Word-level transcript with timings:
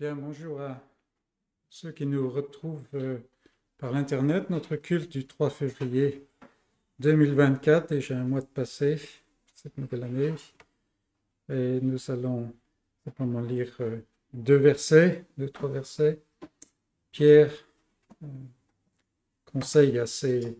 Bien, 0.00 0.14
bonjour 0.14 0.62
à 0.62 0.80
ceux 1.68 1.92
qui 1.92 2.06
nous 2.06 2.30
retrouvent 2.30 2.86
euh, 2.94 3.18
par 3.76 3.92
l'Internet. 3.92 4.48
Notre 4.48 4.76
culte 4.76 5.12
du 5.12 5.26
3 5.26 5.50
février 5.50 6.26
2024, 7.00 7.90
déjà 7.90 8.16
un 8.16 8.24
mois 8.24 8.40
de 8.40 8.46
passé, 8.46 8.98
cette 9.54 9.76
nouvelle 9.76 10.04
année. 10.04 10.34
Et 11.50 11.82
nous 11.82 12.10
allons 12.10 12.50
simplement 13.04 13.42
lire 13.42 13.76
euh, 13.80 13.98
deux 14.32 14.56
versets, 14.56 15.26
deux, 15.36 15.50
trois 15.50 15.68
versets. 15.68 16.18
Pierre 17.12 17.52
euh, 18.22 18.26
conseille 19.52 19.98
à 19.98 20.06
ses 20.06 20.56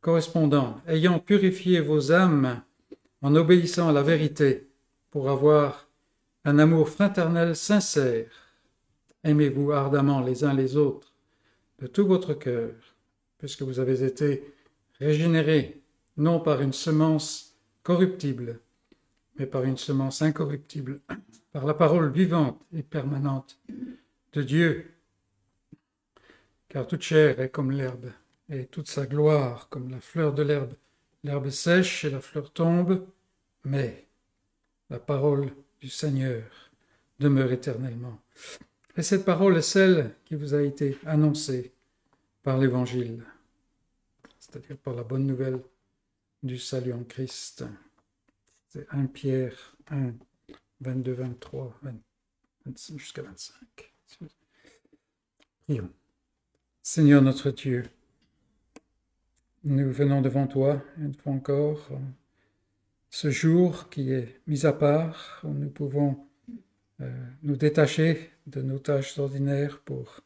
correspondants, 0.00 0.80
ayant 0.88 1.20
purifié 1.20 1.78
vos 1.78 2.10
âmes 2.10 2.64
en 3.20 3.36
obéissant 3.36 3.90
à 3.90 3.92
la 3.92 4.02
vérité 4.02 4.66
pour 5.12 5.30
avoir 5.30 5.86
un 6.44 6.58
amour 6.58 6.88
fraternel 6.88 7.54
sincère. 7.54 8.30
Aimez-vous 9.24 9.72
ardemment 9.72 10.20
les 10.20 10.44
uns 10.44 10.54
les 10.54 10.76
autres 10.76 11.12
de 11.78 11.86
tout 11.86 12.06
votre 12.06 12.34
cœur, 12.34 12.72
puisque 13.38 13.62
vous 13.62 13.78
avez 13.78 14.02
été 14.04 14.52
régénérés, 14.98 15.82
non 16.16 16.40
par 16.40 16.60
une 16.60 16.72
semence 16.72 17.56
corruptible, 17.82 18.60
mais 19.36 19.46
par 19.46 19.64
une 19.64 19.76
semence 19.76 20.22
incorruptible, 20.22 21.00
par 21.52 21.64
la 21.64 21.74
parole 21.74 22.10
vivante 22.10 22.60
et 22.72 22.82
permanente 22.82 23.58
de 24.32 24.42
Dieu. 24.42 24.90
Car 26.68 26.86
toute 26.86 27.02
chair 27.02 27.40
est 27.40 27.50
comme 27.50 27.70
l'herbe, 27.70 28.10
et 28.48 28.66
toute 28.66 28.88
sa 28.88 29.06
gloire 29.06 29.68
comme 29.68 29.90
la 29.90 30.00
fleur 30.00 30.32
de 30.34 30.42
l'herbe. 30.42 30.74
L'herbe 31.24 31.50
sèche 31.50 32.04
et 32.04 32.10
la 32.10 32.20
fleur 32.20 32.52
tombe, 32.52 33.06
mais 33.64 34.06
la 34.90 34.98
parole 34.98 35.52
du 35.82 35.90
Seigneur 35.90 36.44
demeure 37.18 37.50
éternellement. 37.50 38.20
Et 38.96 39.02
cette 39.02 39.24
parole 39.24 39.56
est 39.56 39.62
celle 39.62 40.14
qui 40.24 40.36
vous 40.36 40.54
a 40.54 40.62
été 40.62 40.96
annoncée 41.04 41.72
par 42.44 42.56
l'Évangile, 42.58 43.24
c'est-à-dire 44.38 44.76
par 44.76 44.94
la 44.94 45.02
bonne 45.02 45.26
nouvelle 45.26 45.60
du 46.42 46.56
salut 46.56 46.92
en 46.92 47.02
Christ. 47.02 47.64
C'est 48.68 48.86
1 48.90 49.06
Pierre 49.06 49.76
1, 49.88 50.12
22, 50.80 51.12
23, 51.12 51.80
jusqu'à 52.96 53.22
25. 53.22 53.92
Prions. 55.64 55.90
Seigneur 56.80 57.22
notre 57.22 57.50
Dieu, 57.50 57.84
nous 59.64 59.92
venons 59.92 60.22
devant 60.22 60.46
toi 60.46 60.80
une 60.98 61.14
fois 61.14 61.32
encore 61.32 61.90
ce 63.12 63.30
jour 63.30 63.90
qui 63.90 64.10
est 64.10 64.40
mis 64.46 64.64
à 64.64 64.72
part, 64.72 65.42
où 65.44 65.50
nous 65.50 65.68
pouvons 65.68 66.26
euh, 67.02 67.10
nous 67.42 67.56
détacher 67.56 68.30
de 68.46 68.62
nos 68.62 68.78
tâches 68.78 69.18
ordinaires 69.18 69.80
pour 69.84 70.22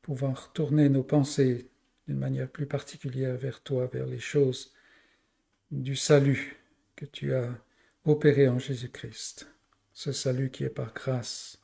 pouvoir 0.00 0.52
tourner 0.52 0.88
nos 0.88 1.02
pensées 1.02 1.68
d'une 2.06 2.18
manière 2.18 2.48
plus 2.48 2.66
particulière 2.66 3.36
vers 3.36 3.62
toi, 3.64 3.90
vers 3.92 4.06
les 4.06 4.20
choses 4.20 4.72
du 5.72 5.96
salut 5.96 6.56
que 6.94 7.04
tu 7.04 7.34
as 7.34 7.50
opéré 8.04 8.48
en 8.48 8.60
Jésus-Christ. 8.60 9.48
Ce 9.92 10.12
salut 10.12 10.50
qui 10.50 10.62
est 10.62 10.70
par 10.70 10.94
grâce, 10.94 11.58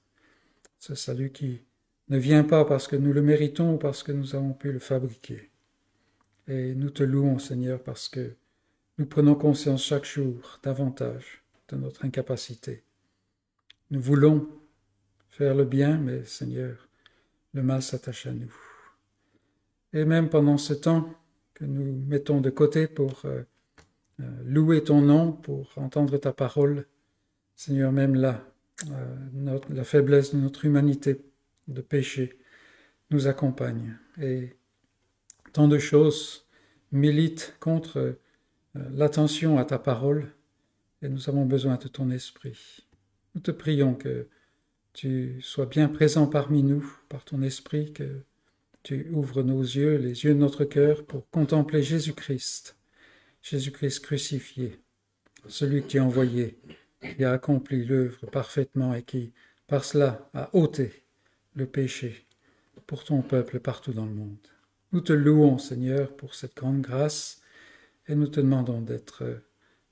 ce 0.80 0.96
salut 0.96 1.30
qui 1.30 1.62
ne 2.08 2.18
vient 2.18 2.42
pas 2.42 2.64
parce 2.64 2.88
que 2.88 2.96
nous 2.96 3.12
le 3.12 3.22
méritons 3.22 3.74
ou 3.74 3.78
parce 3.78 4.02
que 4.02 4.10
nous 4.10 4.34
avons 4.34 4.52
pu 4.52 4.72
le 4.72 4.80
fabriquer. 4.80 5.48
Et 6.48 6.74
nous 6.74 6.90
te 6.90 7.04
louons, 7.04 7.38
Seigneur, 7.38 7.80
parce 7.80 8.08
que 8.08 8.34
nous 9.00 9.06
prenons 9.06 9.34
conscience 9.34 9.82
chaque 9.82 10.04
jour 10.04 10.60
davantage 10.62 11.42
de 11.70 11.76
notre 11.76 12.04
incapacité. 12.04 12.84
Nous 13.90 13.98
voulons 13.98 14.46
faire 15.30 15.54
le 15.54 15.64
bien, 15.64 15.96
mais 15.96 16.22
Seigneur, 16.26 16.86
le 17.54 17.62
mal 17.62 17.80
s'attache 17.80 18.26
à 18.26 18.32
nous. 18.32 18.54
Et 19.94 20.04
même 20.04 20.28
pendant 20.28 20.58
ce 20.58 20.74
temps 20.74 21.14
que 21.54 21.64
nous 21.64 22.04
mettons 22.08 22.42
de 22.42 22.50
côté 22.50 22.88
pour 22.88 23.22
euh, 23.24 23.40
euh, 24.20 24.24
louer 24.44 24.84
ton 24.84 25.00
nom, 25.00 25.32
pour 25.32 25.72
entendre 25.76 26.18
ta 26.18 26.34
parole, 26.34 26.84
Seigneur, 27.56 27.92
même 27.92 28.14
là, 28.14 28.44
euh, 28.90 29.58
la 29.70 29.84
faiblesse 29.84 30.34
de 30.34 30.40
notre 30.40 30.66
humanité 30.66 31.24
de 31.68 31.80
péché 31.80 32.38
nous 33.10 33.28
accompagne. 33.28 33.96
Et 34.20 34.56
tant 35.54 35.68
de 35.68 35.78
choses 35.78 36.46
militent 36.92 37.56
contre 37.60 38.18
l'attention 38.74 39.58
à 39.58 39.64
ta 39.64 39.78
parole 39.78 40.32
et 41.02 41.08
nous 41.08 41.28
avons 41.28 41.46
besoin 41.46 41.76
de 41.76 41.88
ton 41.88 42.10
esprit. 42.10 42.86
Nous 43.34 43.40
te 43.40 43.50
prions 43.50 43.94
que 43.94 44.28
tu 44.92 45.40
sois 45.40 45.66
bien 45.66 45.88
présent 45.88 46.26
parmi 46.26 46.62
nous 46.62 46.84
par 47.08 47.24
ton 47.24 47.42
esprit, 47.42 47.92
que 47.92 48.22
tu 48.82 49.08
ouvres 49.12 49.42
nos 49.42 49.62
yeux, 49.62 49.96
les 49.96 50.24
yeux 50.24 50.34
de 50.34 50.38
notre 50.38 50.64
cœur 50.64 51.04
pour 51.04 51.28
contempler 51.30 51.82
Jésus-Christ, 51.82 52.76
Jésus-Christ 53.42 54.00
crucifié, 54.00 54.80
celui 55.48 55.82
que 55.82 55.88
tu 55.88 55.98
as 55.98 56.04
envoyé, 56.04 56.58
qui 57.16 57.24
a 57.24 57.32
accompli 57.32 57.84
l'œuvre 57.84 58.26
parfaitement 58.26 58.94
et 58.94 59.02
qui, 59.02 59.32
par 59.66 59.84
cela, 59.84 60.28
a 60.34 60.54
ôté 60.54 61.04
le 61.54 61.66
péché 61.66 62.26
pour 62.86 63.04
ton 63.04 63.22
peuple 63.22 63.60
partout 63.60 63.92
dans 63.92 64.06
le 64.06 64.14
monde. 64.14 64.36
Nous 64.92 65.00
te 65.00 65.12
louons, 65.12 65.58
Seigneur, 65.58 66.16
pour 66.16 66.34
cette 66.34 66.56
grande 66.56 66.80
grâce 66.80 67.39
et 68.08 68.14
nous 68.14 68.28
te 68.28 68.40
demandons 68.40 68.80
d'être 68.80 69.24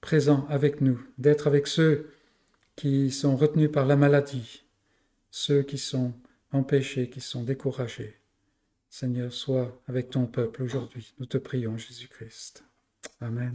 présent 0.00 0.46
avec 0.48 0.80
nous, 0.80 1.00
d'être 1.18 1.46
avec 1.46 1.66
ceux 1.66 2.10
qui 2.76 3.10
sont 3.10 3.36
retenus 3.36 3.70
par 3.70 3.86
la 3.86 3.96
maladie, 3.96 4.64
ceux 5.30 5.62
qui 5.62 5.78
sont 5.78 6.12
empêchés, 6.52 7.10
qui 7.10 7.20
sont 7.20 7.42
découragés. 7.42 8.16
Seigneur, 8.88 9.32
sois 9.32 9.82
avec 9.86 10.10
ton 10.10 10.26
peuple 10.26 10.62
aujourd'hui. 10.62 11.12
Nous 11.18 11.26
te 11.26 11.38
prions, 11.38 11.76
Jésus-Christ. 11.76 12.64
Amen. 13.20 13.52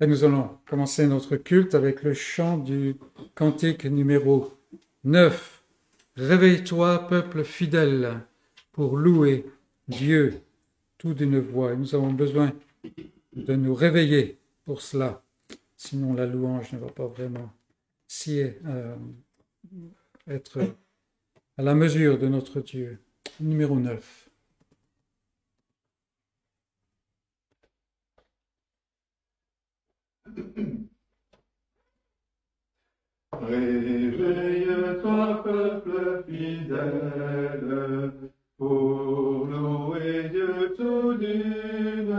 Et 0.00 0.06
nous 0.06 0.24
allons 0.24 0.58
commencer 0.68 1.06
notre 1.06 1.36
culte 1.36 1.74
avec 1.74 2.02
le 2.02 2.14
chant 2.14 2.58
du 2.58 2.96
cantique 3.34 3.84
numéro 3.84 4.52
9. 5.04 5.62
Réveille-toi, 6.16 7.08
peuple 7.08 7.42
fidèle, 7.42 8.20
pour 8.72 8.96
louer 8.96 9.46
Dieu 9.88 10.43
d'une 11.12 11.38
voix. 11.38 11.74
nous 11.74 11.94
avons 11.94 12.12
besoin 12.12 12.52
de 13.34 13.54
nous 13.54 13.74
réveiller 13.74 14.38
pour 14.64 14.80
cela. 14.80 15.22
Sinon, 15.76 16.14
la 16.14 16.26
louange 16.26 16.72
ne 16.72 16.78
va 16.78 16.86
pas 16.86 17.06
vraiment 17.06 17.50
si 18.06 18.40
euh, 18.40 18.96
être 20.26 20.60
à 21.58 21.62
la 21.62 21.74
mesure 21.74 22.18
de 22.18 22.28
notre 22.28 22.60
Dieu. 22.60 22.98
Numéro 23.40 23.78
9. 23.78 24.30
Réveille-toi, 33.32 35.42
peuple 35.42 36.24
fidèle, 36.28 38.12
pour 38.58 39.46
louer 39.46 40.28
Dieu 40.30 40.74
tout 40.76 41.14
d'une 41.14 42.14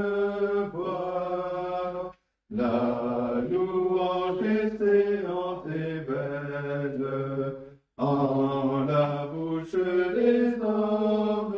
voix. 0.74 2.12
La 2.50 3.42
louange 3.50 4.44
séante 4.78 5.68
et 5.68 6.00
belle 6.02 7.56
en 7.98 8.86
la 8.86 9.28
bouche 9.28 9.72
des 9.74 10.62
hommes 10.62 11.56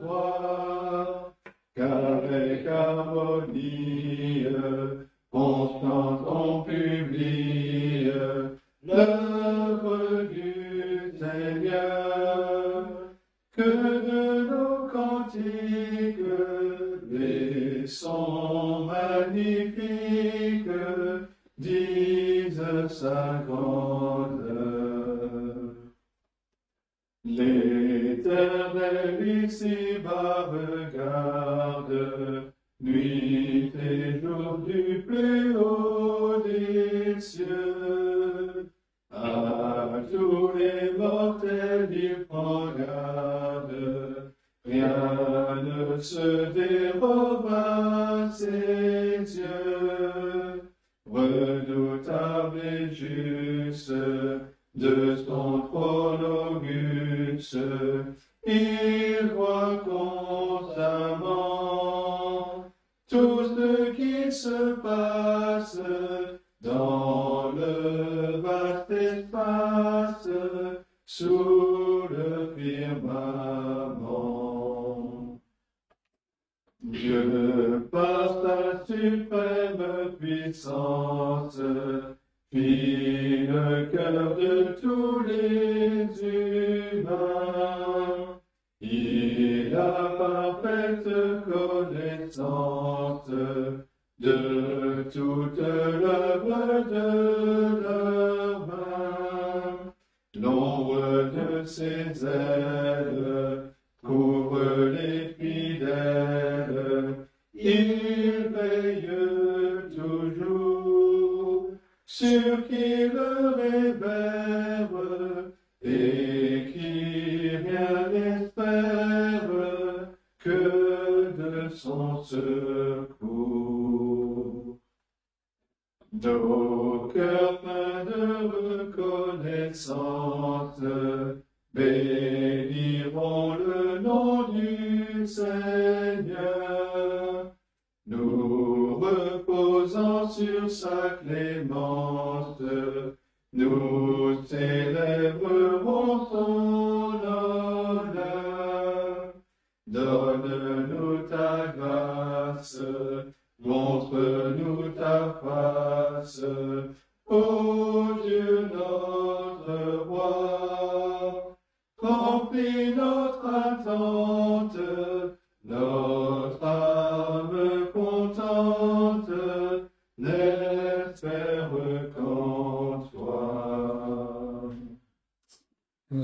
droits, 0.00 1.32
qu'avec 1.74 2.66
harmonie 2.66 4.46
constante 5.30 6.26
on 6.26 6.62
publie 6.62 8.10
l'œuvre 8.82 9.29
grandeur. 23.46 25.30
L'éternel 27.24 28.74
ici-bas 29.44 30.50
regarde, 30.50 31.92
nuit 32.80 33.72
et 33.76 34.20
jour 34.20 34.58
du 34.66 35.04
plus 35.06 35.56
haut 35.56 36.42
des 36.44 37.20
cieux. 37.20 38.70
À 39.12 40.02
tous 40.10 40.50
les 40.56 40.92
mortels 40.98 41.88
il 41.92 42.24
prend 42.26 42.72
garde, 42.72 44.32
Rien 44.64 45.62
ne 45.62 45.98
se 45.98 46.52
dérobe 46.52 47.49
de 54.74 55.16
son 55.16 55.60
trône 55.62 56.20
il 58.46 59.30
voit 59.34 59.78
constamment 59.84 61.04
tout 63.08 63.44
ce 63.44 63.92
qui 63.92 64.30
se 64.32 64.74
passe 64.80 65.80
dans 66.60 67.52
le 67.52 68.40
vaste 68.40 68.90
espace 68.90 70.28
sous 71.06 72.08
le 72.10 72.54
firmament. 72.56 74.10
Dieu 76.82 77.88
par 77.90 78.42
sa 78.42 78.84
suprême 78.84 80.16
puissance 80.18 80.99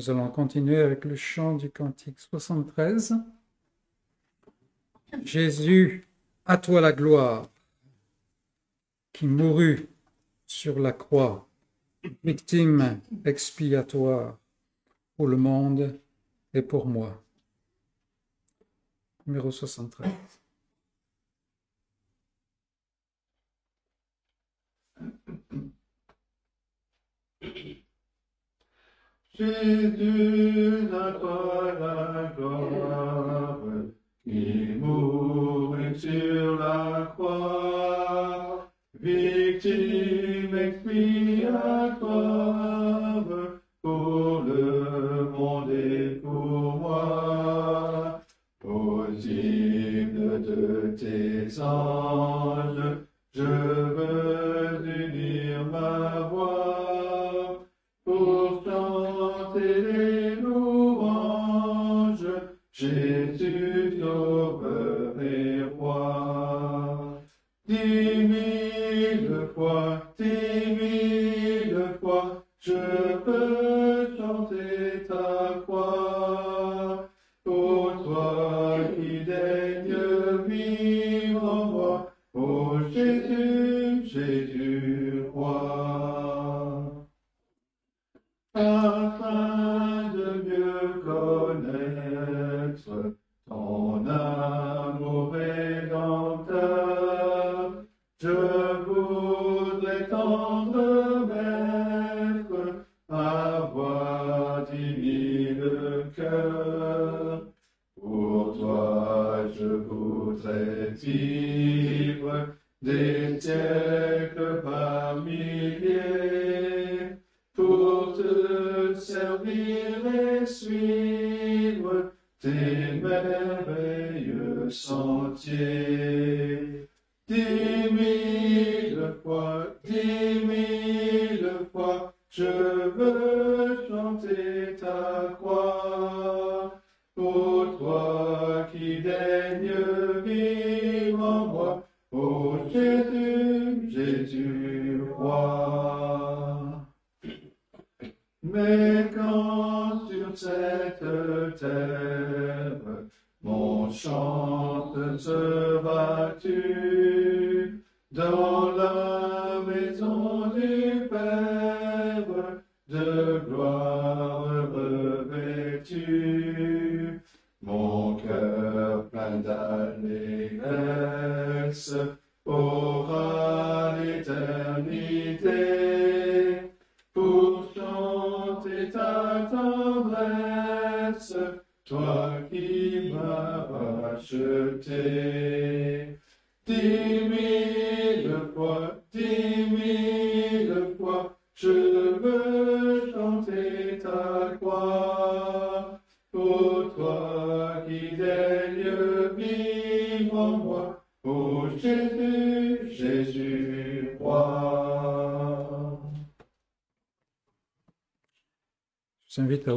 nous 0.07 0.13
allons 0.13 0.31
continuer 0.31 0.77
avec 0.77 1.05
le 1.05 1.17
chant 1.17 1.57
du 1.57 1.69
cantique 1.69 2.21
73. 2.21 3.15
Jésus, 5.25 6.07
à 6.45 6.59
toi 6.59 6.81
la 6.81 6.93
gloire, 6.93 7.51
qui 9.13 9.27
mourut 9.27 9.89
sur 10.47 10.79
la 10.79 10.93
croix, 10.93 11.49
victime 12.23 13.01
expiatoire 13.25 14.39
pour 15.17 15.27
le 15.27 15.37
monde 15.37 15.99
et 16.55 16.63
pour 16.63 16.87
moi. 16.87 17.21
Numéro 19.27 19.51
73. 19.51 20.09
Jésus 29.39 30.89
n'a 30.91 31.13
pas 31.13 31.75
la 31.79 32.33
gloire, 32.35 33.59
il 34.25 34.79
mourit 34.79 35.95
sur 35.95 36.59
la 36.59 37.13
croix, 37.15 38.71
victime 38.99 40.57
expiatoire 40.57 42.01
pour 43.83 44.43
le 44.43 45.29
monde 45.31 45.71
et 45.71 46.19
pour 46.23 46.79
moi. 46.79 48.23
Aux 48.65 49.07
hymnes 49.13 50.41
de 50.41 50.97
tes 50.97 51.61
anges, 51.61 53.05
je 53.35 53.96
Lord. 75.87 76.16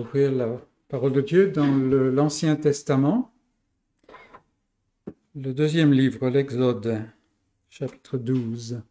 Ouvrir 0.10 0.32
la 0.32 0.60
parole 0.88 1.14
de 1.14 1.22
Dieu 1.22 1.52
dans 1.52 1.68
l'Ancien 1.68 2.56
Testament, 2.56 3.32
le 5.36 5.54
deuxième 5.54 5.94
livre, 5.94 6.30
l'Exode, 6.30 7.04
chapitre 7.70 8.18
12. 8.18 8.82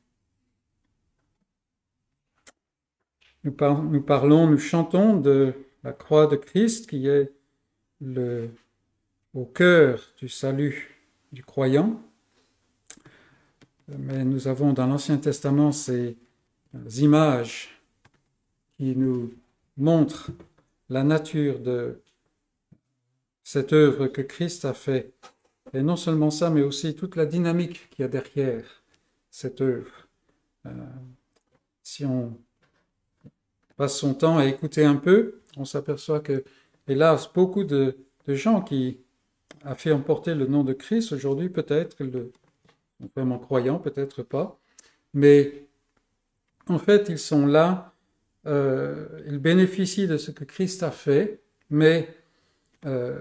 Nous, 3.43 3.51
par- 3.51 3.83
nous 3.83 4.01
parlons, 4.01 4.47
nous 4.47 4.59
chantons 4.59 5.19
de 5.19 5.55
la 5.83 5.93
croix 5.93 6.29
de 6.29 6.37
Christ 6.37 6.89
qui 6.89 7.09
est 7.09 7.33
au 9.35 9.45
cœur 9.47 10.01
du 10.19 10.29
salut 10.29 11.03
du 11.33 11.43
croyant. 11.43 12.01
Mais 13.89 14.25
nous 14.25 14.47
avons 14.47 14.73
dans 14.73 14.87
l'Ancien 14.87 15.19
Testament 15.19 15.73
ces 15.73 16.17
images 17.01 17.81
qui 18.77 18.95
nous 18.95 19.33
montrent 19.77 20.31
la 20.89 21.05
nature 21.05 21.61
de 21.61 22.03
cette 23.43 23.73
œuvre 23.73 24.09
que 24.09 24.23
Christ 24.23 24.65
a 24.65 24.75
fait. 24.75 25.15
Et 25.73 25.83
non 25.83 25.97
seulement 25.97 26.31
ça, 26.31 26.51
mais 26.51 26.63
aussi 26.63 26.95
toute 26.95 27.17
la 27.17 27.27
dynamique 27.27 27.89
qu'il 27.91 28.03
y 28.03 28.05
a 28.05 28.09
derrière 28.09 28.65
cette 29.31 29.61
œuvre. 29.61 30.09
Euh, 30.67 30.71
si 31.83 32.05
on 32.05 32.39
passe 33.77 33.97
son 33.97 34.15
temps 34.15 34.39
à 34.39 34.47
écouter 34.47 34.85
un 34.85 34.97
peu, 34.97 35.41
on 35.57 35.65
s'aperçoit 35.65 36.21
que, 36.21 36.45
hélas, 36.87 37.31
beaucoup 37.33 37.65
de, 37.65 37.99
gens 38.27 38.61
qui 38.61 39.01
a 39.65 39.75
fait 39.75 39.93
emporter 39.93 40.35
le 40.35 40.47
nom 40.47 40.63
de 40.63 40.75
Christ 40.75 41.13
aujourd'hui, 41.13 41.49
peut-être 41.49 41.97
vraiment 43.17 43.39
croyants, 43.39 43.79
peut-être 43.79 44.23
pas, 44.23 44.61
mais 45.15 45.67
en 46.67 46.79
fait, 46.79 47.09
ils 47.09 47.19
sont 47.19 47.47
là 47.47 47.95
euh, 48.47 49.07
ils 49.27 49.39
bénéficient 49.39 50.07
de 50.07 50.17
ce 50.17 50.31
que 50.31 50.45
Christ 50.45 50.83
a 50.83 50.91
fait, 50.91 51.43
mais 51.71 52.09
euh, 52.87 53.19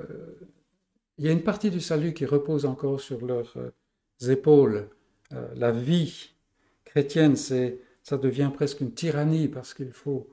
il 1.17 1.25
y 1.25 1.29
a 1.29 1.31
une 1.31 1.43
partie 1.43 1.71
du 1.71 1.81
salut 1.81 2.13
qui 2.13 2.25
repose 2.25 2.65
encore 2.65 3.01
sur 3.01 3.25
leurs 3.25 3.53
euh, 3.57 4.31
épaules. 4.31 4.89
Euh, 5.33 5.47
la 5.55 5.71
vie 5.71 6.31
chrétienne, 6.85 7.35
c'est, 7.35 7.79
ça 8.03 8.17
devient 8.17 8.51
presque 8.53 8.81
une 8.81 8.93
tyrannie 8.93 9.47
parce 9.47 9.73
qu'il 9.73 9.91
faut 9.91 10.29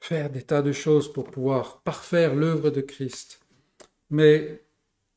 faire 0.00 0.30
des 0.30 0.42
tas 0.42 0.62
de 0.62 0.72
choses 0.72 1.12
pour 1.12 1.30
pouvoir 1.30 1.80
parfaire 1.82 2.34
l'œuvre 2.34 2.70
de 2.70 2.80
Christ. 2.80 3.40
Mais 4.10 4.64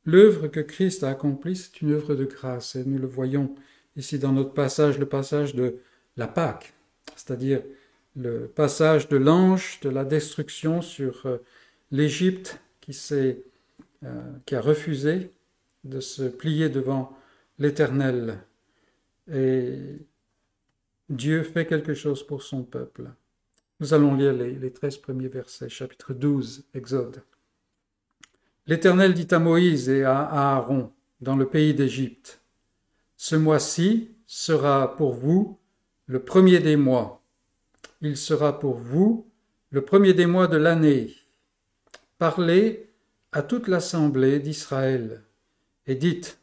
l'œuvre 0.06 0.48
que 0.48 0.60
Christ 0.60 1.04
a 1.04 1.10
accomplie, 1.10 1.56
c'est 1.56 1.82
une 1.82 1.94
œuvre 1.94 2.14
de 2.14 2.26
grâce, 2.26 2.76
et 2.76 2.86
nous 2.86 3.00
le 3.00 3.08
voyons 3.08 3.56
ici 3.96 4.20
dans 4.20 4.32
notre 4.32 4.54
passage, 4.54 5.00
le 5.00 5.08
passage 5.08 5.56
de 5.56 5.80
la 6.18 6.28
Pâque, 6.28 6.74
c'est-à-dire 7.16 7.64
le 8.18 8.48
passage 8.48 9.08
de 9.10 9.18
l'ange 9.18 9.80
de 9.82 9.90
la 9.90 10.04
destruction 10.04 10.82
sur 10.82 11.26
euh, 11.28 11.38
l'Égypte 11.92 12.60
qui, 12.82 12.98
euh, 13.12 13.34
qui 14.46 14.56
a 14.56 14.62
refusé 14.62 15.32
de 15.84 16.00
se 16.00 16.24
plier 16.24 16.70
devant 16.70 17.16
l'Éternel. 17.60 18.40
Et 19.32 19.78
Dieu 21.10 21.44
fait 21.44 21.68
quelque 21.68 21.94
chose 21.94 22.26
pour 22.26 22.42
son 22.42 22.64
peuple. 22.64 23.12
Nous 23.80 23.94
allons 23.94 24.16
lire 24.16 24.34
les, 24.34 24.54
les 24.54 24.74
13 24.74 24.98
premiers 24.98 25.28
versets, 25.28 25.70
chapitre 25.70 26.14
12, 26.14 26.66
Exode. 26.74 27.22
L'Éternel 28.66 29.14
dit 29.14 29.28
à 29.30 29.38
Moïse 29.40 29.90
et 29.90 30.04
à 30.04 30.20
Aaron 30.20 30.92
dans 31.22 31.36
le 31.36 31.48
pays 31.48 31.74
d'Égypte, 31.74 32.42
Ce 33.16 33.36
mois-ci 33.36 34.12
sera 34.26 34.96
pour 34.96 35.14
vous 35.14 35.60
le 36.08 36.24
premier 36.24 36.60
des 36.60 36.76
mois 36.76 37.17
il 38.02 38.18
sera 38.18 38.60
pour 38.60 38.76
vous 38.76 39.28
le 39.70 39.84
premier 39.84 40.14
des 40.14 40.26
mois 40.26 40.48
de 40.48 40.58
l'année. 40.58 41.16
Parlez 42.18 42.90
à 43.32 43.42
toute 43.42 43.68
l'assemblée 43.68 44.40
d'Israël 44.40 45.24
et 45.86 45.96
dites, 45.96 46.40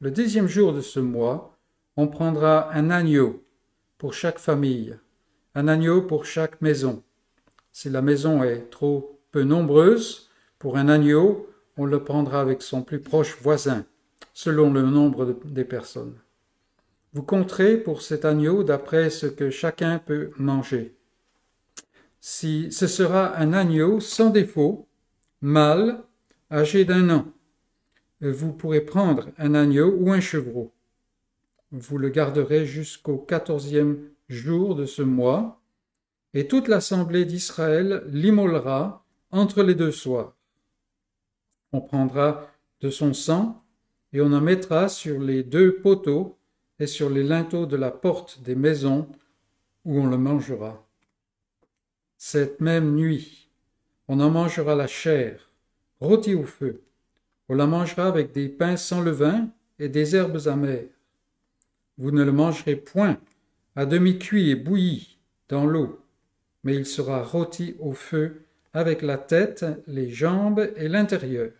le 0.00 0.10
dixième 0.10 0.48
jour 0.48 0.72
de 0.72 0.80
ce 0.80 1.00
mois, 1.00 1.56
on 1.96 2.08
prendra 2.08 2.72
un 2.74 2.90
agneau 2.90 3.44
pour 3.98 4.14
chaque 4.14 4.38
famille, 4.38 4.98
un 5.54 5.68
agneau 5.68 6.02
pour 6.02 6.24
chaque 6.24 6.60
maison. 6.60 7.02
Si 7.72 7.88
la 7.88 8.02
maison 8.02 8.42
est 8.42 8.70
trop 8.70 9.20
peu 9.30 9.44
nombreuse, 9.44 10.30
pour 10.58 10.76
un 10.76 10.88
agneau, 10.88 11.48
on 11.76 11.86
le 11.86 12.02
prendra 12.02 12.40
avec 12.40 12.62
son 12.62 12.82
plus 12.82 13.00
proche 13.00 13.36
voisin, 13.40 13.86
selon 14.34 14.72
le 14.72 14.82
nombre 14.82 15.24
de, 15.24 15.36
des 15.44 15.64
personnes. 15.64 16.21
Vous 17.12 17.22
compterez 17.22 17.76
pour 17.76 18.00
cet 18.00 18.24
agneau 18.24 18.62
d'après 18.62 19.10
ce 19.10 19.26
que 19.26 19.50
chacun 19.50 19.98
peut 19.98 20.30
manger. 20.38 20.96
Si 22.20 22.72
ce 22.72 22.86
sera 22.86 23.36
un 23.36 23.52
agneau 23.52 24.00
sans 24.00 24.30
défaut, 24.30 24.88
mâle, 25.40 26.02
âgé 26.50 26.84
d'un 26.84 27.10
an, 27.10 27.26
vous 28.20 28.52
pourrez 28.52 28.80
prendre 28.80 29.30
un 29.36 29.54
agneau 29.54 29.94
ou 29.98 30.12
un 30.12 30.20
chevreau. 30.20 30.72
Vous 31.72 31.98
le 31.98 32.08
garderez 32.08 32.64
jusqu'au 32.64 33.18
quatorzième 33.18 34.08
jour 34.28 34.74
de 34.74 34.86
ce 34.86 35.02
mois, 35.02 35.60
et 36.34 36.46
toute 36.46 36.68
l'assemblée 36.68 37.24
d'Israël 37.24 38.04
l'immolera 38.06 39.04
entre 39.30 39.62
les 39.62 39.74
deux 39.74 39.92
soirs. 39.92 40.36
On 41.72 41.80
prendra 41.80 42.46
de 42.80 42.90
son 42.90 43.12
sang 43.12 43.62
et 44.12 44.20
on 44.20 44.32
en 44.32 44.40
mettra 44.40 44.88
sur 44.88 45.20
les 45.20 45.42
deux 45.42 45.76
poteaux 45.76 46.38
et 46.78 46.86
sur 46.86 47.10
les 47.10 47.22
linteaux 47.22 47.66
de 47.66 47.76
la 47.76 47.90
porte 47.90 48.42
des 48.42 48.54
maisons 48.54 49.08
où 49.84 49.98
on 50.00 50.06
le 50.06 50.18
mangera. 50.18 50.86
Cette 52.16 52.60
même 52.60 52.94
nuit, 52.94 53.48
on 54.08 54.20
en 54.20 54.30
mangera 54.30 54.74
la 54.74 54.86
chair, 54.86 55.50
rôtie 56.00 56.34
au 56.34 56.44
feu. 56.44 56.82
On 57.48 57.54
la 57.54 57.66
mangera 57.66 58.06
avec 58.06 58.32
des 58.32 58.48
pains 58.48 58.76
sans 58.76 59.00
levain 59.00 59.48
et 59.78 59.88
des 59.88 60.14
herbes 60.16 60.46
amères. 60.46 60.84
Vous 61.98 62.10
ne 62.10 62.22
le 62.22 62.32
mangerez 62.32 62.76
point 62.76 63.18
à 63.76 63.86
demi 63.86 64.18
cuit 64.18 64.50
et 64.50 64.54
bouilli 64.54 65.18
dans 65.48 65.66
l'eau, 65.66 66.00
mais 66.64 66.76
il 66.76 66.86
sera 66.86 67.22
rôti 67.22 67.76
au 67.80 67.92
feu 67.92 68.42
avec 68.72 69.02
la 69.02 69.18
tête, 69.18 69.64
les 69.86 70.10
jambes 70.10 70.70
et 70.76 70.88
l'intérieur. 70.88 71.50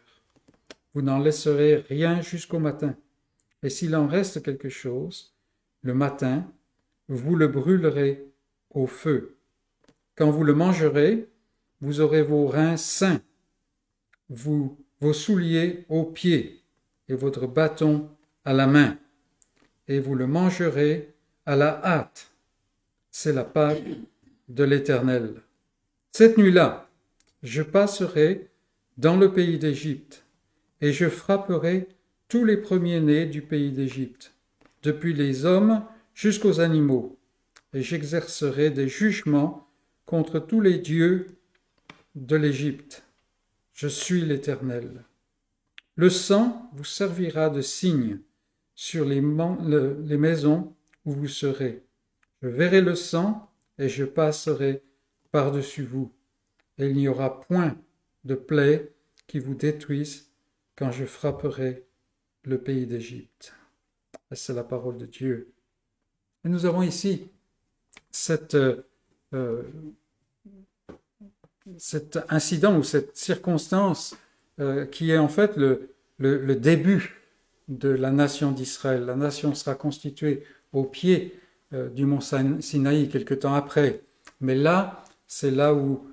Vous 0.94 1.02
n'en 1.02 1.18
laisserez 1.18 1.84
rien 1.88 2.20
jusqu'au 2.20 2.58
matin 2.58 2.94
et 3.62 3.70
s'il 3.70 3.94
en 3.96 4.06
reste 4.06 4.42
quelque 4.42 4.68
chose, 4.68 5.34
le 5.82 5.94
matin, 5.94 6.50
vous 7.08 7.36
le 7.36 7.48
brûlerez 7.48 8.24
au 8.70 8.86
feu. 8.86 9.36
Quand 10.16 10.30
vous 10.30 10.44
le 10.44 10.54
mangerez, 10.54 11.28
vous 11.80 12.00
aurez 12.00 12.22
vos 12.22 12.46
reins 12.46 12.76
sains, 12.76 13.20
vos 14.28 15.12
souliers 15.12 15.84
aux 15.88 16.04
pieds 16.04 16.62
et 17.08 17.14
votre 17.14 17.46
bâton 17.46 18.08
à 18.44 18.52
la 18.52 18.66
main, 18.66 18.98
et 19.88 20.00
vous 20.00 20.14
le 20.14 20.26
mangerez 20.26 21.14
à 21.46 21.56
la 21.56 21.84
hâte. 21.84 22.30
C'est 23.10 23.32
la 23.32 23.44
Pâque 23.44 23.82
de 24.48 24.64
l'Éternel. 24.64 25.34
Cette 26.12 26.38
nuit-là, 26.38 26.88
je 27.42 27.62
passerai 27.62 28.48
dans 28.96 29.16
le 29.16 29.32
pays 29.32 29.58
d'Égypte, 29.58 30.24
et 30.80 30.92
je 30.92 31.08
frapperai 31.08 31.88
les 32.40 32.56
premiers-nés 32.56 33.26
du 33.26 33.42
pays 33.42 33.72
d'Égypte, 33.72 34.32
depuis 34.82 35.12
les 35.12 35.44
hommes 35.44 35.84
jusqu'aux 36.14 36.60
animaux, 36.60 37.18
et 37.74 37.82
j'exercerai 37.82 38.70
des 38.70 38.88
jugements 38.88 39.68
contre 40.06 40.38
tous 40.38 40.60
les 40.60 40.78
dieux 40.78 41.36
de 42.14 42.36
l'Égypte. 42.36 43.04
Je 43.74 43.88
suis 43.88 44.22
l'Éternel. 44.22 45.04
Le 45.94 46.10
sang 46.10 46.70
vous 46.72 46.84
servira 46.84 47.50
de 47.50 47.60
signe 47.60 48.18
sur 48.74 49.04
les, 49.04 49.20
le, 49.20 50.02
les 50.04 50.16
maisons 50.16 50.74
où 51.04 51.12
vous 51.12 51.28
serez. 51.28 51.84
Je 52.42 52.48
verrai 52.48 52.80
le 52.80 52.94
sang 52.94 53.50
et 53.78 53.88
je 53.88 54.04
passerai 54.04 54.82
par-dessus 55.30 55.84
vous, 55.84 56.12
et 56.78 56.86
il 56.86 56.96
n'y 56.96 57.08
aura 57.08 57.40
point 57.40 57.76
de 58.24 58.34
plaie 58.34 58.92
qui 59.26 59.38
vous 59.38 59.54
détruise 59.54 60.30
quand 60.76 60.90
je 60.90 61.04
frapperai 61.04 61.86
le 62.44 62.58
pays 62.58 62.86
d'Égypte. 62.86 63.54
C'est 64.32 64.54
la 64.54 64.64
parole 64.64 64.98
de 64.98 65.06
Dieu. 65.06 65.52
Et 66.44 66.48
nous 66.48 66.66
avons 66.66 66.82
ici 66.82 67.28
cette, 68.10 68.56
euh, 69.34 69.62
cet 71.76 72.18
incident 72.28 72.76
ou 72.76 72.82
cette 72.82 73.16
circonstance 73.16 74.16
euh, 74.60 74.86
qui 74.86 75.10
est 75.10 75.18
en 75.18 75.28
fait 75.28 75.56
le, 75.56 75.88
début 76.56 77.20
de 77.68 77.88
la 77.88 78.10
nation 78.10 78.52
d'Israël. 78.52 79.04
La 79.04 79.16
nation 79.16 79.54
sera 79.54 79.74
constituée 79.74 80.44
au 80.72 80.84
pied 80.84 81.38
euh, 81.72 81.88
du 81.88 82.06
mont 82.06 82.20
Sinaï 82.20 83.08
quelque 83.08 83.34
temps 83.34 83.54
après. 83.54 84.02
Mais 84.40 84.54
là, 84.54 85.04
c'est 85.26 85.50
là 85.50 85.74
où 85.74 86.06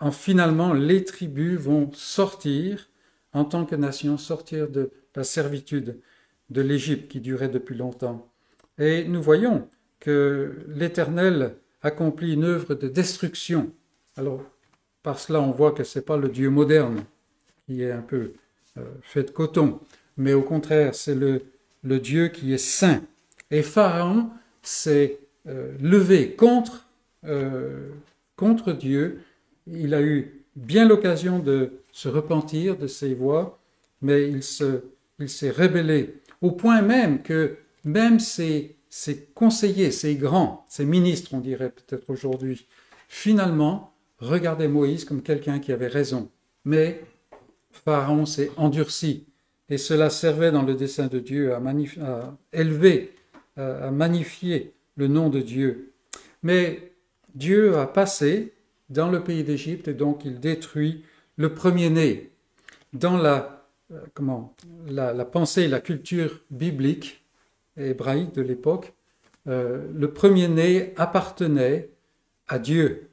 en, 0.00 0.10
finalement 0.10 0.72
les 0.72 1.04
tribus 1.04 1.60
vont 1.60 1.92
sortir 1.92 2.88
en 3.32 3.44
tant 3.44 3.64
que 3.64 3.76
nation, 3.76 4.18
sortir 4.18 4.68
de 4.68 4.90
la 5.14 5.24
servitude 5.24 6.00
de 6.50 6.60
l'Égypte 6.62 7.10
qui 7.10 7.20
durait 7.20 7.48
depuis 7.48 7.76
longtemps. 7.76 8.30
Et 8.78 9.04
nous 9.04 9.22
voyons 9.22 9.68
que 10.00 10.64
l'Éternel 10.68 11.56
accomplit 11.82 12.34
une 12.34 12.44
œuvre 12.44 12.74
de 12.74 12.88
destruction. 12.88 13.72
Alors, 14.16 14.42
par 15.02 15.18
cela, 15.18 15.40
on 15.40 15.50
voit 15.50 15.72
que 15.72 15.84
ce 15.84 15.98
n'est 15.98 16.04
pas 16.04 16.16
le 16.16 16.28
Dieu 16.28 16.50
moderne 16.50 17.04
qui 17.66 17.82
est 17.82 17.92
un 17.92 18.02
peu 18.02 18.32
euh, 18.78 18.82
fait 19.02 19.24
de 19.24 19.30
coton, 19.30 19.80
mais 20.16 20.32
au 20.32 20.42
contraire, 20.42 20.94
c'est 20.94 21.14
le, 21.14 21.42
le, 21.82 22.00
Dieu 22.00 22.28
qui 22.28 22.52
est 22.52 22.58
saint. 22.58 23.02
Et 23.50 23.62
Pharaon 23.62 24.30
s'est 24.62 25.18
euh, 25.46 25.72
levé 25.80 26.34
contre, 26.34 26.86
euh, 27.24 27.90
contre 28.36 28.72
Dieu. 28.72 29.20
Il 29.66 29.94
a 29.94 30.02
eu 30.02 30.44
bien 30.56 30.88
l'occasion 30.88 31.38
de 31.38 31.72
se 31.92 32.08
repentir 32.08 32.76
de 32.76 32.86
ses 32.86 33.14
voies, 33.14 33.58
mais 34.02 34.28
il 34.28 34.42
s'est 34.42 34.82
il 35.18 35.50
rébellé 35.50 36.14
au 36.40 36.52
point 36.52 36.82
même 36.82 37.22
que 37.22 37.56
même 37.84 38.20
ses, 38.20 38.76
ses 38.88 39.24
conseillers, 39.34 39.90
ses 39.90 40.14
grands, 40.14 40.64
ses 40.68 40.84
ministres, 40.84 41.34
on 41.34 41.40
dirait 41.40 41.70
peut-être 41.70 42.10
aujourd'hui, 42.10 42.66
finalement 43.08 43.92
regardaient 44.18 44.68
Moïse 44.68 45.04
comme 45.04 45.22
quelqu'un 45.22 45.58
qui 45.58 45.72
avait 45.72 45.88
raison. 45.88 46.30
Mais 46.64 47.02
Pharaon 47.70 48.26
s'est 48.26 48.50
endurci 48.56 49.26
et 49.68 49.78
cela 49.78 50.10
servait 50.10 50.50
dans 50.50 50.62
le 50.62 50.74
dessein 50.74 51.06
de 51.06 51.18
Dieu 51.18 51.54
à 51.54 51.60
élever, 52.52 53.14
à 53.56 53.90
magnifier 53.90 54.72
le 54.96 55.08
nom 55.08 55.28
de 55.28 55.40
Dieu. 55.40 55.92
Mais 56.42 56.92
Dieu 57.34 57.76
a 57.76 57.86
passé 57.86 58.54
dans 58.90 59.10
le 59.10 59.22
pays 59.22 59.44
d'Égypte 59.44 59.88
et 59.88 59.94
donc 59.94 60.24
il 60.24 60.40
détruit 60.40 61.04
le 61.36 61.54
premier-né. 61.54 62.30
Dans 62.92 63.16
la, 63.16 63.57
euh, 63.92 64.00
comment, 64.14 64.54
la, 64.86 65.12
la 65.12 65.24
pensée, 65.24 65.68
la 65.68 65.80
culture 65.80 66.40
biblique 66.50 67.24
hébraïque 67.76 68.34
de 68.34 68.42
l'époque, 68.42 68.92
euh, 69.46 69.86
le 69.94 70.12
premier-né 70.12 70.92
appartenait 70.96 71.90
à 72.48 72.58
Dieu. 72.58 73.08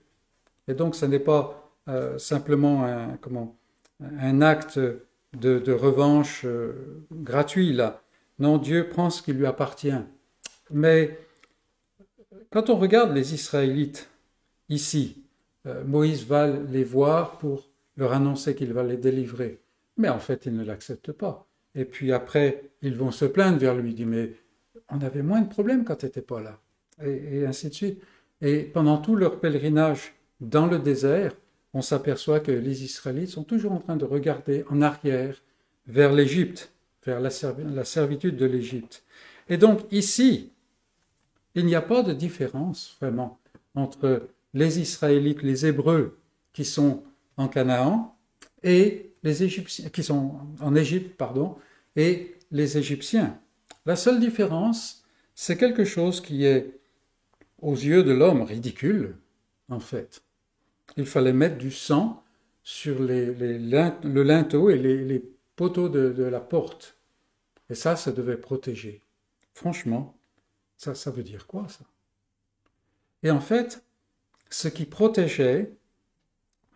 Et 0.67 0.73
donc 0.73 0.95
ce 0.95 1.05
n'est 1.05 1.19
pas 1.19 1.71
euh, 1.87 2.17
simplement 2.17 2.83
un, 2.83 3.17
comment, 3.17 3.55
un 4.01 4.41
acte 4.41 4.79
de, 5.33 5.71
revanche 5.71 6.43
euh, 6.45 7.03
gratuit 7.11 7.73
là. 7.73 8.01
Non, 8.39 8.57
Dieu 8.57 8.89
prend 8.89 9.09
ce 9.09 9.21
qui 9.21 9.31
lui 9.31 9.45
appartient. 9.45 9.93
Mais 10.71 11.17
quand 12.51 12.69
on 12.69 12.75
regarde 12.75 13.13
les 13.13 13.33
Israélites 13.33 14.09
ici, 14.67 15.23
Moïse 15.85 16.25
va 16.25 16.47
les 16.47 16.83
voir 16.83 17.37
pour 17.37 17.69
leur 17.97 18.11
annoncer 18.11 18.55
qu'il 18.55 18.73
va 18.73 18.83
les 18.83 18.97
délivrer. 18.97 19.61
Mais 19.97 20.09
en 20.09 20.19
fait, 20.19 20.45
ils 20.45 20.55
ne 20.55 20.63
l'acceptent 20.63 21.11
pas. 21.11 21.47
Et 21.73 21.85
puis 21.85 22.11
après, 22.11 22.69
ils 22.81 22.95
vont 22.95 23.11
se 23.11 23.25
plaindre 23.25 23.57
vers 23.57 23.75
lui, 23.75 23.93
dit 23.93 24.05
mais 24.05 24.33
on 24.89 25.01
avait 25.01 25.23
moins 25.23 25.41
de 25.41 25.49
problèmes 25.49 25.83
quand 25.83 25.97
tu 25.97 26.05
n'étais 26.05 26.21
pas 26.21 26.41
là. 26.41 26.59
Et, 27.03 27.39
et, 27.39 27.45
ainsi 27.45 27.69
de 27.69 27.73
suite. 27.73 28.01
Et 28.41 28.63
pendant 28.63 28.97
tout 28.97 29.15
leur 29.15 29.39
pèlerinage 29.39 30.13
dans 30.39 30.67
le 30.67 30.79
désert, 30.79 31.33
on 31.73 31.81
s'aperçoit 31.81 32.39
que 32.39 32.51
les 32.51 32.83
Israélites 32.85 33.29
sont 33.29 33.43
toujours 33.43 33.73
en 33.73 33.79
train 33.79 33.97
de 33.97 34.05
regarder 34.05 34.63
en 34.69 34.81
arrière 34.81 35.41
vers 35.87 36.13
l'Égypte, 36.13 36.71
vers 37.05 37.19
la, 37.19 37.29
servitude 37.29 38.37
de 38.37 38.45
l'Égypte. 38.45 39.03
Et 39.49 39.57
donc 39.57 39.81
ici, 39.91 40.51
il 41.53 41.65
n'y 41.65 41.75
a 41.75 41.81
pas 41.81 42.01
de 42.01 42.13
différence 42.13 42.95
vraiment 42.99 43.39
entre 43.75 44.27
les 44.53 44.79
Israélites, 44.79 45.43
les 45.43 45.65
Hébreux 45.65 46.17
qui 46.53 46.65
sont 46.65 47.03
en 47.37 47.47
Canaan 47.47 48.14
et 48.65 49.13
les 49.23 49.43
Égyptiens 49.43 49.87
qui 49.89 50.03
sont 50.03 50.35
en 50.59 50.75
Égypte, 50.75 51.15
pardon, 51.15 51.55
et 51.95 52.35
les 52.51 52.77
Égyptiens. 52.77 53.39
La 53.85 53.95
seule 53.95 54.19
différence, 54.19 55.05
c'est 55.35 55.55
quelque 55.55 55.85
chose 55.85 56.19
qui 56.19 56.43
est 56.43 56.77
aux 57.61 57.75
yeux 57.75 58.03
de 58.03 58.11
l'homme 58.11 58.41
ridicule, 58.41 59.15
en 59.69 59.79
fait 59.79 60.25
il 60.97 61.05
fallait 61.05 61.33
mettre 61.33 61.57
du 61.57 61.71
sang 61.71 62.23
sur 62.63 63.01
les, 63.01 63.33
le 63.33 64.23
linteau 64.23 64.69
et 64.69 64.77
les, 64.77 65.23
poteaux 65.55 65.89
de, 65.89 66.23
la 66.23 66.39
porte. 66.39 66.97
Et 67.69 67.75
ça, 67.75 67.95
ça 67.95 68.11
devait 68.11 68.37
protéger. 68.37 69.01
Franchement, 69.53 70.17
ça, 70.77 70.95
ça 70.95 71.11
veut 71.11 71.23
dire 71.23 71.47
quoi 71.47 71.67
ça? 71.69 71.85
Et 73.23 73.31
en 73.31 73.39
fait, 73.39 73.83
ce 74.49 74.67
qui 74.67 74.85
protégeait 74.85 75.71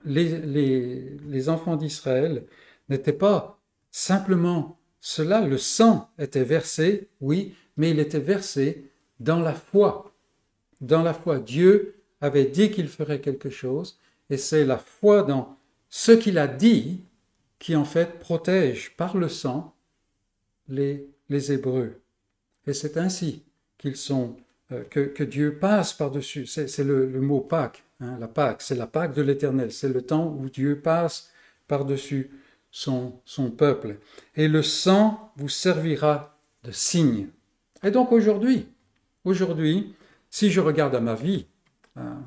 les, 0.05 1.49
enfants 1.49 1.75
d'Israël 1.75 2.45
n'était 2.89 3.13
pas 3.13 3.59
simplement 3.91 4.79
cela, 5.01 5.41
le 5.41 5.57
sang 5.57 6.09
était 6.19 6.43
versé, 6.43 7.09
oui, 7.21 7.55
mais 7.77 7.91
il 7.91 7.99
était 7.99 8.19
versé 8.19 8.91
dans 9.19 9.39
la 9.39 9.53
foi. 9.53 10.13
Dans 10.81 11.03
la 11.03 11.13
foi, 11.13 11.39
Dieu 11.39 11.95
avait 12.21 12.45
dit 12.45 12.71
qu'il 12.71 12.87
ferait 12.87 13.21
quelque 13.21 13.49
chose, 13.49 13.97
et 14.29 14.37
c'est 14.37 14.65
la 14.65 14.77
foi 14.77 15.23
dans 15.23 15.57
ce 15.89 16.11
qu'il 16.11 16.37
a 16.37 16.47
dit 16.47 17.01
qui 17.59 17.75
en 17.75 17.85
fait 17.85 18.19
protège 18.19 18.95
par 18.95 19.17
le 19.17 19.29
sang 19.29 19.75
les, 20.67 21.07
les 21.29 21.51
Hébreux. 21.51 21.99
Et 22.67 22.73
c'est 22.73 22.97
ainsi 22.97 23.43
qu'ils 23.77 23.95
sont, 23.95 24.37
euh, 24.71 24.83
que, 24.83 25.23
Dieu 25.23 25.57
passe 25.57 25.93
par-dessus. 25.93 26.45
C'est 26.45 26.83
le, 26.83 27.07
mot 27.19 27.41
Pâques, 27.41 27.83
hein, 27.99 28.17
la 28.19 28.27
Pâque, 28.27 28.61
c'est 28.61 28.75
la 28.75 28.87
Pâque 28.87 29.13
de 29.13 29.21
l'Éternel, 29.21 29.71
c'est 29.71 29.89
le 29.89 30.01
temps 30.01 30.27
où 30.27 30.49
Dieu 30.49 30.79
passe 30.79 31.31
par-dessus 31.67 32.31
son, 32.71 33.21
peuple. 33.57 33.97
Et 34.35 34.47
le 34.47 34.61
sang 34.61 35.31
vous 35.37 35.49
servira 35.49 36.37
de 36.63 36.71
signe. 36.71 37.27
Et 37.83 37.91
donc 37.91 38.11
aujourd'hui, 38.11 38.67
aujourd'hui, 39.23 39.93
si 40.29 40.51
je 40.51 40.59
regarde 40.59 40.95
à 40.95 41.01
ma 41.01 41.15
vie, 41.15 41.45
hein, 41.95 42.21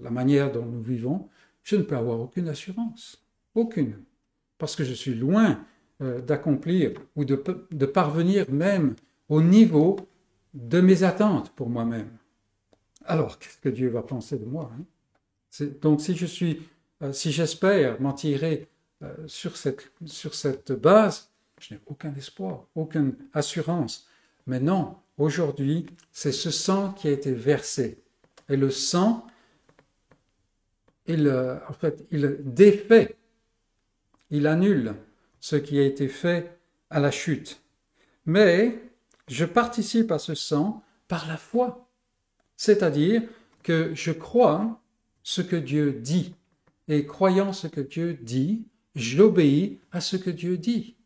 la 0.00 0.10
manière 0.10 0.52
dont 0.52 0.64
nous 0.64 0.82
vivons, 0.82 1.28
je 1.62 1.76
ne 1.76 1.82
peux 1.82 1.96
avoir 1.96 2.20
aucune 2.20 2.48
assurance. 2.48 3.22
Aucune. 3.54 3.96
Parce 4.58 4.76
que 4.76 4.84
je 4.84 4.92
suis 4.92 5.14
loin 5.14 5.60
euh, 6.00 6.20
d'accomplir 6.20 6.92
ou 7.16 7.24
de, 7.24 7.36
parvenir 7.86 8.50
même 8.50 8.94
au 9.28 9.42
niveau 9.42 9.96
de 10.54 10.80
mes 10.80 11.02
attentes 11.02 11.50
pour 11.50 11.68
moi-même. 11.68 12.08
Alors, 13.08 13.38
qu'est-ce 13.38 13.56
que 13.56 13.70
Dieu 13.70 13.88
va 13.88 14.02
penser 14.02 14.38
de 14.38 14.44
moi 14.44 14.70
hein? 14.78 14.84
Donc, 15.80 16.02
si 16.02 16.14
je 16.14 16.26
suis, 16.26 16.62
euh, 17.02 17.12
si 17.12 17.32
j'espère 17.32 18.00
m'en 18.02 18.12
tirer 18.12 18.68
euh, 19.02 19.14
sur, 19.26 19.56
cette, 19.56 19.90
sur 20.04 20.34
cette 20.34 20.72
base, 20.72 21.30
je 21.58 21.74
n'ai 21.74 21.80
aucun 21.86 22.14
espoir, 22.14 22.66
aucune 22.74 23.16
assurance. 23.32 24.06
Mais 24.46 24.60
non, 24.60 24.96
aujourd'hui, 25.16 25.86
c'est 26.12 26.32
ce 26.32 26.50
sang 26.50 26.92
qui 26.92 27.08
a 27.08 27.12
été 27.12 27.32
versé. 27.32 28.02
Et 28.50 28.56
le 28.56 28.70
sang, 28.70 29.26
il, 31.06 31.26
euh, 31.26 31.56
en 31.66 31.72
fait, 31.72 32.06
il 32.10 32.36
défait, 32.40 33.16
il 34.30 34.46
annule 34.46 34.94
ce 35.40 35.56
qui 35.56 35.78
a 35.78 35.82
été 35.82 36.08
fait 36.08 36.58
à 36.90 37.00
la 37.00 37.10
chute. 37.10 37.62
Mais 38.26 38.78
je 39.28 39.46
participe 39.46 40.12
à 40.12 40.18
ce 40.18 40.34
sang 40.34 40.82
par 41.08 41.26
la 41.26 41.38
foi, 41.38 41.87
c'est-à-dire 42.58 43.22
que 43.62 43.94
je 43.94 44.10
crois 44.10 44.80
ce 45.22 45.40
que 45.40 45.56
Dieu 45.56 45.92
dit, 45.92 46.34
et 46.88 47.06
croyant 47.06 47.52
ce 47.52 47.68
que 47.68 47.80
Dieu 47.80 48.14
dit, 48.14 48.64
j'obéis 48.94 49.78
à 49.92 50.00
ce 50.00 50.16
que 50.16 50.28
Dieu 50.28 50.58
dit. 50.58 50.96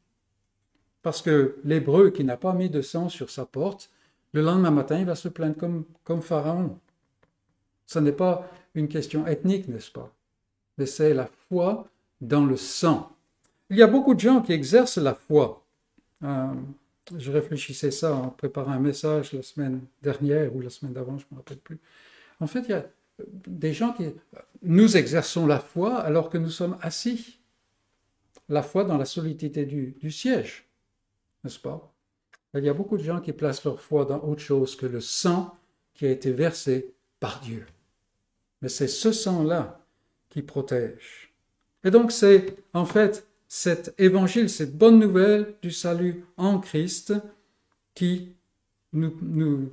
Parce 1.03 1.21
que 1.21 1.57
l'Hébreu 1.65 2.11
qui 2.11 2.25
n'a 2.25 2.37
pas 2.37 2.55
mis 2.55 2.71
de 2.71 2.81
sang 2.81 3.09
sur 3.09 3.31
sa 3.31 3.45
porte, 3.45 3.91
le 4.33 4.41
lendemain 4.41 4.71
matin, 4.71 4.99
il 4.99 5.05
va 5.05 5.15
se 5.15 5.29
plaindre 5.29 5.57
comme, 6.05 6.23
Pharaon. 6.23 6.79
Ce 7.87 7.99
n'est 7.99 8.13
pas 8.13 8.49
une 8.75 8.89
question 8.89 9.27
ethnique, 9.27 9.69
n'est-ce 9.69 9.91
pas? 9.91 10.11
Mais 10.79 10.87
c'est 10.87 11.13
la 11.13 11.29
foi 11.49 11.87
dans 12.23 12.47
le 12.47 12.57
sang. 12.57 13.15
Il 13.69 13.77
y 13.77 13.83
a 13.83 13.87
beaucoup 13.87 14.15
de 14.15 14.21
gens 14.21 14.41
qui 14.41 14.53
exercent 14.53 14.97
la 14.97 15.15
foi. 15.15 15.63
Euh, 16.23 16.55
je 17.17 17.31
réfléchissais 17.31 17.91
ça 17.91 18.15
en 18.15 18.29
préparant 18.31 18.73
un 18.73 18.79
message 18.79 19.33
la 19.33 19.43
semaine 19.43 19.81
dernière 20.03 20.55
ou 20.55 20.61
la 20.61 20.71
semaine 20.71 20.93
d'avant, 20.93 21.19
je 21.19 21.25
ne 21.31 21.35
me 21.35 21.41
rappelle 21.41 21.59
plus. 21.59 21.79
En 22.41 22.47
fait, 22.47 22.61
il 22.61 22.71
y 22.71 22.75
a 22.75 22.87
des 23.47 23.73
gens 23.73 23.93
qui... 23.93 24.05
Nous 24.63 24.97
exerçons 24.97 25.47
la 25.47 25.59
foi 25.59 25.99
alors 25.99 26.31
que 26.31 26.39
nous 26.39 26.51
sommes 26.51 26.79
assis. 26.81 27.39
La 28.49 28.63
foi 28.63 28.85
dans 28.85 28.99
la 28.99 29.05
solidité 29.05 29.65
du, 29.65 29.95
du 30.01 30.11
siège, 30.11 30.69
n'est-ce 31.43 31.59
pas? 31.59 31.93
Il 32.55 32.65
y 32.65 32.69
a 32.69 32.75
beaucoup 32.75 32.99
de 32.99 33.03
gens 33.03 33.21
qui 33.21 33.33
placent 33.33 33.65
leur 33.65 33.81
foi 33.81 34.05
dans 34.05 34.21
autre 34.21 34.43
chose 34.43 34.77
que 34.77 34.87
le 34.87 35.01
sang 35.01 35.57
qui 35.95 36.07
a 36.07 36.11
été 36.11 36.33
versé 36.33 36.93
par 37.19 37.41
Dieu. 37.41 37.67
Mais 38.61 38.69
c'est 38.69 38.89
ce 38.89 39.11
sang-là 39.13 39.81
qui 40.29 40.43
protège. 40.43 41.33
Et 41.85 41.91
donc 41.91 42.13
c'est, 42.13 42.57
en 42.75 42.85
fait, 42.85 43.27
cet 43.55 43.95
évangile, 43.99 44.49
cette 44.49 44.79
bonne 44.79 44.99
nouvelle 44.99 45.57
du 45.61 45.71
salut 45.71 46.25
en 46.39 46.59
Christ 46.59 47.13
qui 47.95 48.35
nous, 48.95 49.15
nous 49.21 49.71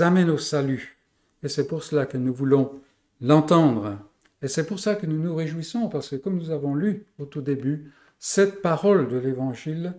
amène 0.00 0.30
au 0.30 0.36
salut. 0.36 0.98
Et 1.44 1.48
c'est 1.48 1.68
pour 1.68 1.84
cela 1.84 2.06
que 2.06 2.16
nous 2.16 2.34
voulons 2.34 2.82
l'entendre. 3.20 4.00
Et 4.42 4.48
c'est 4.48 4.66
pour 4.66 4.80
ça 4.80 4.96
que 4.96 5.06
nous 5.06 5.22
nous 5.22 5.32
réjouissons, 5.32 5.88
parce 5.88 6.08
que 6.08 6.16
comme 6.16 6.38
nous 6.38 6.50
avons 6.50 6.74
lu 6.74 7.06
au 7.20 7.26
tout 7.26 7.40
début, 7.40 7.92
cette 8.18 8.62
parole 8.62 9.06
de 9.06 9.16
l'Évangile, 9.16 9.94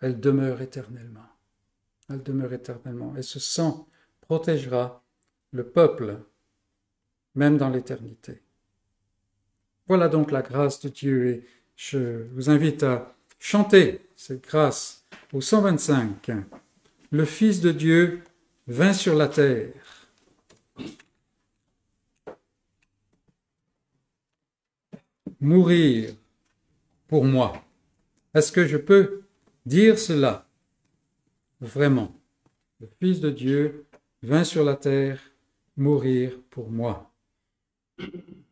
elle 0.00 0.20
demeure 0.20 0.62
éternellement. 0.62 1.26
Elle 2.08 2.22
demeure 2.22 2.52
éternellement. 2.52 3.16
Et 3.16 3.22
ce 3.22 3.40
sang 3.40 3.88
protégera 4.20 5.02
le 5.50 5.64
peuple, 5.64 6.18
même 7.34 7.58
dans 7.58 7.68
l'éternité. 7.68 8.42
Voilà 9.88 10.08
donc 10.08 10.30
la 10.30 10.42
grâce 10.42 10.80
de 10.80 10.88
Dieu 10.88 11.42
je 11.78 12.24
vous 12.32 12.50
invite 12.50 12.82
à 12.82 13.14
chanter 13.38 14.00
cette 14.16 14.42
grâce 14.42 15.06
au 15.32 15.40
125. 15.40 16.32
Le 17.12 17.24
Fils 17.24 17.60
de 17.60 17.70
Dieu 17.70 18.24
vint 18.66 18.92
sur 18.92 19.14
la 19.14 19.28
terre. 19.28 19.72
Mourir 25.40 26.10
pour 27.06 27.24
moi. 27.24 27.64
Est-ce 28.34 28.50
que 28.50 28.66
je 28.66 28.76
peux 28.76 29.22
dire 29.64 30.00
cela? 30.00 30.48
Vraiment 31.60 32.12
Le 32.80 32.88
Fils 33.00 33.20
de 33.20 33.30
Dieu 33.30 33.86
vint 34.22 34.44
sur 34.44 34.64
la 34.64 34.74
terre 34.74 35.20
mourir 35.76 36.32
pour 36.50 36.72
moi, 36.72 37.12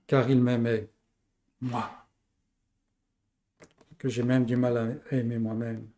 car 0.06 0.30
il 0.30 0.40
m'aimait, 0.40 0.88
moi, 1.60 2.05
que 3.98 4.08
j'ai 4.08 4.22
même 4.22 4.44
du 4.44 4.56
mal 4.56 4.76
à 4.76 5.14
aimer 5.14 5.38
moi-même. 5.38 5.88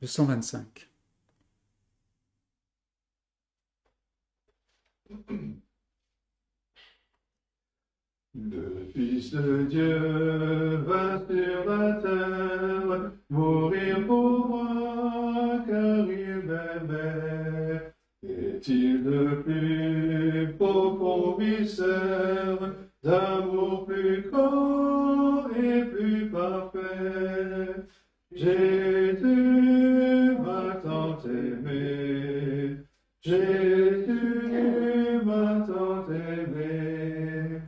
Le 0.00 0.06
125. 0.06 0.88
Le 8.34 8.86
Fils 8.92 9.30
de 9.32 9.62
Dieu 9.64 10.76
va 10.86 11.22
sur 11.26 11.64
la 11.64 11.94
terre 11.94 13.12
mourir 13.30 14.06
pour 14.06 14.48
moi, 14.48 15.64
car 15.66 16.06
il 16.06 16.42
m'aimait. 16.44 17.94
Est-il 18.22 19.04
le 19.04 19.42
plus 19.42 20.54
profond 20.58 21.38
mystère 21.38 22.74
d'amour 23.02 23.86
plus 23.86 24.30
grand 24.30 25.35
parfait? 26.32 27.86
Jésus 28.32 30.36
m'a 30.44 30.74
tant 30.82 31.18
aimé. 31.24 32.78
Jésus 33.20 35.20
m'a 35.24 35.64
tant 35.66 36.06
aimé. 36.10 37.60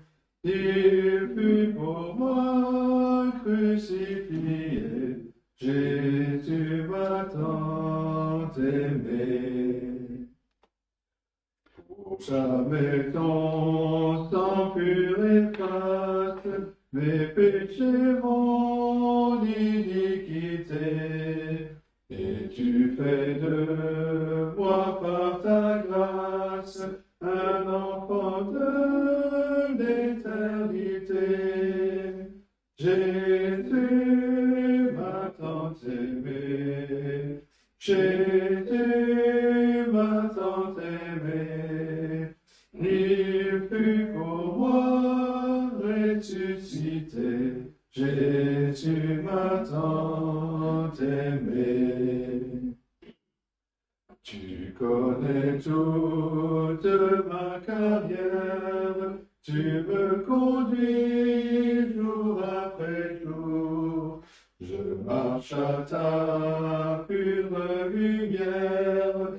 Il 0.45 1.29
fut 1.35 1.73
pour 1.75 2.15
moi 2.17 3.33
crucifié. 3.45 5.33
Jésus 5.57 6.83
m'a 6.89 7.25
tant 7.33 8.51
aimé. 8.61 10.29
Pour 11.87 12.21
jamais 12.21 13.11
ton 13.13 14.29
sang 14.31 14.71
pur 14.75 15.25
efface 15.25 16.28
mes 16.93 17.27
péchés, 17.29 18.21
mon 18.23 19.43
iniquité. 19.45 20.77
Et 22.11 22.49
tu 22.55 22.97
fais 22.97 23.35
de 23.35 24.55
moi 24.57 24.99
par 25.01 25.43
ta 25.43 25.85
grâce 25.87 26.83
un 27.21 27.67
enfant 27.67 28.43
de 28.53 29.77
l'éternité. 29.79 31.19
Jésus 32.79 33.71
m'a 34.97 35.33
tant 35.39 35.75
aimé. 35.87 37.43
Jésus 37.79 38.38
Jésus 47.91 49.23
m'a 49.23 49.65
tant 49.69 50.93
aimé. 51.01 52.77
Tu 54.23 54.75
connais 54.79 55.59
toute 55.59 56.85
ma 57.27 57.59
carrière, 57.65 59.19
tu 59.43 59.85
me 59.89 60.23
conduis 60.27 61.95
jour 61.95 62.43
après 62.45 63.21
jour. 63.25 64.23
Je 64.61 64.77
marche 65.07 65.53
à 65.55 65.83
ta 65.89 67.05
pure 67.09 67.89
lumière, 67.89 69.33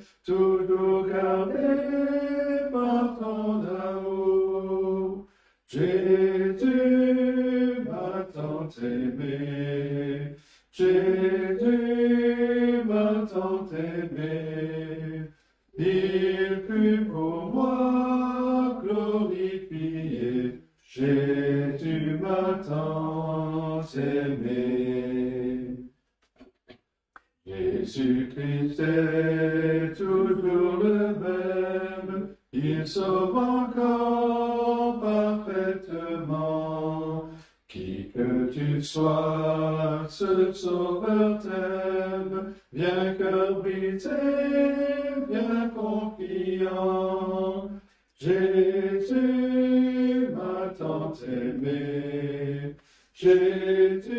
aimé, 9.20 10.36
Jésus 10.72 11.64
m'a 12.86 13.26
tant 13.32 13.68
aimé. 13.72 15.32
Il 15.78 16.62
fut 16.68 17.06
pour 17.06 17.54
moi 17.54 18.82
glorifié, 18.84 20.62
Jésus 20.84 22.20
m'a 22.22 22.60
tant 22.68 23.82
aimé. 23.96 25.78
Jésus-Christ 27.46 28.80
est 28.80 29.29
tu 38.80 38.86
sois, 38.86 40.06
ce 40.08 40.54
sauveur 40.54 41.40
t'aime, 41.40 42.54
bien 42.72 43.14
cœur 43.16 43.62
brisé, 43.62 44.10
bien 45.28 45.70
confiant. 45.76 47.70
Jésus 48.16 49.10
m'a 50.34 50.70
tant 50.78 51.14
aimé, 51.28 52.76
Jésus 53.14 54.14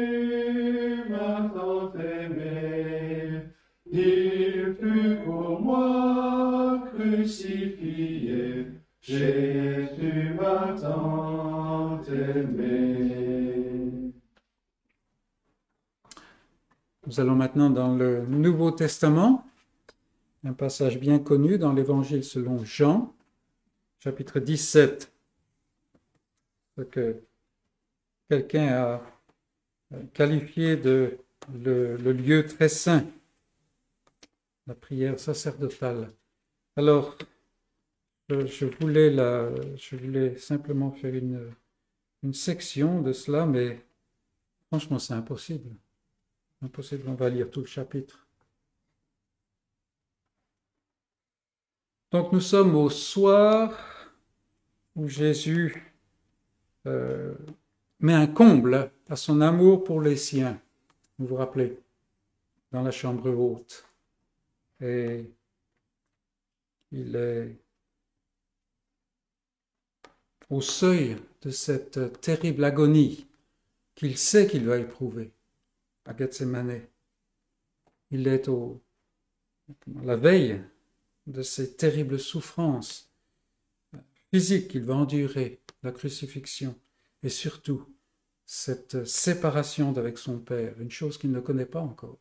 m'a 1.08 1.50
tant 1.54 1.92
aimé. 1.94 3.44
Il 3.90 4.74
fut 4.78 5.16
pour 5.24 5.58
moi 5.60 6.84
crucifié, 6.94 8.66
Jésus 9.00 9.49
Nous 17.10 17.18
allons 17.18 17.34
maintenant 17.34 17.70
dans 17.70 17.92
le 17.96 18.24
Nouveau 18.24 18.70
Testament, 18.70 19.44
un 20.44 20.52
passage 20.52 21.00
bien 21.00 21.18
connu 21.18 21.58
dans 21.58 21.72
l'Évangile 21.72 22.22
selon 22.22 22.64
Jean, 22.64 23.12
chapitre 23.98 24.38
17. 24.38 25.12
Ce 26.76 26.82
que 26.82 27.20
quelqu'un 28.28 28.68
a 28.68 29.02
qualifié 30.14 30.76
de 30.76 31.18
le, 31.52 31.96
lieu 31.96 32.46
très 32.46 32.68
saint, 32.68 33.04
la 34.68 34.76
prière 34.76 35.18
sacerdotale. 35.18 36.12
Alors, 36.76 37.18
je 38.28 38.66
voulais, 38.80 39.10
la, 39.10 39.50
je 39.74 39.96
voulais 39.96 40.36
simplement 40.36 40.92
faire 40.92 41.16
une, 41.16 41.50
une 42.22 42.34
section 42.34 43.02
de 43.02 43.12
cela, 43.12 43.46
mais 43.46 43.80
franchement, 44.68 45.00
c'est 45.00 45.14
impossible. 45.14 45.70
Impossible, 46.62 47.08
on 47.08 47.14
va 47.14 47.30
lire 47.30 47.50
tout 47.50 47.60
le 47.60 47.66
chapitre. 47.66 48.26
Donc 52.10 52.32
nous 52.32 52.40
sommes 52.40 52.74
au 52.74 52.90
soir 52.90 53.72
où 54.96 55.08
Jésus 55.08 55.94
euh, 56.86 57.34
met 58.00 58.14
un 58.14 58.26
comble 58.26 58.90
à 59.08 59.16
son 59.16 59.40
amour 59.40 59.84
pour 59.84 60.00
les 60.00 60.16
siens. 60.16 60.60
Vous 61.18 61.28
vous 61.28 61.36
rappelez, 61.36 61.78
dans 62.72 62.82
la 62.82 62.90
chambre 62.90 63.30
haute. 63.30 63.86
Et 64.80 65.30
il 66.90 67.14
est 67.14 67.56
au 70.48 70.60
seuil 70.60 71.16
de 71.42 71.50
cette 71.50 72.20
terrible 72.20 72.64
agonie 72.64 73.26
qu'il 73.94 74.18
sait 74.18 74.48
qu'il 74.48 74.66
va 74.66 74.78
éprouver. 74.78 75.30
À 76.10 76.16
Gethsemane. 76.16 76.80
Il 78.10 78.26
est 78.26 78.48
au, 78.48 78.82
la 80.02 80.16
veille 80.16 80.60
de 81.26 81.42
ces 81.42 81.76
terribles 81.76 82.18
souffrances 82.18 83.12
physiques 84.30 84.68
qu'il 84.68 84.82
va 84.82 84.94
endurer, 84.94 85.60
la 85.84 85.92
crucifixion, 85.92 86.76
et 87.22 87.28
surtout 87.28 87.86
cette 88.44 89.04
séparation 89.04 89.92
d'avec 89.92 90.18
son 90.18 90.40
Père, 90.40 90.80
une 90.80 90.90
chose 90.90 91.16
qu'il 91.16 91.30
ne 91.30 91.40
connaît 91.40 91.66
pas 91.66 91.80
encore. 91.80 92.18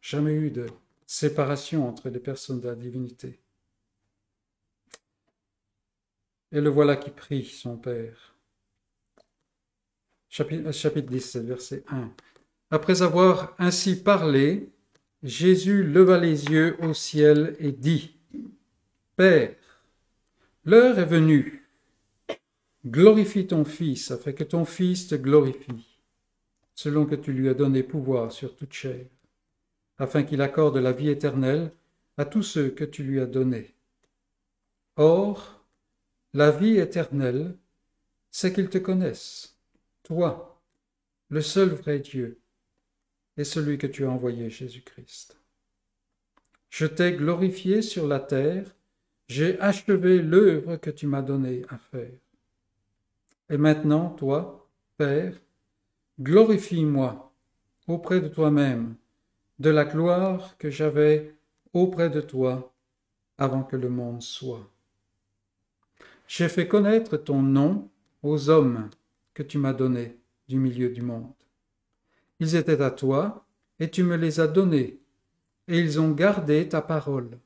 Jamais 0.00 0.32
eu 0.34 0.50
de 0.50 0.66
séparation 1.06 1.88
entre 1.88 2.08
les 2.08 2.18
personnes 2.18 2.60
de 2.60 2.68
la 2.68 2.74
divinité. 2.74 3.38
Et 6.50 6.60
le 6.60 6.70
voilà 6.70 6.96
qui 6.96 7.10
prie 7.10 7.44
son 7.44 7.76
Père. 7.76 8.29
Chapitre, 10.32 10.70
chapitre 10.70 11.10
17, 11.10 11.44
verset 11.44 11.84
1. 11.88 12.08
Après 12.70 13.02
avoir 13.02 13.56
ainsi 13.58 14.00
parlé, 14.00 14.70
Jésus 15.24 15.82
leva 15.82 16.18
les 16.18 16.44
yeux 16.44 16.76
au 16.84 16.94
ciel 16.94 17.56
et 17.58 17.72
dit, 17.72 18.16
Père, 19.16 19.56
l'heure 20.64 21.00
est 21.00 21.04
venue. 21.04 21.68
Glorifie 22.86 23.48
ton 23.48 23.64
Fils, 23.64 24.12
afin 24.12 24.30
que 24.30 24.44
ton 24.44 24.64
Fils 24.64 25.08
te 25.08 25.16
glorifie, 25.16 25.98
selon 26.76 27.06
que 27.06 27.16
tu 27.16 27.32
lui 27.32 27.48
as 27.48 27.54
donné 27.54 27.82
pouvoir 27.82 28.30
sur 28.30 28.54
toute 28.54 28.72
chair, 28.72 29.04
afin 29.98 30.22
qu'il 30.22 30.42
accorde 30.42 30.76
la 30.76 30.92
vie 30.92 31.10
éternelle 31.10 31.72
à 32.16 32.24
tous 32.24 32.44
ceux 32.44 32.70
que 32.70 32.84
tu 32.84 33.02
lui 33.02 33.18
as 33.18 33.26
donnés. 33.26 33.74
Or, 34.94 35.66
la 36.34 36.52
vie 36.52 36.78
éternelle, 36.78 37.56
c'est 38.30 38.52
qu'ils 38.52 38.70
te 38.70 38.78
connaissent, 38.78 39.59
toi, 40.10 40.60
le 41.28 41.40
seul 41.40 41.68
vrai 41.68 42.00
Dieu, 42.00 42.40
et 43.36 43.44
celui 43.44 43.78
que 43.78 43.86
tu 43.86 44.04
as 44.04 44.10
envoyé, 44.10 44.50
Jésus-Christ. 44.50 45.38
Je 46.68 46.84
t'ai 46.84 47.12
glorifié 47.12 47.80
sur 47.80 48.08
la 48.08 48.18
terre, 48.18 48.74
j'ai 49.28 49.60
achevé 49.60 50.20
l'œuvre 50.20 50.78
que 50.78 50.90
tu 50.90 51.06
m'as 51.06 51.22
donnée 51.22 51.62
à 51.68 51.78
faire. 51.78 52.18
Et 53.50 53.56
maintenant, 53.56 54.10
toi, 54.10 54.68
Père, 54.96 55.40
glorifie-moi 56.18 57.32
auprès 57.86 58.20
de 58.20 58.26
toi-même 58.26 58.96
de 59.60 59.70
la 59.70 59.84
gloire 59.84 60.58
que 60.58 60.70
j'avais 60.70 61.36
auprès 61.72 62.10
de 62.10 62.20
toi 62.20 62.74
avant 63.38 63.62
que 63.62 63.76
le 63.76 63.88
monde 63.88 64.22
soit. 64.22 64.68
J'ai 66.26 66.48
fait 66.48 66.66
connaître 66.66 67.16
ton 67.16 67.42
nom 67.42 67.88
aux 68.24 68.50
hommes 68.50 68.90
tu 69.42 69.58
m'as 69.58 69.72
donnés 69.72 70.18
du 70.48 70.58
milieu 70.58 70.90
du 70.90 71.02
monde. 71.02 71.32
Ils 72.40 72.56
étaient 72.56 72.82
à 72.82 72.90
toi, 72.90 73.46
et 73.78 73.90
tu 73.90 74.02
me 74.02 74.16
les 74.16 74.40
as 74.40 74.46
donnés, 74.48 75.00
et 75.68 75.78
ils 75.78 76.00
ont 76.00 76.10
gardé 76.12 76.68
ta 76.68 76.82
parole. 76.82 77.38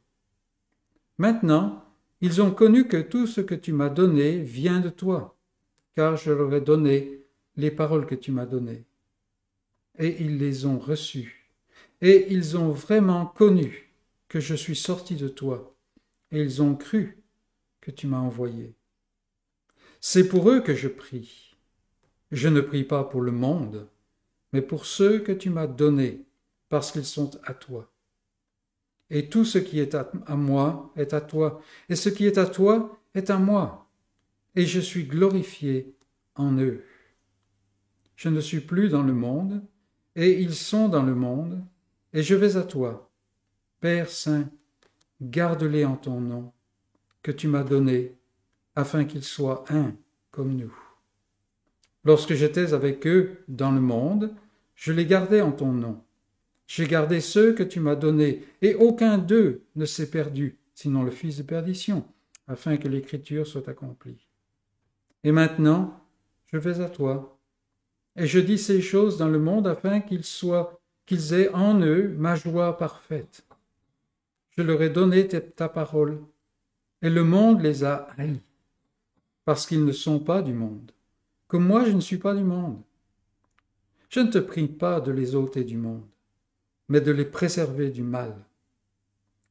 Maintenant, 1.18 1.84
ils 2.20 2.40
ont 2.42 2.50
connu 2.50 2.88
que 2.88 3.00
tout 3.00 3.26
ce 3.26 3.40
que 3.40 3.54
tu 3.54 3.72
m'as 3.72 3.88
donné 3.88 4.38
vient 4.38 4.80
de 4.80 4.88
toi, 4.88 5.36
car 5.94 6.16
je 6.16 6.32
leur 6.32 6.52
ai 6.54 6.60
donné 6.60 7.20
les 7.56 7.70
paroles 7.70 8.06
que 8.06 8.14
tu 8.14 8.32
m'as 8.32 8.46
données. 8.46 8.84
Et 9.98 10.22
ils 10.22 10.38
les 10.38 10.66
ont 10.66 10.78
reçues, 10.78 11.50
et 12.00 12.32
ils 12.32 12.56
ont 12.56 12.70
vraiment 12.70 13.26
connu 13.26 13.92
que 14.28 14.40
je 14.40 14.54
suis 14.54 14.76
sorti 14.76 15.14
de 15.14 15.28
toi, 15.28 15.76
et 16.32 16.40
ils 16.40 16.62
ont 16.62 16.74
cru 16.74 17.22
que 17.80 17.90
tu 17.90 18.06
m'as 18.06 18.18
envoyé. 18.18 18.74
C'est 20.00 20.28
pour 20.28 20.50
eux 20.50 20.60
que 20.60 20.74
je 20.74 20.88
prie. 20.88 21.53
Je 22.34 22.48
ne 22.48 22.60
prie 22.60 22.82
pas 22.82 23.04
pour 23.04 23.20
le 23.20 23.30
monde, 23.30 23.86
mais 24.52 24.60
pour 24.60 24.86
ceux 24.86 25.20
que 25.20 25.30
tu 25.30 25.50
m'as 25.50 25.68
donnés, 25.68 26.26
parce 26.68 26.90
qu'ils 26.90 27.04
sont 27.04 27.30
à 27.44 27.54
toi. 27.54 27.92
Et 29.08 29.28
tout 29.28 29.44
ce 29.44 29.58
qui 29.58 29.78
est 29.78 29.94
à, 29.94 30.10
moi 30.34 30.92
est 30.96 31.14
à 31.14 31.20
toi, 31.20 31.62
et 31.88 31.94
ce 31.94 32.08
qui 32.08 32.26
est 32.26 32.36
à 32.36 32.46
toi 32.46 32.98
est 33.14 33.30
à 33.30 33.38
moi, 33.38 33.88
et 34.56 34.66
je 34.66 34.80
suis 34.80 35.04
glorifié 35.04 35.94
en 36.34 36.58
eux. 36.58 36.82
Je 38.16 38.28
ne 38.28 38.40
suis 38.40 38.60
plus 38.60 38.88
dans 38.88 39.04
le 39.04 39.14
monde, 39.14 39.62
et 40.16 40.40
ils 40.42 40.56
sont 40.56 40.88
dans 40.88 41.04
le 41.04 41.14
monde, 41.14 41.64
et 42.12 42.24
je 42.24 42.34
vais 42.34 42.56
à 42.56 42.64
toi. 42.64 43.12
Père 43.78 44.10
Saint, 44.10 44.50
garde-les 45.22 45.84
en 45.84 45.94
ton 45.94 46.20
nom, 46.20 46.52
que 47.22 47.30
tu 47.30 47.46
m'as 47.46 47.62
donné, 47.62 48.16
afin 48.74 49.04
qu'ils 49.04 49.22
soient 49.22 49.64
un 49.68 49.94
comme 50.32 50.56
nous. 50.56 50.83
Lorsque 52.04 52.34
j'étais 52.34 52.74
avec 52.74 53.06
eux 53.06 53.38
dans 53.48 53.72
le 53.72 53.80
monde, 53.80 54.34
je 54.74 54.92
les 54.92 55.06
gardais 55.06 55.40
en 55.40 55.52
ton 55.52 55.72
nom. 55.72 56.02
J'ai 56.66 56.86
gardé 56.86 57.20
ceux 57.20 57.52
que 57.52 57.62
tu 57.62 57.80
m'as 57.80 57.96
donnés, 57.96 58.44
et 58.62 58.74
aucun 58.74 59.18
d'eux 59.18 59.62
ne 59.76 59.84
s'est 59.84 60.10
perdu, 60.10 60.58
sinon 60.74 61.02
le 61.02 61.10
fils 61.10 61.38
de 61.38 61.42
perdition, 61.42 62.04
afin 62.48 62.76
que 62.76 62.88
l'écriture 62.88 63.46
soit 63.46 63.68
accomplie. 63.68 64.26
Et 65.24 65.32
maintenant, 65.32 66.00
je 66.46 66.58
vais 66.58 66.80
à 66.80 66.88
toi, 66.88 67.38
et 68.16 68.26
je 68.26 68.38
dis 68.38 68.58
ces 68.58 68.80
choses 68.80 69.18
dans 69.18 69.28
le 69.28 69.38
monde 69.38 69.66
afin 69.66 70.00
qu'ils 70.00 70.24
soient, 70.24 70.80
qu'ils 71.06 71.34
aient 71.34 71.50
en 71.50 71.80
eux 71.80 72.14
ma 72.16 72.34
joie 72.34 72.78
parfaite. 72.78 73.44
Je 74.50 74.62
leur 74.62 74.80
ai 74.82 74.90
donné 74.90 75.26
ta 75.28 75.68
parole, 75.68 76.20
et 77.02 77.10
le 77.10 77.24
monde 77.24 77.60
les 77.60 77.84
a 77.84 78.08
haïs, 78.16 78.40
parce 79.44 79.66
qu'ils 79.66 79.84
ne 79.84 79.92
sont 79.92 80.20
pas 80.20 80.42
du 80.42 80.52
monde, 80.52 80.92
moi 81.62 81.84
je 81.84 81.92
ne 81.92 82.00
suis 82.00 82.18
pas 82.18 82.34
du 82.34 82.42
monde. 82.42 82.82
Je 84.08 84.20
ne 84.20 84.30
te 84.30 84.38
prie 84.38 84.68
pas 84.68 85.00
de 85.00 85.12
les 85.12 85.34
ôter 85.34 85.64
du 85.64 85.76
monde, 85.76 86.06
mais 86.88 87.00
de 87.00 87.12
les 87.12 87.24
préserver 87.24 87.90
du 87.90 88.02
mal. 88.02 88.34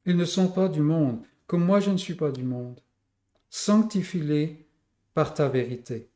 Ils 0.06 0.16
ne 0.16 0.24
sont 0.24 0.48
pas 0.48 0.68
du 0.68 0.82
monde, 0.82 1.24
comme 1.46 1.64
moi 1.64 1.80
je 1.80 1.90
ne 1.90 1.96
suis 1.96 2.14
pas 2.14 2.30
du 2.30 2.42
monde. 2.42 2.80
Sanctifie-les 3.50 4.66
par 5.14 5.34
ta 5.34 5.48
vérité. 5.48 6.10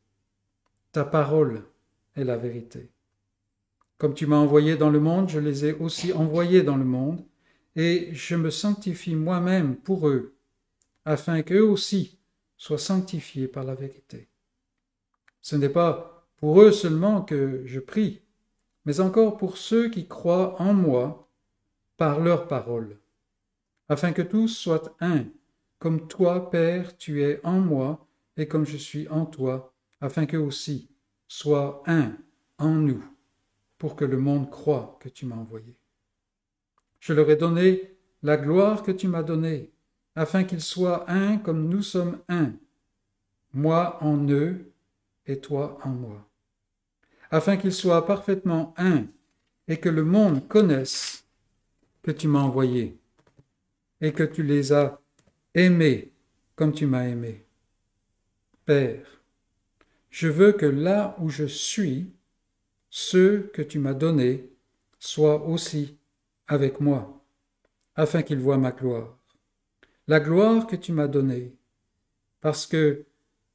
Ta 0.93 1.05
parole 1.05 1.63
est 2.17 2.25
la 2.25 2.37
vérité. 2.37 2.91
Comme 3.99 4.15
tu 4.15 4.27
m'as 4.27 4.37
envoyé 4.37 4.77
dans 4.77 4.91
le 4.91 5.01
monde, 5.01 5.29
je 5.29 5.39
les 5.39 5.67
ai 5.67 5.73
aussi 5.75 6.13
envoyés 6.13 6.63
dans 6.63 6.77
le 6.77 6.85
monde, 6.85 7.25
et 7.77 8.09
je 8.13 8.35
me 8.35 8.51
sanctifie 8.51 9.15
moi-même 9.15 9.77
pour 9.77 10.09
eux, 10.09 10.35
afin 11.05 11.43
qu'eux 11.43 11.63
aussi 11.63 12.19
soient 12.57 12.79
sanctifiés 12.79 13.49
par 13.49 13.65
la 13.65 13.75
vérité. 13.75 14.28
Ce 15.49 15.57
n'est 15.57 15.71
pas 15.71 16.29
pour 16.37 16.61
eux 16.61 16.73
seulement 16.73 17.23
que 17.23 17.63
je 17.65 17.81
prie, 17.81 18.21
mais 18.85 19.01
encore 19.01 19.39
pour 19.39 19.57
ceux 19.57 19.89
qui 19.89 20.07
croient 20.07 20.61
en 20.61 20.75
moi 20.75 21.27
par 21.97 22.21
leur 22.21 22.49
parole, 22.49 22.99
afin 23.89 24.13
que 24.13 24.21
tous 24.21 24.49
soient 24.49 24.95
un, 25.01 25.25
comme 25.79 26.07
toi, 26.07 26.51
Père, 26.51 26.99
tu 26.99 27.23
es 27.23 27.41
en 27.45 27.61
moi, 27.61 28.07
et 28.37 28.47
comme 28.47 28.67
je 28.67 28.77
suis 28.77 29.09
en 29.09 29.25
toi, 29.25 29.73
afin 30.03 30.27
qu'eux 30.27 30.37
aussi 30.37 30.91
soient 31.29 31.83
un 31.87 32.13
en 32.59 32.75
nous, 32.75 33.03
pour 33.79 33.97
que 33.97 34.05
le 34.05 34.19
monde 34.19 34.51
croie 34.51 34.99
que 35.01 35.09
tu 35.09 35.25
m'as 35.25 35.37
envoyé. 35.37 35.79
Je 37.01 37.15
leur 37.15 37.31
ai 37.31 37.37
donné 37.37 37.97
la 38.23 38.37
gloire 38.37 38.83
que 38.83 38.93
tu 38.93 39.09
m'as 39.09 39.23
donnée, 39.23 39.73
afin 40.15 40.45
qu'ils 40.45 40.61
soient 40.61 41.11
un 41.11 41.39
comme 41.39 41.71
nous 41.71 41.83
sommes 41.83 42.19
un, 42.29 42.53
moi 43.55 43.97
en 44.03 44.29
eux 44.29 44.68
et 45.29 45.39
toi 45.39 45.79
en 45.85 45.91
moi 45.91 46.29
afin 47.31 47.57
qu'ils 47.57 47.73
soient 47.73 48.07
parfaitement 48.07 48.75
un, 48.77 49.07
et 49.67 49.79
que 49.79 49.89
le 49.89 50.05
monde 50.05 50.47
connaisse 50.49 51.25
que 52.03 52.11
tu 52.11 52.29
m'as 52.29 52.41
envoyé, 52.41 52.99
et 54.01 54.13
que 54.13 54.23
tu 54.23 54.43
les 54.43 54.73
as 54.73 55.01
aimés 55.55 56.13
comme 56.57 56.73
tu 56.73 56.87
m'as 56.87 57.07
aimé. 57.07 57.45
Père, 58.65 59.23
je 60.11 60.29
veux 60.29 60.53
que 60.53 60.67
là 60.67 61.17
où 61.21 61.29
je 61.29 61.45
suis, 61.45 62.11
ceux 62.91 63.51
que 63.53 63.63
tu 63.63 63.79
m'as 63.79 63.95
donnés 63.95 64.51
soient 64.99 65.47
aussi 65.47 65.97
avec 66.47 66.81
moi, 66.81 67.23
afin 67.95 68.23
qu'ils 68.23 68.41
voient 68.41 68.59
ma 68.59 68.73
gloire. 68.73 69.17
La 70.07 70.21
gloire 70.21 70.67
que 70.67 70.77
tu 70.77 70.93
m'as 70.93 71.09
donnée, 71.09 71.53
parce 72.41 72.67
que 72.67 73.05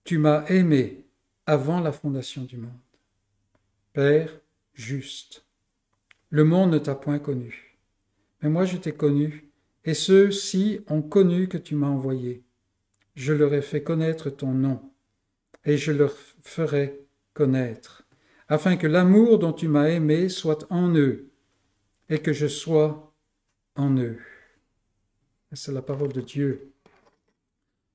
tu 0.03 0.19
m'as 0.19 0.45
aimé 0.47 1.02
avant 1.45 1.79
la 1.79 1.91
fondation 1.91 2.43
du 2.43 2.57
monde. 2.57 2.71
Père 3.93 4.39
juste, 4.73 5.45
le 6.29 6.43
monde 6.43 6.71
ne 6.71 6.79
t'a 6.79 6.95
point 6.95 7.19
connu, 7.19 7.77
mais 8.41 8.49
moi 8.49 8.65
je 8.65 8.77
t'ai 8.77 8.93
connu, 8.93 9.49
et 9.85 9.93
ceux-ci 9.93 10.81
ont 10.87 11.01
connu 11.01 11.47
que 11.47 11.57
tu 11.57 11.75
m'as 11.75 11.87
envoyé. 11.87 12.43
Je 13.15 13.33
leur 13.33 13.53
ai 13.53 13.61
fait 13.61 13.83
connaître 13.83 14.29
ton 14.29 14.53
nom, 14.53 14.91
et 15.65 15.77
je 15.77 15.91
leur 15.91 16.13
ferai 16.41 16.99
connaître, 17.33 18.07
afin 18.47 18.77
que 18.77 18.87
l'amour 18.87 19.37
dont 19.37 19.53
tu 19.53 19.67
m'as 19.67 19.89
aimé 19.89 20.29
soit 20.29 20.65
en 20.71 20.95
eux, 20.95 21.29
et 22.09 22.19
que 22.19 22.33
je 22.33 22.47
sois 22.47 23.13
en 23.75 23.95
eux. 23.97 24.19
C'est 25.51 25.71
la 25.71 25.83
parole 25.83 26.13
de 26.13 26.21
Dieu. 26.21 26.73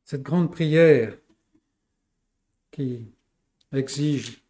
Cette 0.04 0.22
grande 0.22 0.52
prière 0.52 1.18
qui 2.70 3.12
exige 3.72 4.42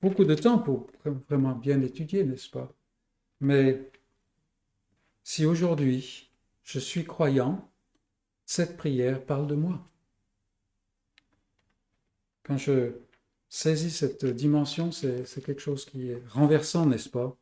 beaucoup 0.00 0.24
de 0.24 0.34
temps 0.34 0.58
pour 0.58 0.88
vraiment 1.28 1.54
bien 1.54 1.80
étudier, 1.82 2.24
n'est-ce 2.24 2.50
pas? 2.50 2.72
Mais 3.40 3.90
si 5.22 5.44
aujourd'hui 5.44 6.30
je 6.62 6.78
suis 6.78 7.04
croyant, 7.04 7.70
cette 8.44 8.76
prière 8.76 9.24
parle 9.24 9.46
de 9.46 9.54
moi. 9.54 9.86
Quand 12.42 12.56
je 12.56 12.92
saisis 13.48 13.90
cette 13.90 14.24
dimension, 14.24 14.92
c'est 14.92 15.42
quelque 15.44 15.60
chose 15.60 15.84
qui 15.84 16.10
est 16.10 16.22
renversant, 16.28 16.86
n'est-ce 16.86 17.08
pas? 17.08 17.36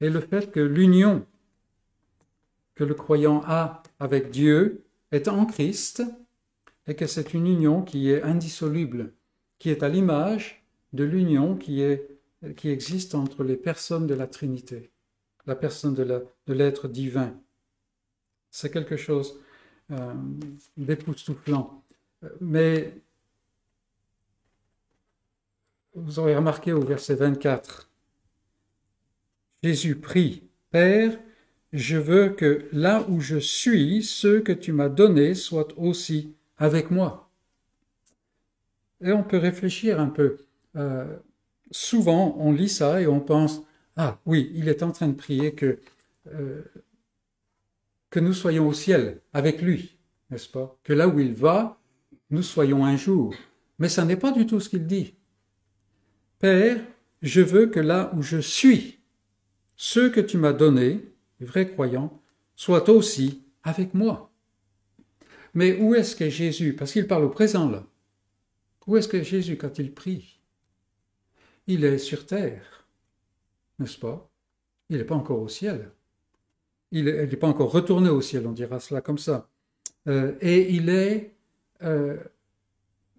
Et 0.00 0.10
le 0.10 0.20
fait 0.20 0.50
que 0.50 0.60
l'union 0.60 1.26
que 2.74 2.84
le 2.84 2.94
croyant 2.94 3.42
a 3.44 3.82
avec 3.98 4.30
Dieu 4.30 4.86
est 5.12 5.28
en 5.28 5.44
Christ 5.44 6.02
et 6.86 6.96
que 6.96 7.06
c'est 7.06 7.34
une 7.34 7.46
union 7.46 7.82
qui 7.82 8.08
est 8.08 8.22
indissoluble, 8.22 9.12
qui 9.60 9.70
est 9.70 9.84
à 9.84 9.88
l'image 9.88 10.64
de 10.92 11.04
l'union 11.04 11.54
qui, 11.54 11.84
existe 12.64 13.14
entre 13.14 13.44
les 13.44 13.56
personnes 13.56 14.08
de 14.08 14.14
la 14.14 14.26
Trinité, 14.26 14.90
la 15.46 15.54
personne 15.54 15.94
de 15.94 16.52
l'être 16.52 16.88
divin. 16.88 17.38
C'est 18.50 18.72
quelque 18.72 18.96
chose 18.96 19.38
euh, 19.92 20.14
d'époustouflant. 20.76 21.84
Mais 22.40 22.92
vous 25.94 26.18
aurez 26.18 26.34
remarqué 26.34 26.72
au 26.72 26.80
verset 26.80 27.14
24, 27.14 27.88
Jésus 29.62 29.96
prie, 29.96 30.48
Père, 30.70 31.18
je 31.72 31.98
veux 31.98 32.30
que 32.30 32.68
là 32.72 33.04
où 33.08 33.20
je 33.20 33.36
suis, 33.36 34.02
ceux 34.02 34.40
que 34.40 34.52
tu 34.52 34.72
m'as 34.72 34.88
donnés 34.88 35.34
soient 35.34 35.68
aussi 35.76 36.34
avec 36.56 36.90
moi. 36.90 37.29
Et 39.02 39.12
on 39.12 39.22
peut 39.22 39.38
réfléchir 39.38 40.00
un 40.00 40.08
peu. 40.08 40.38
Euh, 40.76 41.16
souvent, 41.70 42.36
on 42.38 42.52
lit 42.52 42.68
ça 42.68 43.00
et 43.00 43.06
on 43.06 43.20
pense, 43.20 43.62
ah 43.96 44.18
oui, 44.26 44.50
il 44.54 44.68
est 44.68 44.82
en 44.82 44.92
train 44.92 45.08
de 45.08 45.14
prier 45.14 45.54
que, 45.54 45.78
euh, 46.32 46.62
que 48.10 48.20
nous 48.20 48.32
soyons 48.32 48.68
au 48.68 48.72
ciel 48.72 49.20
avec 49.32 49.62
lui, 49.62 49.96
n'est-ce 50.30 50.48
pas? 50.48 50.78
Que 50.84 50.92
là 50.92 51.08
où 51.08 51.18
il 51.20 51.32
va, 51.32 51.80
nous 52.30 52.42
soyons 52.42 52.84
un 52.84 52.96
jour. 52.96 53.34
Mais 53.78 53.88
ça 53.88 54.04
n'est 54.04 54.16
pas 54.16 54.32
du 54.32 54.46
tout 54.46 54.60
ce 54.60 54.68
qu'il 54.68 54.86
dit. 54.86 55.14
Père, 56.38 56.80
je 57.22 57.40
veux 57.40 57.66
que 57.66 57.80
là 57.80 58.12
où 58.16 58.22
je 58.22 58.38
suis, 58.38 59.00
ceux 59.76 60.10
que 60.10 60.20
tu 60.20 60.36
m'as 60.36 60.52
donnés, 60.52 61.00
vrais 61.40 61.68
croyants, 61.68 62.20
soient 62.54 62.88
aussi 62.90 63.42
avec 63.62 63.94
moi. 63.94 64.30
Mais 65.54 65.78
où 65.80 65.94
est-ce 65.94 66.14
que 66.14 66.28
Jésus? 66.28 66.74
Parce 66.74 66.92
qu'il 66.92 67.06
parle 67.06 67.24
au 67.24 67.30
présent 67.30 67.68
là. 67.68 67.84
Où 68.90 68.96
est-ce 68.96 69.06
que 69.06 69.22
Jésus 69.22 69.56
quand 69.56 69.78
il 69.78 69.94
prie 69.94 70.40
Il 71.68 71.84
est 71.84 71.98
sur 71.98 72.26
terre, 72.26 72.88
n'est-ce 73.78 73.96
pas? 73.96 74.28
Il 74.88 74.98
n'est 74.98 75.04
pas 75.04 75.14
encore 75.14 75.40
au 75.40 75.46
ciel. 75.46 75.92
Il 76.90 77.04
n'est 77.04 77.36
pas 77.36 77.46
encore 77.46 77.70
retourné 77.70 78.10
au 78.10 78.20
ciel, 78.20 78.48
on 78.48 78.52
dira 78.52 78.80
cela 78.80 79.00
comme 79.00 79.16
ça. 79.16 79.48
Euh, 80.08 80.34
et 80.40 80.74
il 80.74 80.88
est 80.88 81.36
euh, 81.84 82.16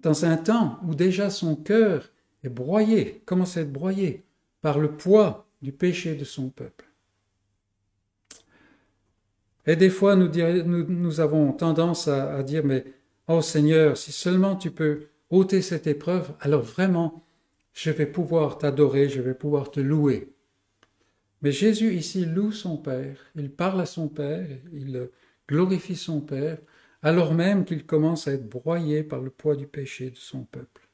dans 0.01 0.25
un 0.25 0.35
temps 0.35 0.77
où 0.85 0.93
déjà 0.93 1.29
son 1.29 1.55
cœur 1.55 2.11
est 2.43 2.49
broyé, 2.49 3.21
commence 3.25 3.55
à 3.55 3.61
être 3.61 3.71
broyé 3.71 4.25
par 4.59 4.77
le 4.77 4.91
poids 4.91 5.47
du 5.61 5.71
péché 5.71 6.15
de 6.15 6.25
son 6.25 6.49
peuple. 6.49 6.83
Et 9.65 9.77
des 9.77 9.89
fois, 9.89 10.17
nous, 10.17 11.21
avons 11.21 11.53
tendance 11.53 12.09
à, 12.09 12.43
dire, 12.43 12.65
mais, 12.65 12.83
oh 13.29 13.41
Seigneur, 13.41 13.95
si 13.95 14.11
seulement 14.11 14.57
tu 14.57 14.69
peux 14.69 15.07
ôter 15.31 15.61
cette 15.61 15.87
épreuve, 15.87 16.33
alors 16.39 16.61
vraiment, 16.61 17.25
je 17.73 17.89
vais 17.89 18.05
pouvoir 18.05 18.57
t'adorer, 18.57 19.09
je 19.09 19.21
vais 19.21 19.33
pouvoir 19.33 19.71
te 19.71 19.79
louer. 19.79 20.33
Mais 21.41 21.51
Jésus 21.51 21.95
ici 21.95 22.25
loue 22.25 22.51
son 22.51 22.77
Père, 22.77 23.17
il 23.35 23.49
parle 23.49 23.81
à 23.81 23.85
son 23.85 24.07
Père, 24.07 24.47
il 24.71 25.09
glorifie 25.47 25.95
son 25.95 26.21
Père, 26.21 26.59
alors 27.01 27.33
même 27.33 27.65
qu'il 27.65 27.85
commence 27.85 28.27
à 28.27 28.33
être 28.33 28.47
broyé 28.47 29.03
par 29.03 29.21
le 29.21 29.31
poids 29.31 29.55
du 29.55 29.65
péché 29.65 30.11
de 30.11 30.17
son 30.17 30.43
peuple. 30.43 30.87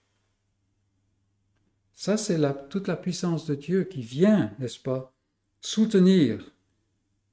Ça, 1.93 2.15
c'est 2.15 2.39
toute 2.69 2.87
la 2.87 2.95
puissance 2.95 3.47
de 3.47 3.55
Dieu 3.55 3.83
qui 3.83 4.01
vient, 4.01 4.53
n'est-ce 4.59 4.79
pas, 4.79 5.13
soutenir 5.59 6.53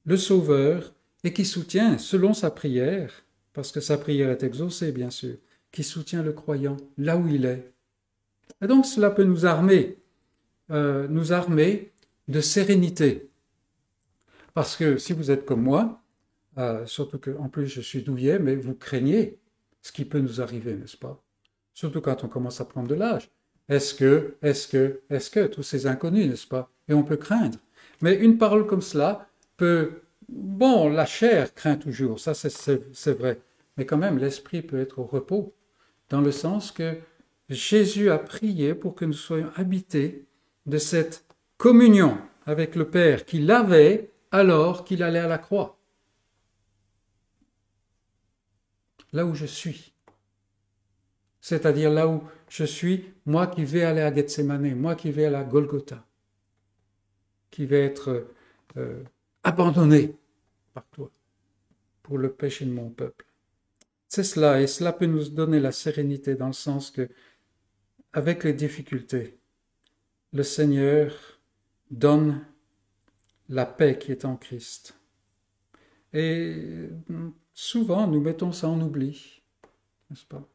le 0.05 0.17
Sauveur 0.17 0.93
et 1.23 1.33
qui 1.33 1.45
soutient, 1.45 1.97
selon 1.97 2.33
sa 2.33 2.51
prière, 2.51 3.13
parce 3.53 3.71
que 3.71 3.79
sa 3.79 3.97
prière 3.97 4.29
est 4.29 4.43
exaucée, 4.43 4.91
bien 4.91 5.11
sûr, 5.11 5.37
qui 5.75 5.83
soutient 5.83 6.23
le 6.23 6.31
croyant 6.31 6.77
là 6.97 7.17
où 7.17 7.27
il 7.27 7.45
est. 7.45 7.73
Et 8.63 8.67
donc 8.67 8.85
cela 8.85 9.11
peut 9.11 9.25
nous 9.25 9.45
armer, 9.45 9.97
euh, 10.71 11.07
nous 11.09 11.33
armer 11.33 11.91
de 12.29 12.39
sérénité. 12.39 13.29
Parce 14.53 14.77
que 14.77 14.97
si 14.97 15.11
vous 15.11 15.31
êtes 15.31 15.45
comme 15.45 15.61
moi, 15.61 16.01
euh, 16.57 16.85
surtout 16.85 17.19
que 17.19 17.31
en 17.37 17.49
plus 17.49 17.67
je 17.67 17.81
suis 17.81 18.01
douillet, 18.01 18.39
mais 18.39 18.55
vous 18.55 18.73
craignez 18.73 19.37
ce 19.81 19.91
qui 19.91 20.05
peut 20.05 20.19
nous 20.19 20.39
arriver, 20.39 20.75
n'est-ce 20.75 20.95
pas? 20.95 21.21
Surtout 21.73 21.99
quand 21.99 22.23
on 22.23 22.29
commence 22.29 22.61
à 22.61 22.65
prendre 22.65 22.87
de 22.87 22.95
l'âge. 22.95 23.29
Est-ce 23.67 23.93
que, 23.93 24.35
est-ce 24.41 24.69
que, 24.69 25.01
est-ce 25.09 25.29
que, 25.29 25.45
tous 25.47 25.63
ces 25.63 25.87
inconnus, 25.87 26.29
n'est-ce 26.29 26.47
pas? 26.47 26.71
Et 26.87 26.93
on 26.93 27.03
peut 27.03 27.17
craindre. 27.17 27.59
Mais 28.01 28.15
une 28.15 28.37
parole 28.37 28.65
comme 28.65 28.81
cela 28.81 29.27
peut, 29.57 30.03
bon, 30.29 30.87
la 30.87 31.05
chair 31.05 31.53
craint 31.53 31.75
toujours, 31.75 32.19
ça 32.19 32.33
c'est 32.33 33.13
vrai, 33.13 33.41
mais 33.75 33.85
quand 33.85 33.97
même 33.97 34.17
l'esprit 34.17 34.61
peut 34.61 34.79
être 34.79 34.99
au 34.99 35.05
repos, 35.05 35.54
dans 36.09 36.21
le 36.21 36.31
sens 36.31 36.71
que 36.71 36.97
Jésus 37.49 38.09
a 38.09 38.17
prié 38.17 38.73
pour 38.73 38.95
que 38.95 39.05
nous 39.05 39.13
soyons 39.13 39.51
habités 39.55 40.25
de 40.65 40.77
cette 40.77 41.25
communion 41.57 42.17
avec 42.45 42.75
le 42.75 42.89
Père 42.89 43.25
qu'il 43.25 43.49
avait 43.51 44.11
alors 44.31 44.83
qu'il 44.83 45.03
allait 45.03 45.19
à 45.19 45.27
la 45.27 45.37
croix. 45.37 45.79
Là 49.13 49.25
où 49.25 49.33
je 49.33 49.45
suis, 49.45 49.93
c'est-à-dire 51.39 51.91
là 51.91 52.07
où 52.07 52.23
je 52.49 52.63
suis, 52.63 53.13
moi 53.25 53.47
qui 53.47 53.63
vais 53.63 53.83
aller 53.83 54.01
à 54.01 54.13
Gethsemane, 54.13 54.75
moi 54.75 54.95
qui 54.95 55.11
vais 55.11 55.25
à 55.25 55.29
la 55.29 55.43
Golgotha, 55.43 56.05
qui 57.51 57.65
vais 57.65 57.85
être 57.85 58.27
euh, 58.77 59.03
abandonné 59.43 60.15
par 60.73 60.85
toi 60.87 61.11
pour 62.03 62.17
le 62.17 62.31
péché 62.31 62.65
de 62.65 62.71
mon 62.71 62.89
peuple. 62.89 63.25
C'est 64.15 64.23
cela, 64.23 64.61
et 64.61 64.67
cela 64.67 64.93
peut 64.93 65.07
nous 65.07 65.27
donner 65.27 65.59
la 65.59 65.73
sérénité 65.73 66.35
dans 66.35 66.47
le 66.47 66.53
sens 66.53 66.89
que, 66.89 67.09
avec 68.13 68.45
les 68.45 68.53
difficultés, 68.53 69.37
le 70.31 70.41
Seigneur 70.41 71.11
donne 71.91 72.39
la 73.49 73.65
paix 73.65 73.99
qui 73.99 74.13
est 74.13 74.23
en 74.23 74.37
Christ. 74.37 74.97
Et 76.13 76.87
souvent, 77.53 78.07
nous 78.07 78.21
mettons 78.21 78.53
ça 78.53 78.69
en 78.69 78.79
oubli, 78.79 79.41
n'est-ce 80.09 80.25
pas? 80.25 80.47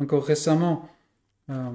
Encore 0.00 0.26
récemment, 0.26 0.90
euh, 1.50 1.70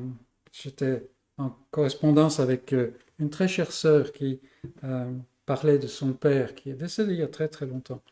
j'étais 0.51 1.09
en 1.37 1.51
correspondance 1.71 2.41
avec 2.41 2.73
euh, 2.73 2.91
une 3.19 3.29
très 3.29 3.47
chère 3.47 3.71
sœur 3.71 4.11
qui 4.11 4.41
euh, 4.83 5.09
parlait 5.45 5.79
de 5.79 5.87
son 5.87 6.11
père, 6.11 6.55
qui 6.55 6.71
est 6.71 6.73
décédé 6.73 7.13
il 7.13 7.19
y 7.19 7.23
a 7.23 7.29
très 7.29 7.47
très 7.47 7.67
longtemps, 7.67 8.03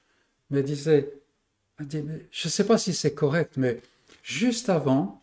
mais 0.50 0.64
disait, 0.64 1.20
je 1.80 1.98
ne 2.00 2.50
sais 2.50 2.66
pas 2.66 2.78
si 2.78 2.94
c'est 2.94 3.14
correct, 3.14 3.54
mais 3.58 3.82
juste 4.24 4.70
avant 4.70 5.22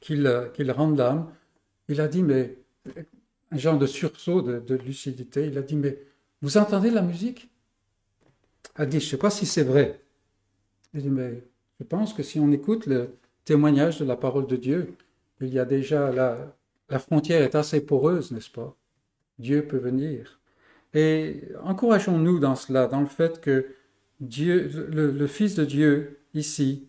qu'il 0.00 0.26
rende 0.70 0.98
l'âme, 0.98 1.32
il 1.88 2.00
a 2.00 2.08
dit, 2.08 2.22
mais 2.22 2.56
un 3.50 3.58
genre 3.58 3.78
de 3.78 3.86
sursaut 3.86 4.42
de, 4.42 4.74
lucidité, 4.74 5.46
il 5.46 5.58
a 5.58 5.62
dit, 5.62 5.76
mais 5.76 5.98
vous 6.40 6.56
entendez 6.56 6.90
la 6.90 7.02
musique? 7.02 7.50
Elle 8.76 8.88
dit, 8.88 9.00
je 9.00 9.06
ne 9.06 9.10
sais 9.10 9.18
pas 9.18 9.30
si 9.30 9.46
c'est 9.46 9.62
vrai. 9.62 10.00
Il 10.94 11.02
dit, 11.02 11.10
mais 11.10 11.44
je 11.78 11.84
pense 11.84 12.14
que 12.14 12.22
si 12.22 12.40
on 12.40 12.50
écoute 12.50 12.86
le, 12.86 13.16
témoignage 13.44 13.98
de 13.98 14.04
la 14.04 14.16
parole 14.16 14.46
de 14.46 14.56
Dieu. 14.56 14.94
Il 15.40 15.52
y 15.52 15.58
a 15.58 15.64
déjà 15.64 16.12
la, 16.12 16.56
la 16.88 16.98
frontière 16.98 17.42
est 17.42 17.54
assez 17.54 17.80
poreuse, 17.84 18.30
n'est-ce 18.30 18.50
pas? 18.50 18.76
Dieu 19.38 19.66
peut 19.66 19.78
venir. 19.78 20.40
Et 20.94 21.42
encourageons-nous 21.62 22.38
dans 22.38 22.54
cela, 22.54 22.86
dans 22.86 23.00
le 23.00 23.06
fait 23.06 23.40
que 23.40 23.74
Dieu, 24.22 24.86
le, 24.88 25.26
Fils 25.26 25.56
de 25.56 25.64
Dieu, 25.64 26.20
ici, 26.32 26.88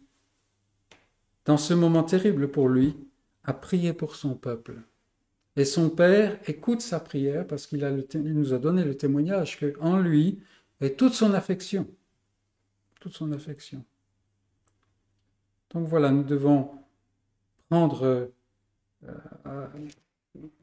dans 1.45 1.57
ce 1.57 1.73
moment 1.73 2.03
terrible 2.03 2.47
pour 2.47 2.69
lui, 2.69 2.95
a 3.43 3.53
prié 3.53 3.91
pour 3.91 4.15
son 4.15 4.35
peuple. 4.35 4.75
Et 5.55 5.65
son 5.65 5.89
Père 5.89 6.39
écoute 6.47 6.81
sa 6.81 6.99
prière 6.99 7.47
parce 7.47 7.65
qu'il 7.65 8.05
nous 8.13 8.53
a 8.53 8.59
donné 8.59 8.83
le 8.83 8.95
témoignage 8.95 9.59
qu'en 9.59 9.99
lui 9.99 10.39
est 10.79 10.95
toute 10.97 11.13
son 11.13 11.33
affection. 11.33 11.87
Toute 12.99 13.13
son 13.13 13.31
affection. 13.31 13.83
Donc 15.71 15.87
voilà, 15.87 16.11
nous 16.11 16.23
devons 16.23 16.69
prendre 17.67 18.29
euh, 19.07 19.71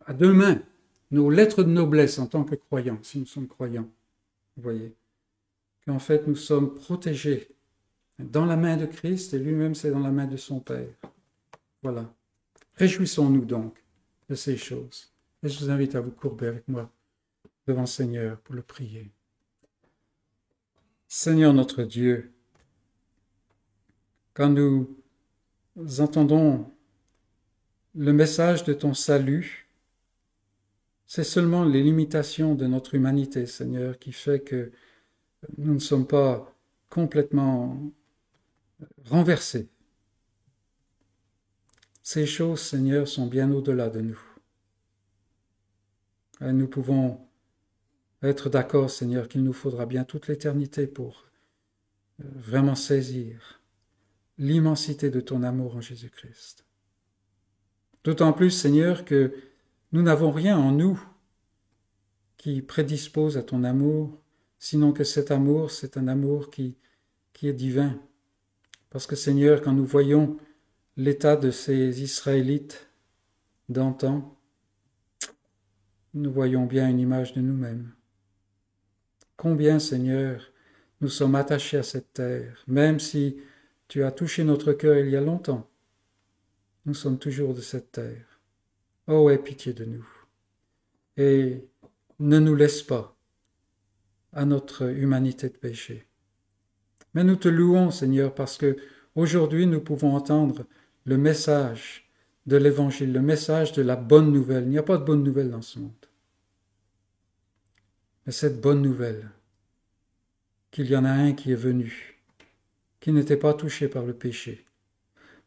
à, 0.06 0.14
deux 0.14 0.32
mains 0.32 0.62
nos 1.10 1.30
lettres 1.30 1.64
de 1.64 1.70
noblesse 1.70 2.20
en 2.20 2.28
tant 2.28 2.44
que 2.44 2.54
croyants, 2.54 3.00
si 3.02 3.18
nous 3.18 3.26
sommes 3.26 3.48
croyants. 3.48 3.88
Vous 4.56 4.62
voyez 4.62 4.94
qu'en 5.90 5.98
fait 5.98 6.26
nous 6.28 6.36
sommes 6.36 6.74
protégés 6.74 7.48
dans 8.20 8.44
la 8.44 8.56
main 8.56 8.76
de 8.76 8.86
Christ 8.86 9.34
et 9.34 9.38
lui-même 9.38 9.74
c'est 9.74 9.90
dans 9.90 9.98
la 9.98 10.12
main 10.12 10.26
de 10.26 10.36
son 10.36 10.60
Père. 10.60 10.94
Voilà. 11.82 12.14
Réjouissons-nous 12.76 13.44
donc 13.44 13.82
de 14.28 14.36
ces 14.36 14.56
choses. 14.56 15.12
Et 15.42 15.48
je 15.48 15.58
vous 15.58 15.70
invite 15.70 15.96
à 15.96 16.00
vous 16.00 16.12
courber 16.12 16.46
avec 16.46 16.68
moi 16.68 16.88
devant 17.66 17.86
Seigneur 17.86 18.38
pour 18.38 18.54
le 18.54 18.62
prier. 18.62 19.10
Seigneur 21.08 21.52
notre 21.52 21.82
Dieu, 21.82 22.30
quand 24.32 24.50
nous 24.50 24.96
entendons 25.98 26.70
le 27.96 28.12
message 28.12 28.62
de 28.62 28.74
ton 28.74 28.94
salut, 28.94 29.66
c'est 31.08 31.24
seulement 31.24 31.64
les 31.64 31.82
limitations 31.82 32.54
de 32.54 32.68
notre 32.68 32.94
humanité, 32.94 33.44
Seigneur, 33.46 33.98
qui 33.98 34.12
fait 34.12 34.38
que 34.38 34.70
nous 35.56 35.74
ne 35.74 35.78
sommes 35.78 36.06
pas 36.06 36.54
complètement 36.88 37.92
renversés. 39.04 39.68
Ces 42.02 42.26
choses, 42.26 42.60
Seigneur, 42.60 43.06
sont 43.06 43.26
bien 43.26 43.50
au-delà 43.52 43.88
de 43.88 44.00
nous. 44.00 44.20
Et 46.40 46.52
nous 46.52 46.68
pouvons 46.68 47.20
être 48.22 48.48
d'accord, 48.48 48.90
Seigneur, 48.90 49.28
qu'il 49.28 49.44
nous 49.44 49.52
faudra 49.52 49.86
bien 49.86 50.04
toute 50.04 50.26
l'éternité 50.26 50.86
pour 50.86 51.26
euh, 52.20 52.24
vraiment 52.34 52.74
saisir 52.74 53.60
l'immensité 54.38 55.10
de 55.10 55.20
ton 55.20 55.42
amour 55.42 55.76
en 55.76 55.80
Jésus-Christ. 55.80 56.64
D'autant 58.04 58.32
plus, 58.32 58.50
Seigneur, 58.50 59.04
que 59.04 59.34
nous 59.92 60.02
n'avons 60.02 60.30
rien 60.30 60.58
en 60.58 60.72
nous 60.72 61.00
qui 62.38 62.62
prédispose 62.62 63.36
à 63.36 63.42
ton 63.42 63.64
amour, 63.64 64.18
sinon 64.60 64.92
que 64.92 65.02
cet 65.02 65.32
amour, 65.32 65.72
c'est 65.72 65.96
un 65.96 66.06
amour 66.06 66.50
qui, 66.50 66.76
est 67.42 67.54
divin. 67.54 67.98
Parce 68.90 69.06
que 69.06 69.16
Seigneur, 69.16 69.62
quand 69.62 69.72
nous 69.72 69.86
voyons 69.86 70.36
l'état 70.98 71.36
de 71.36 71.50
ces 71.50 72.02
Israélites 72.02 72.90
d'antan, 73.70 74.38
nous 76.12 76.30
voyons 76.30 76.66
bien 76.66 76.88
une 76.88 77.00
image 77.00 77.32
de 77.32 77.40
nous-mêmes. 77.40 77.94
Combien, 79.36 79.78
Seigneur, 79.78 80.52
nous 81.00 81.08
sommes 81.08 81.34
attachés 81.34 81.78
à 81.78 81.82
cette 81.82 82.12
terre, 82.12 82.62
même 82.66 83.00
si 83.00 83.38
tu 83.88 84.04
as 84.04 84.12
touché 84.12 84.44
notre 84.44 84.74
cœur 84.74 84.98
il 84.98 85.08
y 85.08 85.16
a 85.16 85.22
longtemps. 85.22 85.70
Nous 86.84 86.94
sommes 86.94 87.18
toujours 87.18 87.54
de 87.54 87.62
cette 87.62 87.92
terre. 87.92 88.40
Oh, 89.06 89.30
aie 89.30 89.38
pitié 89.38 89.72
de 89.72 89.86
nous. 89.86 90.06
Et 91.16 91.66
ne 92.18 92.38
nous 92.38 92.54
laisse 92.54 92.82
pas 92.82 93.16
à 94.32 94.44
notre 94.44 94.90
humanité 94.90 95.48
de 95.48 95.56
péché. 95.56 96.06
Mais 97.14 97.24
nous 97.24 97.36
te 97.36 97.48
louons, 97.48 97.90
Seigneur, 97.90 98.34
parce 98.34 98.56
que 98.56 98.76
aujourd'hui 99.14 99.66
nous 99.66 99.80
pouvons 99.80 100.14
entendre 100.14 100.66
le 101.04 101.16
message 101.16 102.10
de 102.46 102.56
l'Évangile, 102.56 103.12
le 103.12 103.20
message 103.20 103.72
de 103.72 103.82
la 103.82 103.96
bonne 103.96 104.32
nouvelle. 104.32 104.64
Il 104.64 104.70
n'y 104.70 104.78
a 104.78 104.82
pas 104.82 104.98
de 104.98 105.04
bonne 105.04 105.22
nouvelle 105.22 105.50
dans 105.50 105.62
ce 105.62 105.78
monde. 105.78 105.92
Mais 108.26 108.32
cette 108.32 108.60
bonne 108.60 108.82
nouvelle, 108.82 109.30
qu'il 110.70 110.88
y 110.88 110.96
en 110.96 111.04
a 111.04 111.10
un 111.10 111.32
qui 111.32 111.52
est 111.52 111.56
venu, 111.56 112.22
qui 113.00 113.12
n'était 113.12 113.36
pas 113.36 113.54
touché 113.54 113.88
par 113.88 114.04
le 114.04 114.14
péché, 114.14 114.66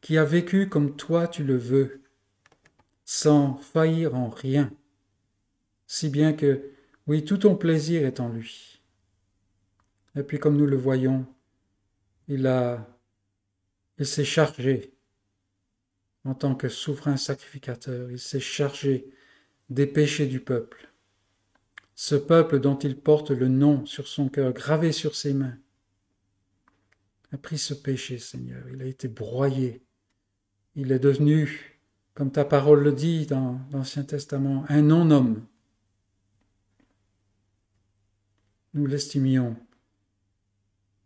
qui 0.01 0.17
a 0.17 0.25
vécu 0.25 0.67
comme 0.67 0.95
toi 0.95 1.27
tu 1.27 1.43
le 1.43 1.55
veux, 1.55 2.01
sans 3.05 3.55
faillir 3.57 4.15
en 4.15 4.29
rien, 4.29 4.71
si 5.87 6.09
bien 6.09 6.33
que, 6.33 6.72
oui, 7.07 7.23
tout 7.25 7.37
ton 7.37 7.55
plaisir 7.55 8.05
est 8.05 8.19
en 8.19 8.29
lui. 8.29 8.81
Et 10.15 10.23
puis 10.23 10.39
comme 10.39 10.57
nous 10.57 10.67
le 10.67 10.77
voyons, 10.77 11.25
il 12.27 12.47
a, 12.47 12.87
il 13.97 14.05
s'est 14.05 14.25
chargé 14.25 14.93
en 16.23 16.33
tant 16.33 16.55
que 16.55 16.69
souverain 16.69 17.17
sacrificateur, 17.17 18.09
il 18.11 18.19
s'est 18.19 18.39
chargé 18.39 19.09
des 19.69 19.87
péchés 19.87 20.27
du 20.27 20.39
peuple 20.39 20.93
ce 21.95 22.15
peuple 22.15 22.59
dont 22.59 22.77
il 22.77 22.97
porte 22.97 23.31
le 23.31 23.47
nom 23.47 23.85
sur 23.85 24.07
son 24.07 24.29
cœur, 24.29 24.53
gravé 24.53 24.91
sur 24.91 25.15
ses 25.15 25.33
mains, 25.33 25.57
a 27.31 27.37
pris 27.37 27.57
ce 27.57 27.73
péché, 27.73 28.19
Seigneur. 28.19 28.63
Il 28.73 28.81
a 28.81 28.85
été 28.85 29.07
broyé. 29.07 29.83
Il 30.75 30.91
est 30.91 30.99
devenu, 30.99 31.79
comme 32.13 32.31
ta 32.31 32.45
parole 32.45 32.83
le 32.83 32.91
dit 32.91 33.25
dans 33.25 33.59
l'Ancien 33.71 34.03
Testament, 34.03 34.65
un 34.69 34.81
non-homme. 34.81 35.45
Nous 38.73 38.85
l'estimions 38.85 39.55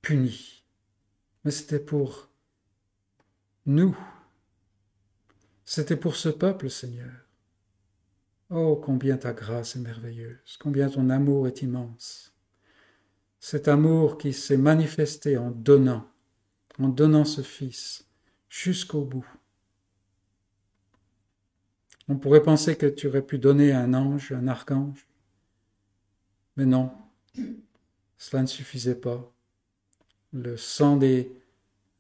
puni. 0.01 0.63
Mais 1.43 1.51
c'était 1.51 1.79
pour 1.79 2.29
nous. 3.65 3.97
C'était 5.65 5.97
pour 5.97 6.15
ce 6.15 6.29
peuple, 6.29 6.69
Seigneur. 6.69 7.11
Oh, 8.49 8.77
combien 8.77 9.17
ta 9.17 9.33
grâce 9.33 9.75
est 9.75 9.79
merveilleuse, 9.79 10.57
combien 10.57 10.89
ton 10.89 11.09
amour 11.09 11.47
est 11.47 11.61
immense. 11.61 12.33
Cet 13.41 13.67
amour 13.67 14.17
qui 14.17 14.31
s'est 14.31 14.57
manifesté 14.57 15.37
en 15.37 15.51
donnant, 15.51 16.09
en 16.79 16.87
donnant 16.87 17.25
ce 17.25 17.41
Fils 17.41 18.07
jusqu'au 18.47 19.03
bout. 19.03 19.27
On 22.07 22.17
pourrait 22.17 22.43
penser 22.43 22.77
que 22.77 22.85
tu 22.85 23.07
aurais 23.07 23.25
pu 23.25 23.37
donner 23.37 23.73
un 23.73 23.93
ange, 23.93 24.31
un 24.31 24.47
archange, 24.47 25.05
mais 26.55 26.65
non, 26.65 26.93
cela 28.17 28.41
ne 28.41 28.47
suffisait 28.47 28.95
pas. 28.95 29.31
Le 30.33 30.57
sang 30.57 30.97
des, 30.97 31.31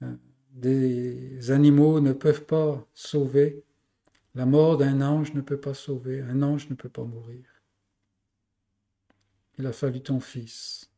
euh, 0.01 0.13
des 0.51 1.51
animaux 1.51 1.99
ne 1.99 2.13
peuvent 2.13 2.45
pas 2.45 2.85
sauver, 2.93 3.63
la 4.35 4.45
mort 4.45 4.77
d'un 4.77 5.01
ange 5.01 5.33
ne 5.33 5.41
peut 5.41 5.59
pas 5.59 5.73
sauver, 5.73 6.21
un 6.21 6.41
ange 6.43 6.69
ne 6.69 6.75
peut 6.75 6.89
pas 6.89 7.03
mourir. 7.03 7.45
Il 9.57 9.65
a 9.65 9.73
fallu 9.73 10.01
ton 10.01 10.19
Fils, 10.19 10.91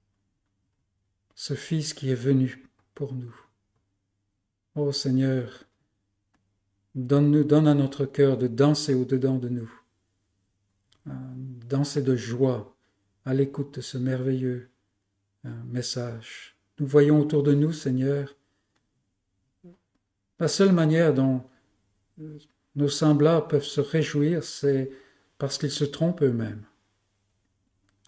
ce 1.35 1.53
Fils 1.53 1.93
qui 1.93 2.09
est 2.09 2.15
venu 2.15 2.69
pour 2.93 3.13
nous. 3.13 3.33
Ô 4.75 4.91
Seigneur, 4.91 5.65
donne-nous, 6.95 7.43
donne 7.43 7.67
à 7.67 7.73
notre 7.73 8.05
cœur 8.05 8.37
de 8.37 8.47
danser 8.47 8.93
au-dedans 8.93 9.37
de 9.37 9.49
nous, 9.49 9.71
euh, 11.07 11.11
danser 11.67 12.01
de 12.01 12.15
joie 12.15 12.75
à 13.25 13.33
l'écoute 13.33 13.75
de 13.75 13.81
ce 13.81 13.97
merveilleux 13.97 14.69
euh, 15.45 15.49
message. 15.65 16.57
Nous 16.79 16.87
voyons 16.87 17.19
autour 17.19 17.43
de 17.43 17.53
nous, 17.53 17.73
Seigneur, 17.73 18.35
la 20.39 20.47
seule 20.47 20.71
manière 20.71 21.13
dont 21.13 21.43
nos 22.75 22.87
semblables 22.87 23.47
peuvent 23.47 23.63
se 23.63 23.81
réjouir, 23.81 24.43
c'est 24.43 24.91
parce 25.37 25.57
qu'ils 25.57 25.71
se 25.71 25.83
trompent 25.83 26.21
eux-mêmes, 26.21 26.65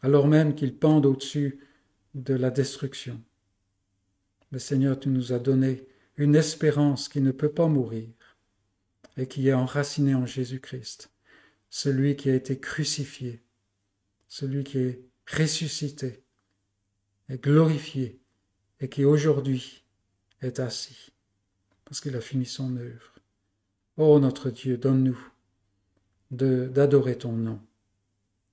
alors 0.01 0.27
même 0.27 0.55
qu'ils 0.55 0.75
pendent 0.75 1.05
au-dessus 1.05 1.59
de 2.15 2.33
la 2.33 2.49
destruction. 2.49 3.21
Le 4.51 4.59
Seigneur, 4.59 4.99
tu 4.99 5.09
nous 5.09 5.33
as 5.33 5.39
donné 5.39 5.85
une 6.17 6.35
espérance 6.35 7.09
qui 7.09 7.21
ne 7.21 7.31
peut 7.31 7.51
pas 7.51 7.67
mourir 7.67 8.09
et 9.17 9.27
qui 9.27 9.47
est 9.47 9.53
enracinée 9.53 10.15
en 10.15 10.25
Jésus-Christ, 10.25 11.09
celui 11.69 12.15
qui 12.15 12.29
a 12.29 12.35
été 12.35 12.59
crucifié, 12.59 13.41
celui 14.31 14.63
qui 14.63 14.77
est 14.77 15.03
ressuscité 15.29 16.23
et 17.27 17.37
glorifié 17.37 18.17
et 18.79 18.87
qui 18.87 19.03
aujourd'hui 19.03 19.83
est 20.41 20.61
assis 20.61 21.11
parce 21.83 21.99
qu'il 21.99 22.15
a 22.15 22.21
fini 22.21 22.45
son 22.45 22.77
œuvre. 22.77 23.13
Ô 23.97 24.17
notre 24.21 24.49
Dieu, 24.49 24.77
donne-nous 24.77 25.19
d'adorer 26.31 27.17
ton 27.17 27.33
nom. 27.33 27.59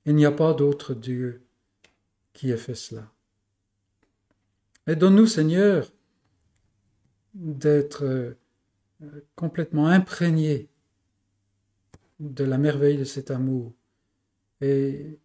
Il 0.05 0.16
n'y 0.16 0.26
a 0.26 0.33
pas 0.33 0.53
d'autre 0.53 0.95
Dieu 0.95 1.47
qui 2.33 2.51
ait 2.51 2.57
fait 2.57 2.74
cela. 2.74 3.12
Et 4.89 4.97
donne-nous, 4.97 5.29
Seigneur, 5.29 5.93
d'être 7.35 8.05
euh, 8.05 8.37
complètement 9.37 9.87
imprégnés 9.87 10.70
de 12.18 12.43
la 12.43 12.59
merveille 12.59 12.99
de 12.99 13.05
cet 13.05 13.31
amour. 13.31 13.72
Et 14.61 15.20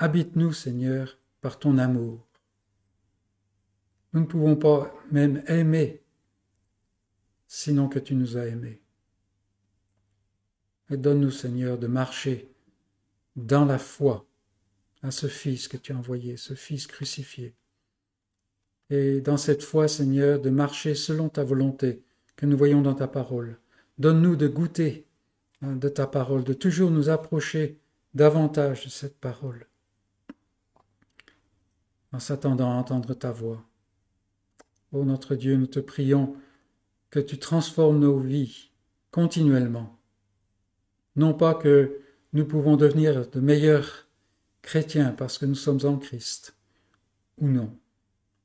habite-nous, 0.00 0.52
Seigneur, 0.52 1.18
par 1.40 1.58
ton 1.58 1.78
amour. 1.78 2.26
Nous 4.12 4.20
ne 4.22 4.26
pouvons 4.26 4.56
pas 4.56 4.92
même 5.12 5.42
aimer, 5.46 6.02
sinon 7.46 7.88
que 7.88 7.98
tu 7.98 8.14
nous 8.14 8.36
as 8.36 8.46
aimés. 8.46 8.80
Et 10.90 10.96
donne-nous, 10.96 11.30
Seigneur, 11.30 11.78
de 11.78 11.86
marcher 11.86 12.50
dans 13.36 13.64
la 13.64 13.78
foi 13.78 14.26
à 15.02 15.10
ce 15.10 15.28
Fils 15.28 15.68
que 15.68 15.76
tu 15.76 15.92
as 15.92 15.96
envoyé, 15.96 16.36
ce 16.36 16.54
Fils 16.54 16.86
crucifié. 16.86 17.54
Et 18.88 19.20
dans 19.20 19.36
cette 19.36 19.62
foi, 19.62 19.86
Seigneur, 19.86 20.40
de 20.40 20.50
marcher 20.50 20.94
selon 20.94 21.28
ta 21.28 21.44
volonté 21.44 22.02
que 22.36 22.46
nous 22.46 22.56
voyons 22.56 22.80
dans 22.80 22.94
ta 22.94 23.06
parole. 23.06 23.58
Donne-nous 23.98 24.34
de 24.34 24.48
goûter 24.48 25.06
hein, 25.62 25.76
de 25.76 25.88
ta 25.88 26.06
parole, 26.06 26.42
de 26.42 26.54
toujours 26.54 26.90
nous 26.90 27.10
approcher 27.10 27.78
davantage 28.14 28.84
de 28.84 28.90
cette 28.90 29.18
parole, 29.18 29.66
en 32.12 32.18
s'attendant 32.18 32.70
à 32.70 32.74
entendre 32.74 33.14
ta 33.14 33.30
voix. 33.30 33.64
Ô 34.92 35.04
notre 35.04 35.34
Dieu, 35.34 35.56
nous 35.56 35.66
te 35.66 35.80
prions 35.80 36.36
que 37.10 37.20
tu 37.20 37.38
transformes 37.38 38.00
nos 38.00 38.18
vies 38.18 38.70
continuellement 39.10 40.00
non 41.16 41.34
pas 41.34 41.54
que 41.54 42.00
nous 42.32 42.44
pouvons 42.44 42.76
devenir 42.76 43.28
de 43.28 43.40
meilleurs 43.40 44.08
chrétiens 44.62 45.12
parce 45.12 45.38
que 45.38 45.46
nous 45.46 45.54
sommes 45.54 45.84
en 45.84 45.98
Christ, 45.98 46.56
ou 47.38 47.48
non. 47.48 47.76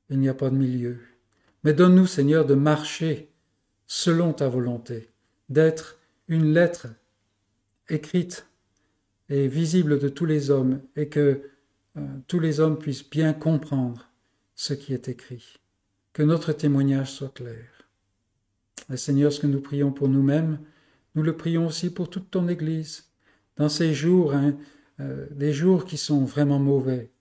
Il 0.09 0.19
n'y 0.19 0.29
a 0.29 0.33
pas 0.33 0.49
de 0.49 0.55
milieu. 0.55 0.99
Mais 1.63 1.73
donne-nous, 1.73 2.05
Seigneur, 2.05 2.45
de 2.45 2.53
marcher 2.53 3.31
selon 3.87 4.33
ta 4.33 4.49
volonté, 4.49 5.09
d'être 5.49 5.99
une 6.27 6.53
lettre 6.53 6.87
écrite 7.89 8.47
et 9.29 9.47
visible 9.47 9.99
de 9.99 10.09
tous 10.09 10.25
les 10.25 10.51
hommes, 10.51 10.81
et 10.95 11.09
que 11.09 11.41
tous 12.27 12.39
les 12.39 12.59
hommes 12.59 12.77
puissent 12.77 13.09
bien 13.09 13.33
comprendre 13.33 14.09
ce 14.55 14.73
qui 14.73 14.93
est 14.93 15.07
écrit, 15.07 15.59
que 16.13 16.23
notre 16.23 16.53
témoignage 16.53 17.11
soit 17.11 17.33
clair. 17.33 17.89
Et 18.91 18.97
Seigneur, 18.97 19.31
ce 19.31 19.39
que 19.39 19.47
nous 19.47 19.61
prions 19.61 19.91
pour 19.91 20.07
nous-mêmes, 20.07 20.59
nous 21.15 21.23
le 21.23 21.35
prions 21.35 21.67
aussi 21.67 21.89
pour 21.89 22.09
toute 22.09 22.31
ton 22.31 22.47
Église, 22.47 23.09
dans 23.57 23.69
ces 23.69 23.93
jours, 23.93 24.33
hein, 24.33 24.55
euh, 24.99 25.27
des 25.31 25.53
jours 25.53 25.85
qui 25.85 25.97
sont 25.97 26.23
vraiment 26.25 26.59
mauvais. 26.59 27.11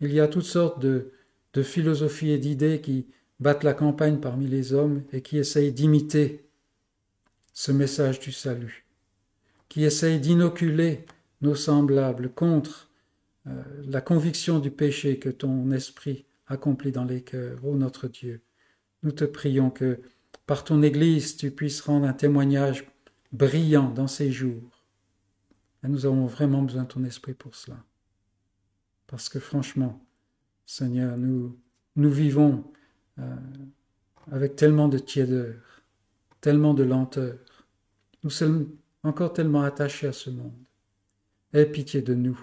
Il 0.00 0.12
y 0.12 0.20
a 0.20 0.28
toutes 0.28 0.44
sortes 0.44 0.80
de, 0.80 1.12
de 1.52 1.62
philosophies 1.62 2.30
et 2.30 2.38
d'idées 2.38 2.80
qui 2.80 3.06
battent 3.40 3.64
la 3.64 3.74
campagne 3.74 4.18
parmi 4.18 4.46
les 4.46 4.72
hommes 4.72 5.02
et 5.12 5.20
qui 5.20 5.38
essayent 5.38 5.72
d'imiter 5.72 6.46
ce 7.52 7.72
message 7.72 8.18
du 8.18 8.32
salut, 8.32 8.86
qui 9.68 9.84
essayent 9.84 10.20
d'inoculer 10.20 11.04
nos 11.42 11.54
semblables 11.54 12.30
contre 12.30 12.88
euh, 12.88 12.91
la 13.44 14.00
conviction 14.00 14.58
du 14.60 14.70
péché 14.70 15.18
que 15.18 15.28
ton 15.28 15.70
esprit 15.72 16.24
accomplit 16.46 16.92
dans 16.92 17.04
les 17.04 17.22
cœurs. 17.22 17.64
Ô 17.64 17.74
notre 17.74 18.08
Dieu, 18.08 18.42
nous 19.02 19.12
te 19.12 19.24
prions 19.24 19.70
que 19.70 20.00
par 20.46 20.64
ton 20.64 20.82
Église 20.82 21.36
tu 21.36 21.50
puisses 21.50 21.80
rendre 21.80 22.06
un 22.06 22.12
témoignage 22.12 22.86
brillant 23.32 23.90
dans 23.90 24.06
ces 24.06 24.30
jours. 24.30 24.84
Et 25.84 25.88
nous 25.88 26.06
avons 26.06 26.26
vraiment 26.26 26.62
besoin 26.62 26.84
de 26.84 26.88
ton 26.88 27.04
esprit 27.04 27.34
pour 27.34 27.56
cela. 27.56 27.82
Parce 29.08 29.28
que 29.28 29.40
franchement, 29.40 30.04
Seigneur, 30.64 31.16
nous, 31.18 31.58
nous 31.96 32.10
vivons 32.10 32.64
euh, 33.18 33.36
avec 34.30 34.54
tellement 34.54 34.88
de 34.88 34.98
tiédeur, 34.98 35.56
tellement 36.40 36.74
de 36.74 36.84
lenteur. 36.84 37.38
Nous 38.22 38.30
sommes 38.30 38.70
encore 39.02 39.32
tellement 39.32 39.62
attachés 39.62 40.06
à 40.06 40.12
ce 40.12 40.30
monde. 40.30 40.54
Aie 41.52 41.66
pitié 41.66 42.00
de 42.00 42.14
nous 42.14 42.40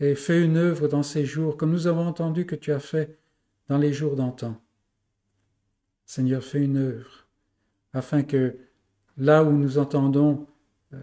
et 0.00 0.14
fais 0.14 0.42
une 0.42 0.56
œuvre 0.56 0.88
dans 0.88 1.02
ces 1.02 1.24
jours 1.24 1.56
comme 1.56 1.70
nous 1.70 1.86
avons 1.86 2.06
entendu 2.06 2.46
que 2.46 2.56
tu 2.56 2.72
as 2.72 2.80
fait 2.80 3.18
dans 3.68 3.78
les 3.78 3.92
jours 3.92 4.16
d'antan. 4.16 4.60
Seigneur, 6.06 6.42
fais 6.42 6.62
une 6.62 6.76
œuvre 6.76 7.26
afin 7.92 8.22
que 8.22 8.56
là 9.16 9.44
où 9.44 9.52
nous 9.52 9.78
entendons 9.78 10.46
euh, 10.92 11.00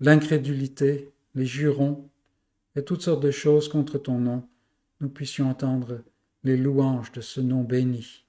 l'incrédulité, 0.00 1.12
les 1.34 1.46
jurons 1.46 2.08
et 2.74 2.84
toutes 2.84 3.02
sortes 3.02 3.22
de 3.22 3.30
choses 3.30 3.68
contre 3.68 3.98
ton 3.98 4.18
nom, 4.18 4.48
nous 5.00 5.08
puissions 5.08 5.48
entendre 5.48 6.02
les 6.42 6.56
louanges 6.56 7.12
de 7.12 7.20
ce 7.20 7.40
nom 7.40 7.62
béni. 7.62 8.24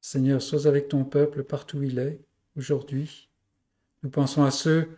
Seigneur, 0.00 0.42
sois 0.42 0.66
avec 0.66 0.88
ton 0.88 1.04
peuple 1.04 1.42
partout 1.42 1.78
où 1.78 1.82
il 1.82 1.98
est 1.98 2.20
aujourd'hui. 2.56 3.28
Nous 4.02 4.10
pensons 4.10 4.42
à 4.42 4.50
ceux 4.50 4.88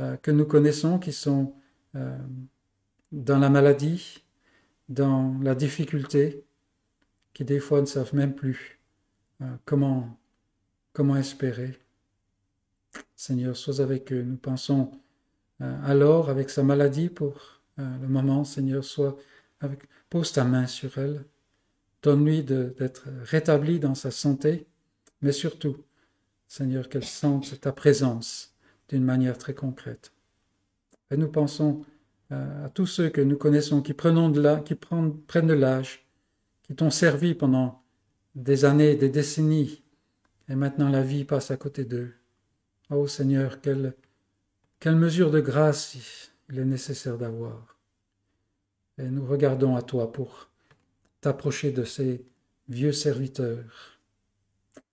euh, 0.00 0.16
que 0.16 0.30
nous 0.30 0.44
connaissons 0.44 0.98
qui 0.98 1.12
sont 1.12 1.54
euh, 1.94 2.18
dans 3.12 3.38
la 3.38 3.50
maladie, 3.50 4.24
dans 4.88 5.38
la 5.40 5.54
difficulté, 5.54 6.44
qui 7.34 7.44
des 7.44 7.60
fois 7.60 7.80
ne 7.80 7.86
savent 7.86 8.14
même 8.14 8.34
plus 8.34 8.80
comment 9.64 10.18
Comment 10.98 11.16
espérer 11.16 11.78
Seigneur, 13.14 13.56
sois 13.56 13.80
avec 13.80 14.12
eux. 14.12 14.22
Nous 14.22 14.36
pensons 14.36 14.90
euh, 15.60 15.80
alors 15.84 16.28
avec 16.28 16.50
sa 16.50 16.64
maladie 16.64 17.08
pour 17.08 17.62
euh, 17.78 17.98
le 18.02 18.08
moment, 18.08 18.42
Seigneur, 18.42 18.82
sois 18.82 19.16
avec, 19.60 19.88
pose 20.10 20.32
ta 20.32 20.42
main 20.42 20.66
sur 20.66 20.98
elle. 20.98 21.24
Donne-lui 22.02 22.42
d'être 22.42 23.04
rétabli 23.22 23.78
dans 23.78 23.94
sa 23.94 24.10
santé, 24.10 24.66
mais 25.22 25.30
surtout, 25.30 25.76
Seigneur, 26.48 26.88
qu'elle 26.88 27.04
sente 27.04 27.60
ta 27.60 27.70
présence 27.70 28.56
d'une 28.88 29.04
manière 29.04 29.38
très 29.38 29.54
concrète. 29.54 30.10
Et 31.10 31.16
nous 31.16 31.28
pensons 31.28 31.84
euh, 32.32 32.66
à 32.66 32.68
tous 32.68 32.86
ceux 32.86 33.08
que 33.08 33.20
nous 33.20 33.36
connaissons 33.36 33.82
qui, 33.82 33.94
prenons 33.94 34.28
de 34.28 34.60
qui 34.62 34.74
prennent, 34.74 35.16
prennent 35.22 35.46
de 35.46 35.54
l'âge, 35.54 36.06
qui 36.62 36.74
t'ont 36.74 36.90
servi 36.90 37.34
pendant 37.34 37.82
des 38.34 38.64
années, 38.64 38.94
des 38.94 39.08
décennies, 39.08 39.82
et 40.48 40.54
maintenant 40.54 40.88
la 40.88 41.02
vie 41.02 41.24
passe 41.24 41.50
à 41.50 41.56
côté 41.56 41.84
d'eux. 41.84 42.12
Oh 42.90 43.06
Seigneur, 43.06 43.60
quelle, 43.60 43.94
quelle 44.80 44.96
mesure 44.96 45.30
de 45.30 45.40
grâce 45.40 45.96
il 46.50 46.58
est 46.58 46.64
nécessaire 46.64 47.18
d'avoir. 47.18 47.78
Et 48.98 49.04
nous 49.04 49.26
regardons 49.26 49.76
à 49.76 49.82
toi 49.82 50.12
pour 50.12 50.48
t'approcher 51.20 51.72
de 51.72 51.84
ces 51.84 52.24
vieux 52.68 52.92
serviteurs. 52.92 53.98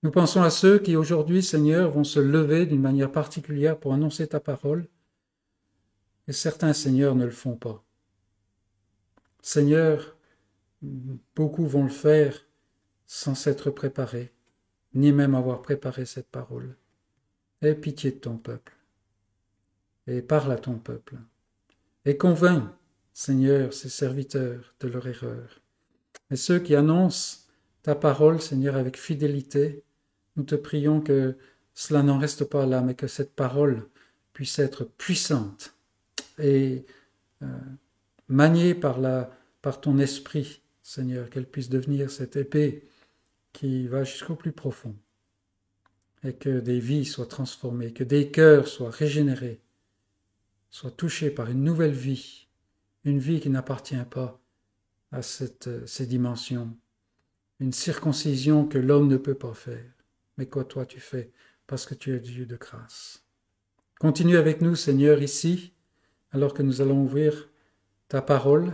Nous 0.03 0.11
pensons 0.11 0.41
à 0.41 0.49
ceux 0.49 0.79
qui 0.79 0.95
aujourd'hui, 0.95 1.41
Seigneur, 1.41 1.91
vont 1.91 2.03
se 2.03 2.19
lever 2.19 2.65
d'une 2.65 2.81
manière 2.81 3.11
particulière 3.11 3.79
pour 3.79 3.93
annoncer 3.93 4.27
ta 4.27 4.39
parole, 4.39 4.87
et 6.27 6.33
certains, 6.33 6.73
Seigneur, 6.73 7.15
ne 7.15 7.25
le 7.25 7.31
font 7.31 7.55
pas. 7.55 7.83
Seigneur, 9.41 10.17
beaucoup 11.35 11.67
vont 11.67 11.83
le 11.83 11.89
faire 11.89 12.45
sans 13.05 13.35
s'être 13.35 13.69
préparés 13.69 14.35
ni 14.95 15.11
même 15.11 15.35
avoir 15.35 15.61
préparé 15.61 16.05
cette 16.05 16.29
parole. 16.29 16.75
Aie 17.61 17.75
pitié 17.75 18.11
de 18.11 18.17
ton 18.17 18.37
peuple, 18.37 18.73
et 20.07 20.21
parle 20.21 20.51
à 20.51 20.57
ton 20.57 20.77
peuple, 20.77 21.15
et 22.05 22.17
convainc, 22.17 22.63
Seigneur, 23.13 23.73
ses 23.73 23.89
serviteurs 23.89 24.75
de 24.79 24.87
leur 24.87 25.07
erreur. 25.07 25.61
Et 26.31 26.35
ceux 26.35 26.59
qui 26.59 26.75
annoncent 26.75 27.47
ta 27.81 27.95
parole, 27.95 28.41
Seigneur, 28.41 28.75
avec 28.75 28.97
fidélité, 28.97 29.83
nous 30.35 30.43
te 30.43 30.55
prions 30.55 31.01
que 31.01 31.37
cela 31.73 32.03
n'en 32.03 32.17
reste 32.17 32.45
pas 32.45 32.65
là, 32.65 32.81
mais 32.81 32.95
que 32.95 33.07
cette 33.07 33.35
parole 33.35 33.87
puisse 34.33 34.59
être 34.59 34.83
puissante 34.83 35.74
et 36.39 36.85
euh, 37.41 37.47
maniée 38.27 38.75
par, 38.75 38.99
la, 38.99 39.31
par 39.61 39.81
ton 39.81 39.97
esprit, 39.99 40.61
Seigneur, 40.81 41.29
qu'elle 41.29 41.47
puisse 41.47 41.69
devenir 41.69 42.11
cette 42.11 42.35
épée 42.35 42.87
qui 43.53 43.87
va 43.87 44.03
jusqu'au 44.03 44.35
plus 44.35 44.51
profond, 44.51 44.95
et 46.23 46.33
que 46.33 46.59
des 46.59 46.79
vies 46.79 47.05
soient 47.05 47.25
transformées, 47.25 47.93
que 47.93 48.03
des 48.03 48.31
cœurs 48.31 48.67
soient 48.67 48.89
régénérés, 48.89 49.61
soient 50.71 50.91
touchés 50.91 51.29
par 51.29 51.49
une 51.49 51.63
nouvelle 51.63 51.93
vie, 51.93 52.47
une 53.05 53.19
vie 53.19 53.39
qui 53.39 53.49
n'appartient 53.49 53.95
pas 54.09 54.41
à 55.11 55.21
cette, 55.21 55.69
ces 55.87 56.05
dimensions, 56.05 56.75
une 57.59 57.71
circoncision 57.71 58.65
que 58.65 58.77
l'homme 58.77 59.07
ne 59.07 59.17
peut 59.17 59.35
pas 59.35 59.53
faire, 59.53 59.93
mais 60.37 60.47
que 60.47 60.59
toi 60.59 60.85
tu 60.85 60.99
fais 60.99 61.31
parce 61.67 61.85
que 61.85 61.95
tu 61.95 62.13
es 62.13 62.19
Dieu 62.19 62.45
de 62.45 62.57
grâce. 62.57 63.23
Continue 63.99 64.37
avec 64.37 64.61
nous, 64.61 64.75
Seigneur, 64.75 65.21
ici, 65.21 65.71
alors 66.35 66.53
que 66.53 66.63
nous 66.63 66.81
allons 66.81 67.01
ouvrir 67.01 67.47
ta 68.09 68.21
parole. 68.21 68.73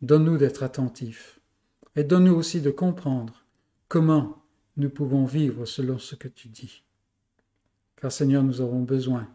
Donne-nous 0.00 0.36
d'être 0.36 0.64
attentifs 0.64 1.38
et 1.94 2.02
donne-nous 2.02 2.34
aussi 2.34 2.60
de 2.60 2.72
comprendre 2.72 3.44
comment 3.86 4.42
nous 4.76 4.90
pouvons 4.90 5.24
vivre 5.24 5.64
selon 5.64 5.98
ce 5.98 6.16
que 6.16 6.26
tu 6.26 6.48
dis. 6.48 6.82
Car 7.94 8.10
Seigneur, 8.10 8.42
nous 8.42 8.60
avons 8.60 8.82
besoin 8.82 9.28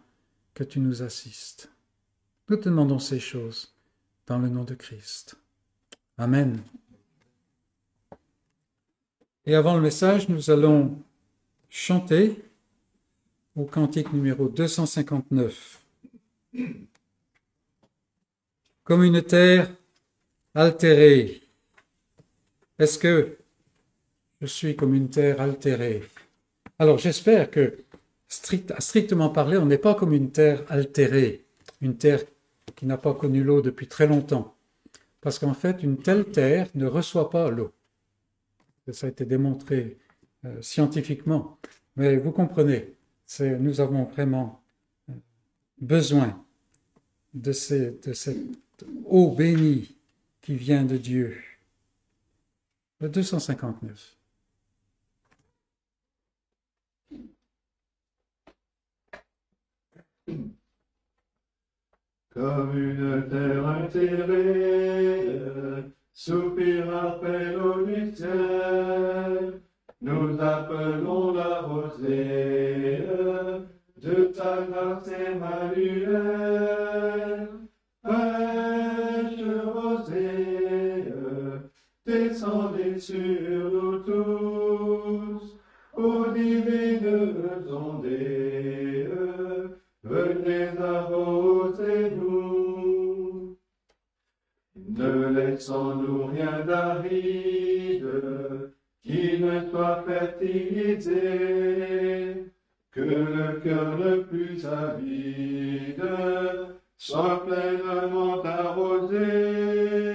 que 0.56 0.66
tu 0.66 0.82
nous 0.82 1.04
assistes. 1.04 1.72
Nous 2.50 2.58
te 2.58 2.66
demandons 2.66 3.00
ces 3.00 3.20
choses 3.20 3.74
dans 4.26 4.40
le 4.40 4.50
nom 4.50 4.66
de 4.66 4.74
Christ. 4.74 5.36
Amen. 6.18 6.60
Et 9.46 9.56
avant 9.56 9.76
le 9.76 9.82
message, 9.82 10.28
nous 10.28 10.50
allons 10.50 11.02
chanter 11.70 12.44
au 13.56 13.64
cantique 13.64 14.12
numéro 14.12 14.50
259. 14.50 15.82
Comme 18.88 19.04
une 19.04 19.22
terre 19.22 19.70
altérée. 20.56 21.42
Est-ce 22.80 22.98
que 22.98 23.38
je 24.40 24.46
suis 24.46 24.78
comme 24.78 24.94
une 24.94 25.10
terre 25.10 25.42
altérée? 25.42 26.04
Alors 26.80 26.98
j'espère 26.98 27.52
que, 27.52 27.80
strict, 28.30 28.74
strictement 28.80 29.28
parler, 29.30 29.58
on 29.58 29.66
n'est 29.66 29.78
pas 29.78 29.94
comme 29.94 30.14
une 30.14 30.32
terre 30.32 30.64
altérée, 30.70 31.44
une 31.82 31.98
terre 31.98 32.24
qui 32.78 32.86
n'a 32.86 32.98
pas 32.98 33.14
connu 33.14 33.44
l'eau 33.44 33.62
depuis 33.62 33.88
très 33.90 34.08
longtemps. 34.08 34.56
Parce 35.20 35.38
qu'en 35.38 35.54
fait, 35.54 35.84
une 35.84 35.98
telle 35.98 36.24
terre 36.32 36.70
ne 36.74 36.86
reçoit 36.86 37.30
pas 37.30 37.50
l'eau. 37.50 37.74
Ça 38.94 39.08
a 39.08 39.10
été 39.10 39.26
démontré 39.26 39.98
euh, 40.46 40.62
scientifiquement. 40.62 41.60
Mais 41.98 42.16
vous 42.16 42.32
comprenez, 42.32 42.96
nous 43.42 43.82
avons 43.82 44.06
vraiment 44.06 44.64
euh, 45.10 45.14
besoin 45.78 46.42
de 47.34 47.52
cette 47.52 48.14
eau 49.06 49.32
bénie 49.32 49.96
qui 50.42 50.56
vient 50.56 50.84
de 50.84 50.98
Dieu. 50.98 51.38
Le 53.00 53.10
259. 53.10 54.18
Comme 62.34 62.78
une 62.78 63.28
terre 63.30 63.66
enterrée, 63.66 65.42
soupir 66.14 66.96
appel 66.96 67.58
au 67.58 67.86
mystère, 67.86 69.54
nous 70.02 70.40
appelons 70.40 71.34
la 71.34 71.62
rosée 71.62 73.08
de 73.98 74.26
ta 74.36 74.62
grâce 74.70 75.08
Emmanuel. 75.08 76.68
Sur 83.00 83.72
nous 83.72 84.00
tous, 84.00 85.58
ô 85.96 86.32
divines 86.32 87.40
ondées, 87.70 89.10
venez 90.04 90.70
arroser 90.80 92.12
nous. 92.16 93.58
Ne 94.76 95.30
laissons-nous 95.30 96.26
rien 96.28 96.66
d'aride 96.66 98.08
qui 99.04 99.40
ne 99.40 99.70
soit 99.70 100.04
fertilisé, 100.08 101.22
que 102.92 103.02
le 103.02 103.60
cœur 103.64 103.98
le 103.98 104.24
plus 104.24 104.66
avide 104.66 106.04
soit 106.98 107.46
pleinement 107.46 108.42
arrosé. 108.44 110.07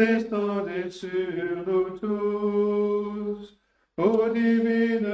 Descendez 0.00 0.90
sur 0.90 1.10
nous 1.66 1.90
tous, 1.98 3.60
ô 3.98 4.28
divines 4.32 5.06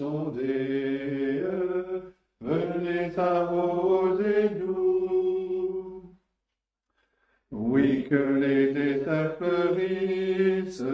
ondées, 0.00 1.42
venez 2.40 3.18
arroser 3.18 4.50
nous. 4.60 6.14
Oui, 7.50 8.06
que 8.08 8.22
les 8.44 8.72
déserts 8.72 9.36
fleurissent 9.38 10.84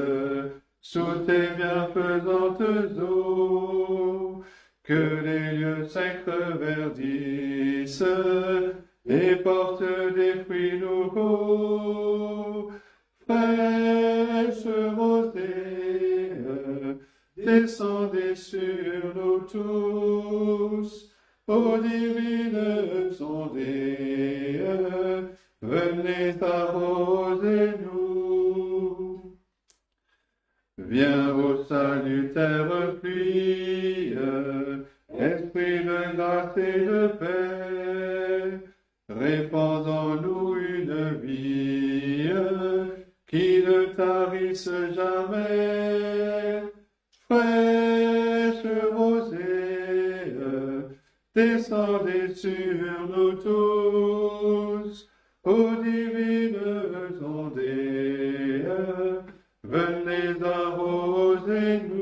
sous 0.80 1.14
tes 1.26 1.48
bienfaisantes 1.58 2.62
eaux, 2.98 4.42
que 4.82 5.02
les 5.26 5.58
lieux 5.58 5.84
sacres 5.84 6.56
verdissent 6.58 8.02
et 9.04 9.36
portent 9.36 10.14
des 10.14 10.42
fruits 10.44 10.78
nouveaux. 10.80 11.85
Rosée, 14.96 16.32
descendez 17.36 18.36
sur 18.36 19.14
nous 19.14 19.40
tous, 19.40 21.10
ô 21.48 21.78
divines 21.78 23.10
ondées, 23.20 24.60
venez 25.60 26.34
arroser 26.40 27.72
nous. 27.82 29.36
Viens 30.78 31.34
au 31.34 31.64
salutaire 31.64 32.94
pluie, 33.00 34.14
esprit 35.18 35.84
de 35.84 36.16
grâce 36.16 36.56
et 36.58 36.84
de 36.84 37.08
paix, 37.18 38.60
répandons-nous 39.08 40.56
une 40.56 41.14
vie 41.22 42.30
qui 43.26 43.62
ne 43.64 43.86
tarisse 43.94 44.70
jamais. 44.94 46.62
Fraîche 47.28 48.66
rosée, 48.92 50.36
descendez 51.34 52.34
sur 52.34 53.08
nous 53.08 53.32
tous, 53.32 55.08
ô 55.42 55.74
divines 55.82 56.56
ondées, 57.20 58.62
venez 59.64 60.42
arroser 60.44 61.80
nous. 61.88 61.95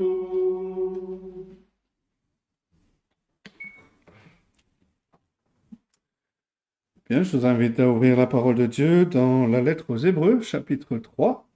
Je 7.22 7.36
vous 7.36 7.46
invite 7.46 7.78
à 7.78 7.88
ouvrir 7.88 8.16
la 8.16 8.26
parole 8.26 8.56
de 8.56 8.66
Dieu 8.66 9.06
dans 9.06 9.46
la 9.46 9.62
lettre 9.62 9.84
aux 9.88 9.96
Hébreux, 9.96 10.40
chapitre 10.42 10.98
3. 10.98 11.46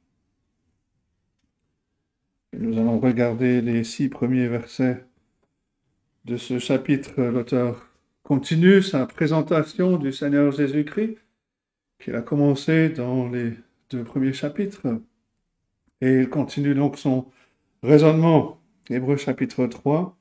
Et 2.53 2.59
nous 2.59 2.79
allons 2.79 3.01
regarder 3.01 3.61
les 3.61 3.83
six 3.83 4.09
premiers 4.09 4.47
versets 4.47 5.05
de 6.27 6.37
ce 6.37 6.61
chapitre. 6.61 7.21
L'auteur 7.21 7.89
continue 8.23 8.83
sa 8.83 9.05
présentation 9.07 9.97
du 9.97 10.13
Seigneur 10.13 10.53
Jésus-Christ, 10.53 11.17
qu'il 11.99 12.15
a 12.15 12.23
commencé 12.23 12.89
dans 12.91 13.29
les 13.29 13.55
deux 13.91 14.05
premiers 14.05 14.33
chapitres. 14.33 14.87
Et 16.01 16.21
il 16.21 16.29
continue 16.29 16.77
donc 16.77 16.99
son 16.99 17.27
raisonnement. 17.83 18.61
Hébreux 18.91 19.17
chapitre 19.17 19.67
3. 19.67 20.17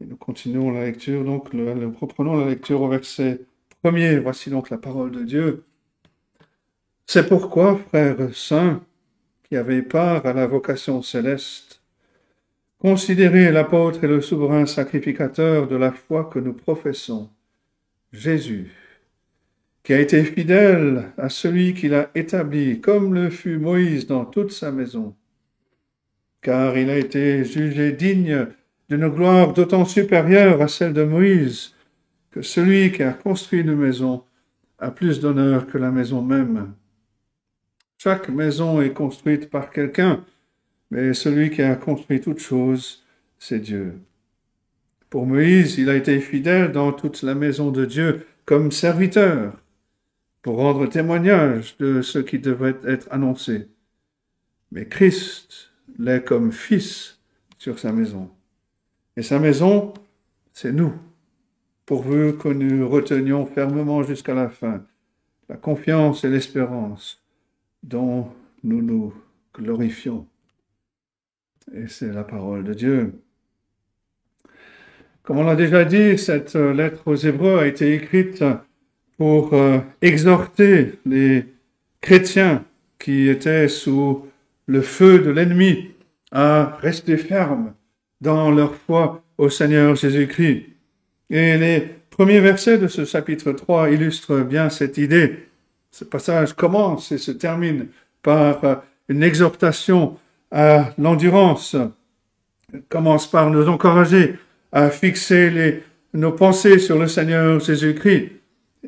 Et 0.00 0.06
nous 0.06 0.16
continuons 0.16 0.70
la 0.70 0.84
lecture, 0.84 1.24
donc 1.24 1.52
le- 1.52 1.74
nous 1.74 1.92
reprenons 2.00 2.36
la 2.36 2.46
lecture 2.46 2.80
au 2.80 2.88
verset 2.88 3.40
premier. 3.82 4.18
Voici 4.18 4.50
donc 4.50 4.70
la 4.70 4.78
parole 4.78 5.10
de 5.10 5.22
Dieu. 5.22 5.64
C'est 7.06 7.28
pourquoi, 7.28 7.78
frères 7.88 8.34
saints, 8.34 8.82
qui 9.48 9.56
avez 9.56 9.82
part 9.82 10.26
à 10.26 10.32
la 10.32 10.46
vocation 10.46 11.02
céleste, 11.02 11.82
considérez 12.78 13.50
l'apôtre 13.50 14.04
et 14.04 14.08
le 14.08 14.20
souverain 14.20 14.66
sacrificateur 14.66 15.66
de 15.66 15.76
la 15.76 15.90
foi 15.90 16.30
que 16.32 16.38
nous 16.38 16.52
professons, 16.52 17.28
Jésus, 18.12 18.70
qui 19.82 19.92
a 19.92 20.00
été 20.00 20.22
fidèle 20.24 21.10
à 21.18 21.28
celui 21.28 21.74
qui 21.74 21.88
l'a 21.88 22.10
établi, 22.14 22.80
comme 22.80 23.12
le 23.12 23.28
fut 23.28 23.58
Moïse 23.58 24.06
dans 24.06 24.24
toute 24.24 24.52
sa 24.52 24.70
maison, 24.70 25.16
car 26.42 26.78
il 26.78 26.90
a 26.90 26.96
été 26.96 27.44
jugé 27.44 27.92
digne 27.92 28.46
d'une 28.88 29.08
gloire 29.08 29.52
d'autant 29.52 29.84
supérieure 29.84 30.62
à 30.62 30.68
celle 30.68 30.92
de 30.92 31.04
Moïse, 31.04 31.74
que 32.30 32.42
celui 32.42 32.92
qui 32.92 33.02
a 33.02 33.12
construit 33.12 33.60
une 33.60 33.74
maison 33.74 34.24
a 34.78 34.90
plus 34.90 35.20
d'honneur 35.20 35.66
que 35.66 35.78
la 35.78 35.90
maison 35.90 36.22
même. 36.22 36.72
Chaque 37.98 38.28
maison 38.28 38.80
est 38.80 38.92
construite 38.92 39.50
par 39.50 39.70
quelqu'un, 39.70 40.24
mais 40.90 41.12
celui 41.12 41.50
qui 41.50 41.62
a 41.62 41.76
construit 41.76 42.20
toute 42.20 42.38
chose, 42.38 43.04
c'est 43.38 43.60
Dieu. 43.60 43.98
Pour 45.10 45.26
Moïse, 45.26 45.76
il 45.76 45.90
a 45.90 45.96
été 45.96 46.20
fidèle 46.20 46.72
dans 46.72 46.92
toute 46.92 47.22
la 47.22 47.34
maison 47.34 47.70
de 47.70 47.84
Dieu 47.84 48.26
comme 48.44 48.72
serviteur, 48.72 49.52
pour 50.42 50.56
rendre 50.56 50.86
témoignage 50.86 51.76
de 51.78 52.00
ce 52.00 52.18
qui 52.18 52.38
devrait 52.38 52.78
être 52.84 53.06
annoncé. 53.10 53.68
Mais 54.72 54.86
Christ 54.86 55.70
l'est 55.98 56.24
comme 56.24 56.52
fils 56.52 57.18
sur 57.58 57.78
sa 57.78 57.92
maison. 57.92 58.30
Et 59.16 59.22
sa 59.22 59.38
maison, 59.38 59.92
c'est 60.52 60.72
nous, 60.72 60.94
pourvu 61.90 62.36
que 62.36 62.46
nous 62.46 62.88
retenions 62.88 63.46
fermement 63.46 64.04
jusqu'à 64.04 64.32
la 64.32 64.48
fin 64.48 64.84
la 65.48 65.56
confiance 65.56 66.22
et 66.22 66.28
l'espérance 66.28 67.20
dont 67.82 68.28
nous 68.62 68.80
nous 68.80 69.12
glorifions. 69.52 70.24
Et 71.74 71.88
c'est 71.88 72.12
la 72.12 72.22
parole 72.22 72.62
de 72.62 72.74
Dieu. 72.74 73.14
Comme 75.24 75.38
on 75.38 75.42
l'a 75.42 75.56
déjà 75.56 75.84
dit, 75.84 76.16
cette 76.16 76.54
euh, 76.54 76.72
lettre 76.72 77.02
aux 77.06 77.16
Hébreux 77.16 77.58
a 77.58 77.66
été 77.66 77.92
écrite 77.92 78.44
pour 79.18 79.52
euh, 79.54 79.80
exhorter 80.00 81.00
les 81.04 81.44
chrétiens 82.00 82.64
qui 83.00 83.28
étaient 83.28 83.66
sous 83.66 84.28
le 84.66 84.80
feu 84.80 85.18
de 85.18 85.30
l'ennemi 85.30 85.90
à 86.30 86.76
rester 86.80 87.16
fermes 87.16 87.74
dans 88.20 88.52
leur 88.52 88.76
foi 88.76 89.24
au 89.38 89.48
Seigneur 89.48 89.96
Jésus-Christ. 89.96 90.69
Et 91.30 91.56
les 91.56 91.88
premiers 92.10 92.40
versets 92.40 92.78
de 92.78 92.88
ce 92.88 93.04
chapitre 93.04 93.52
3 93.52 93.90
illustrent 93.90 94.40
bien 94.40 94.68
cette 94.68 94.98
idée. 94.98 95.46
Ce 95.92 96.04
passage 96.04 96.54
commence 96.54 97.12
et 97.12 97.18
se 97.18 97.30
termine 97.30 97.86
par 98.22 98.64
euh, 98.64 98.74
une 99.08 99.22
exhortation 99.22 100.18
à 100.50 100.90
l'endurance. 100.98 101.76
Il 102.74 102.82
commence 102.88 103.30
par 103.30 103.50
nous 103.50 103.68
encourager 103.68 104.36
à 104.72 104.90
fixer 104.90 105.82
nos 106.14 106.32
pensées 106.32 106.78
sur 106.78 106.98
le 106.98 107.06
Seigneur 107.06 107.60
Jésus-Christ 107.60 108.32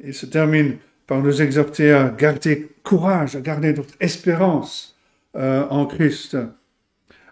et 0.03 0.13
se 0.13 0.27
termine 0.27 0.77
par 1.07 1.21
nous 1.21 1.43
exhorter 1.43 1.93
à 1.93 2.09
garder 2.09 2.71
courage, 2.83 3.37
à 3.37 3.41
garder 3.41 3.73
notre 3.73 3.95
espérance 4.01 4.97
euh, 5.37 5.65
en 5.71 5.87
Christ. 5.87 6.37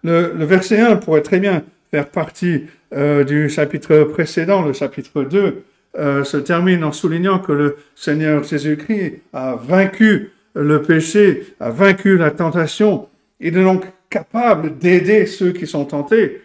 Le, 0.02 0.34
le, 0.36 0.44
verset 0.44 0.80
1 0.80 0.96
pourrait 0.96 1.22
très 1.22 1.40
bien 1.40 1.64
faire 1.90 2.08
partie 2.08 2.66
euh, 2.92 3.24
du 3.24 3.48
chapitre 3.48 4.04
précédent, 4.04 4.62
le 4.62 4.72
chapitre 4.72 5.22
2, 5.22 5.64
euh, 5.98 6.24
se 6.24 6.36
termine 6.36 6.84
en 6.84 6.92
soulignant 6.92 7.40
que 7.40 7.52
le 7.52 7.76
Seigneur 7.94 8.44
Jésus-Christ 8.44 9.22
a 9.32 9.56
vaincu 9.56 10.30
le 10.54 10.82
péché, 10.82 11.54
a 11.58 11.70
vaincu 11.70 12.16
la 12.16 12.30
tentation. 12.30 13.08
Il 13.40 13.56
est 13.56 13.64
donc 13.64 13.84
capable 14.08 14.78
d'aider 14.78 15.26
ceux 15.26 15.52
qui 15.52 15.66
sont 15.66 15.84
tentés. 15.84 16.42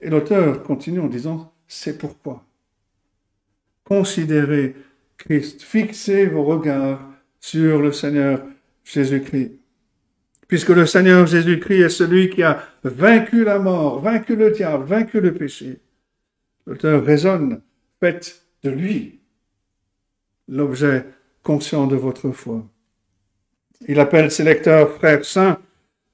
Et 0.00 0.10
l'auteur 0.10 0.62
continue 0.62 1.00
en 1.00 1.06
disant, 1.06 1.52
c'est 1.66 1.98
pourquoi. 1.98 2.44
Considérez 3.84 4.74
Christ, 5.18 5.62
fixez 5.62 6.26
vos 6.26 6.44
regards 6.44 7.00
sur 7.40 7.80
le 7.80 7.92
Seigneur 7.92 8.42
Jésus-Christ. 8.84 9.52
Puisque 10.48 10.70
le 10.70 10.86
Seigneur 10.86 11.26
Jésus-Christ 11.26 11.80
est 11.80 11.88
celui 11.88 12.30
qui 12.30 12.42
a 12.42 12.62
vaincu 12.82 13.44
la 13.44 13.58
mort, 13.58 14.00
vaincu 14.00 14.36
le 14.36 14.50
diable, 14.50 14.84
vaincu 14.84 15.20
le 15.20 15.32
péché. 15.32 15.80
L'auteur 16.66 17.04
raisonne, 17.04 17.60
faites 18.00 18.42
de 18.62 18.70
lui 18.70 19.20
l'objet 20.48 21.06
conscient 21.42 21.86
de 21.86 21.96
votre 21.96 22.30
foi. 22.30 22.66
Il 23.88 24.00
appelle 24.00 24.30
ses 24.30 24.44
lecteurs 24.44 24.90
frères 24.90 25.24
saints 25.24 25.58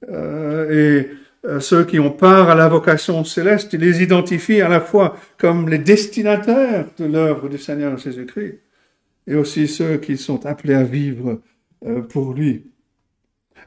euh, 0.09 0.71
et 0.71 1.09
euh, 1.47 1.59
ceux 1.59 1.85
qui 1.85 1.99
ont 1.99 2.11
part 2.11 2.49
à 2.49 2.55
la 2.55 2.67
vocation 2.67 3.23
céleste, 3.23 3.73
il 3.73 3.79
les 3.79 4.03
identifie 4.03 4.61
à 4.61 4.69
la 4.69 4.81
fois 4.81 5.15
comme 5.37 5.69
les 5.69 5.77
destinataires 5.77 6.87
de 6.97 7.05
l'œuvre 7.05 7.49
du 7.49 7.57
Seigneur 7.57 7.97
Jésus-Christ 7.97 8.59
et 9.27 9.35
aussi 9.35 9.67
ceux 9.67 9.97
qui 9.97 10.17
sont 10.17 10.45
appelés 10.45 10.73
à 10.73 10.83
vivre 10.83 11.41
euh, 11.85 12.01
pour 12.01 12.33
lui. 12.33 12.71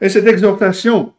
Et 0.05 0.11
cette 0.11 0.27
exhortation, 0.27 1.15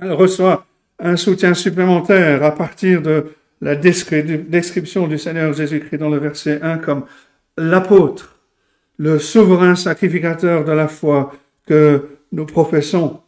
reçoit 0.00 0.64
un 0.98 1.14
soutien 1.14 1.52
supplémentaire 1.52 2.42
à 2.42 2.52
partir 2.52 3.02
de 3.02 3.26
la 3.60 3.76
description 3.76 5.06
du 5.06 5.18
Seigneur 5.18 5.52
Jésus-Christ 5.52 5.98
dans 5.98 6.08
le 6.08 6.16
verset 6.16 6.58
1 6.62 6.78
comme 6.78 7.04
l'apôtre, 7.58 8.40
le 8.96 9.18
souverain 9.18 9.74
sacrificateur 9.74 10.64
de 10.64 10.72
la 10.72 10.88
foi 10.88 11.34
que 11.66 12.06
nous 12.32 12.46
professons. 12.46 13.20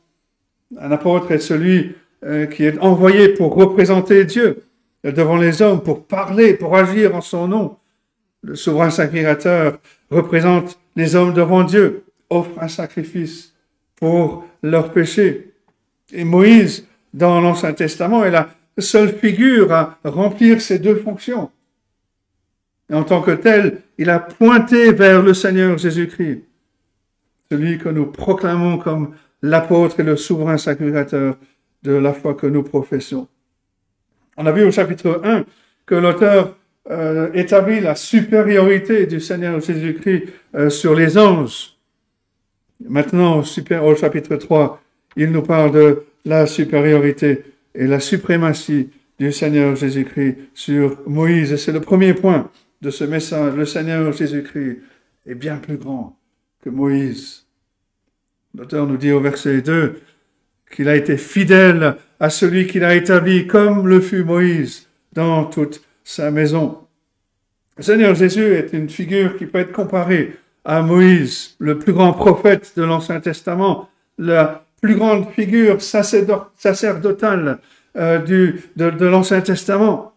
Un 0.81 0.91
apôtre 0.91 1.31
est 1.31 1.41
celui 1.41 1.95
euh, 2.25 2.47
qui 2.47 2.65
est 2.65 2.79
envoyé 2.79 3.29
pour 3.29 3.55
représenter 3.55 4.25
Dieu 4.25 4.63
devant 5.05 5.37
les 5.37 5.61
hommes, 5.61 5.83
pour 5.83 6.07
parler, 6.07 6.55
pour 6.55 6.75
agir 6.75 7.15
en 7.15 7.21
son 7.21 7.49
nom. 7.49 7.77
Le 8.41 8.55
souverain 8.55 8.89
sacrificateur 8.89 9.79
représente 10.11 10.79
les 10.97 11.17
hommes 11.17 11.35
devant 11.35 11.65
Dieu, 11.65 12.05
offre 12.31 12.63
un 12.63 12.69
sacrifice 12.69 13.56
pour 13.97 14.47
leurs 14.63 14.93
péchés. 14.93 15.53
Et 16.13 16.25
Moïse, 16.25 16.87
dans 17.13 17.41
l'Ancien 17.41 17.73
Testament, 17.73 18.25
est 18.25 18.31
la 18.31 18.49
seule 18.79 19.17
figure 19.17 19.73
à 19.73 19.99
remplir 20.05 20.61
ces 20.61 20.79
deux 20.79 20.97
fonctions. 20.97 21.51
Et 22.91 22.95
en 22.95 23.03
tant 23.03 23.23
que 23.23 23.33
tel, 23.33 23.83
il 23.99 24.11
a 24.11 24.21
pointé 24.21 24.93
vers 24.93 25.23
le 25.23 25.35
Seigneur 25.35 25.77
Jésus-Christ, 25.79 26.45
celui 27.51 27.79
que 27.79 27.89
nous 27.89 28.07
proclamons 28.07 28.79
comme 28.79 29.15
l'apôtre 29.43 30.01
et 30.01 30.05
le 30.05 30.17
souverain 30.17 30.59
sacrificateur 30.59 31.37
de 31.83 31.93
la 31.93 32.13
foi 32.13 32.35
que 32.35 32.47
nous 32.47 32.63
professons. 32.63 33.29
On 34.37 34.47
a 34.47 34.53
vu 34.53 34.65
au 34.65 34.71
chapitre 34.71 35.21
1 35.25 35.45
que 35.87 35.95
l'auteur 35.95 36.57
euh, 36.91 37.31
établit 37.35 37.81
la 37.81 37.95
supériorité 37.95 39.07
du 39.07 39.21
Seigneur 39.21 39.61
Jésus-Christ 39.61 40.25
euh, 40.55 40.71
sur 40.71 40.95
les 40.95 41.17
anges. 41.19 41.76
Maintenant, 42.81 43.41
au 43.41 43.95
chapitre 43.95 44.37
3, 44.37 44.83
il 45.17 45.31
nous 45.31 45.43
parle 45.43 45.73
de 45.73 46.05
la 46.25 46.47
supériorité 46.47 47.45
et 47.75 47.87
la 47.87 48.01
suprématie 48.01 48.91
du 49.19 49.33
Seigneur 49.33 49.77
Jésus-Christ 49.77 50.37
sur 50.55 50.99
Moïse. 51.07 51.53
Et 51.53 51.57
c'est 51.57 51.73
le 51.73 51.81
premier 51.81 52.15
point 52.15 52.51
de 52.83 52.91
ce 52.91 53.05
message. 53.05 53.55
Le 53.55 53.65
Seigneur 53.65 54.13
Jésus-Christ 54.13 54.79
est 55.27 55.35
bien 55.35 55.57
plus 55.57 55.77
grand 55.77 56.19
que 56.63 56.71
Moïse. 56.71 57.47
L'auteur 58.55 58.87
nous 58.87 58.97
dit 58.97 59.13
au 59.13 59.21
verset 59.21 59.63
2 59.63 60.01
qu'il 60.71 60.89
a 60.89 60.97
été 60.97 61.17
fidèle 61.17 61.97
à 62.19 62.31
celui 62.31 62.67
qu'il 62.67 62.85
a 62.85 62.95
établi 62.95 63.47
comme 63.47 63.87
le 63.87 64.01
fut 64.01 64.25
Moïse 64.25 64.89
dans 65.13 65.45
toute 65.45 65.83
sa 66.05 66.31
maison. 66.31 66.79
Le 67.77 67.83
Seigneur 67.83 68.15
Jésus 68.15 68.55
est 68.55 68.73
une 68.73 68.89
figure 68.89 69.37
qui 69.37 69.47
peut 69.47 69.59
être 69.59 69.73
comparée 69.73 70.35
à 70.67 70.83
Moïse, 70.83 71.55
le 71.61 71.79
plus 71.79 71.93
grand 71.93 72.13
prophète 72.13 72.73
de 72.77 72.83
l'Ancien 72.83 73.21
Testament, 73.21 73.89
la 74.19 74.67
plus 74.83 74.97
grande 74.97 75.31
figure 75.31 75.81
sacerdotale 75.81 77.59
euh, 77.97 78.19
du, 78.19 78.61
de, 78.75 78.91
de 78.91 79.07
l'Ancien 79.07 79.41
Testament. 79.41 80.13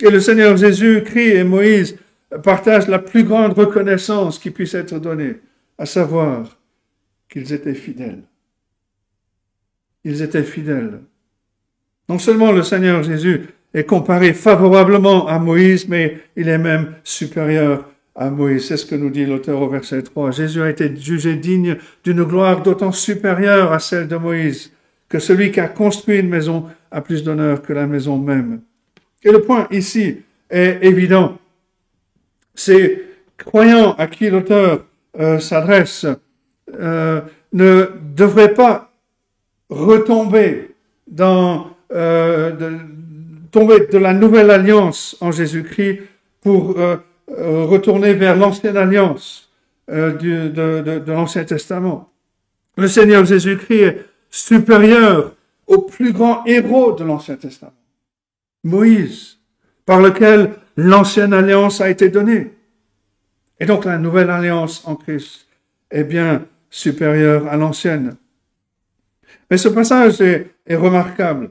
Et 0.00 0.10
le 0.10 0.18
Seigneur 0.18 0.56
Jésus-Christ 0.56 1.36
et 1.36 1.44
Moïse 1.44 1.98
partagent 2.42 2.88
la 2.88 2.98
plus 2.98 3.24
grande 3.24 3.52
reconnaissance 3.52 4.38
qui 4.38 4.50
puisse 4.50 4.72
être 4.72 4.98
donnée, 4.98 5.36
à 5.76 5.84
savoir 5.84 6.58
qu'ils 7.28 7.52
étaient 7.52 7.74
fidèles. 7.74 8.22
Ils 10.04 10.22
étaient 10.22 10.42
fidèles. 10.42 11.00
Non 12.08 12.18
seulement 12.18 12.52
le 12.52 12.62
Seigneur 12.62 13.02
Jésus 13.02 13.48
est 13.74 13.84
comparé 13.84 14.32
favorablement 14.32 15.28
à 15.28 15.38
Moïse, 15.38 15.86
mais 15.88 16.18
il 16.36 16.48
est 16.48 16.58
même 16.58 16.94
supérieur 17.04 17.84
à 18.14 18.30
Moïse. 18.30 18.68
C'est 18.68 18.76
ce 18.76 18.86
que 18.86 18.94
nous 18.94 19.10
dit 19.10 19.26
l'auteur 19.26 19.60
au 19.62 19.68
verset 19.68 20.02
3. 20.02 20.30
Jésus 20.30 20.62
a 20.62 20.70
été 20.70 20.94
jugé 20.96 21.36
digne 21.36 21.76
d'une 22.04 22.24
gloire 22.24 22.62
d'autant 22.62 22.92
supérieure 22.92 23.72
à 23.72 23.78
celle 23.78 24.08
de 24.08 24.16
Moïse 24.16 24.72
que 25.08 25.18
celui 25.18 25.50
qui 25.50 25.60
a 25.60 25.68
construit 25.68 26.18
une 26.18 26.28
maison 26.28 26.66
a 26.90 27.00
plus 27.00 27.22
d'honneur 27.22 27.62
que 27.62 27.72
la 27.72 27.86
maison 27.86 28.16
même. 28.16 28.60
Et 29.22 29.30
le 29.30 29.42
point 29.42 29.66
ici 29.70 30.18
est 30.48 30.78
évident. 30.82 31.38
Ces 32.54 33.04
croyants 33.36 33.92
à 33.92 34.06
qui 34.06 34.30
l'auteur 34.30 34.84
euh, 35.18 35.38
s'adresse 35.38 36.06
euh, 36.78 37.20
ne 37.52 37.90
devraient 38.14 38.54
pas 38.54 38.92
retomber 39.68 40.74
dans 41.08 41.70
euh, 41.92 42.52
de, 42.52 42.78
tomber 43.50 43.86
de 43.86 43.98
la 43.98 44.12
nouvelle 44.12 44.50
alliance 44.50 45.16
en 45.20 45.32
Jésus-Christ 45.32 46.02
pour 46.40 46.76
retourner 47.36 48.14
vers 48.14 48.36
l'ancienne 48.36 48.76
alliance 48.76 49.50
euh, 49.90 50.12
de, 50.12 50.98
de, 50.98 51.12
l'Ancien 51.12 51.44
Testament. 51.44 52.12
Le 52.76 52.86
Seigneur 52.86 53.24
Jésus-Christ 53.24 53.80
est 53.80 54.06
supérieur 54.30 55.34
au 55.66 55.82
plus 55.82 56.12
grand 56.12 56.44
héros 56.46 56.92
de 56.92 57.04
l'Ancien 57.04 57.36
Testament, 57.36 57.74
Moïse, 58.64 59.38
par 59.84 60.00
lequel 60.00 60.52
l'ancienne 60.76 61.32
alliance 61.32 61.80
a 61.80 61.90
été 61.90 62.08
donnée. 62.08 62.52
Et 63.58 63.66
donc 63.66 63.84
la 63.84 63.98
nouvelle 63.98 64.30
alliance 64.30 64.82
en 64.86 64.94
Christ 64.96 65.46
est 65.90 66.04
bien 66.04 66.44
supérieure 66.70 67.48
à 67.48 67.56
l'ancienne. 67.56 68.16
Mais 69.50 69.56
ce 69.56 69.68
passage 69.68 70.20
est 70.20 70.76
remarquable 70.76 71.50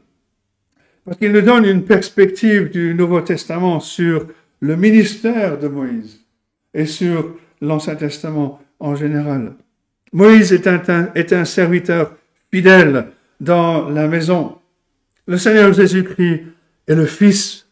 parce 1.10 1.18
qu'il 1.18 1.32
nous 1.32 1.42
donne 1.42 1.66
une 1.66 1.84
perspective 1.84 2.70
du 2.70 2.94
Nouveau 2.94 3.22
Testament 3.22 3.80
sur 3.80 4.28
le 4.60 4.76
ministère 4.76 5.58
de 5.58 5.68
Moïse 5.68 6.20
et 6.74 6.86
sur 6.86 7.36
l'Ancien 7.62 7.96
Testament 7.96 8.62
en 8.80 8.96
général. 8.96 9.54
Moïse 10.12 10.54
est 10.54 10.68
un, 10.68 11.46
serviteur 11.46 12.16
fidèle 12.52 13.08
dans 13.40 13.90
la 13.90 14.08
maison. 14.08 14.58
Le 15.28 15.38
Seigneur 15.38 15.74
Jésus-Christ 15.74 16.44
est 16.88 16.96
le 16.96 17.06
Fils. 17.06 17.68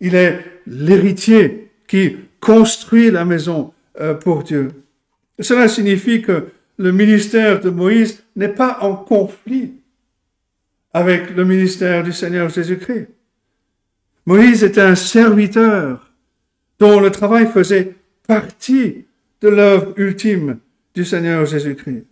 Il 0.00 0.14
est 0.14 0.40
l'héritier 0.66 1.70
qui 1.86 2.16
construit 2.40 3.10
la 3.10 3.24
maison 3.24 3.72
euh, 4.00 4.14
pour 4.14 4.42
Dieu. 4.42 4.70
Cela 5.38 5.68
signifie 5.68 6.22
que 6.22 6.48
le 6.78 6.92
ministère 6.92 7.60
de 7.60 7.70
Moïse 7.70 8.22
n'est 8.34 8.48
pas 8.48 8.78
en 8.80 8.94
conflit 8.94 9.74
avec 10.92 11.36
le 11.36 11.44
ministère 11.44 12.02
du 12.02 12.12
Seigneur 12.12 12.48
Jésus-Christ. 12.48 13.08
Moïse 14.26 14.64
était 14.64 14.80
un 14.80 14.96
serviteur 14.96 16.10
dont 16.80 17.00
le 17.00 17.10
travail 17.10 17.46
faisait 17.46 17.94
partie 18.26 19.06
de 19.40 19.48
l'œuvre 19.48 19.92
ultime 19.96 20.58
du 20.94 21.04
Seigneur 21.04 21.46
Jésus-Christ. 21.46 22.04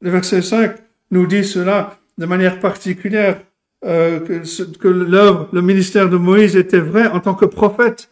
Le 0.00 0.10
verset 0.10 0.42
5 0.42 0.76
nous 1.10 1.26
dit 1.26 1.44
cela 1.44 1.98
de 2.16 2.26
manière 2.26 2.60
particulière, 2.60 3.40
euh, 3.84 4.20
que, 4.20 4.76
que 4.78 4.88
l'œuvre, 4.88 5.48
le 5.52 5.62
ministère 5.62 6.08
de 6.08 6.16
Moïse 6.16 6.56
était 6.56 6.78
vrai 6.78 7.08
en 7.08 7.18
tant 7.18 7.34
que 7.34 7.44
prophète. 7.44 8.08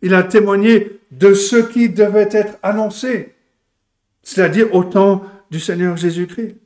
Il 0.00 0.14
a 0.14 0.24
témoigné 0.24 1.00
de 1.12 1.34
ce 1.34 1.56
qui 1.56 1.88
devait 1.88 2.28
être 2.32 2.58
annoncé, 2.62 3.34
c'est-à-dire 4.22 4.74
au 4.74 4.82
temps 4.82 5.24
du 5.50 5.60
Seigneur 5.60 5.96
Jésus-Christ. 5.96 6.56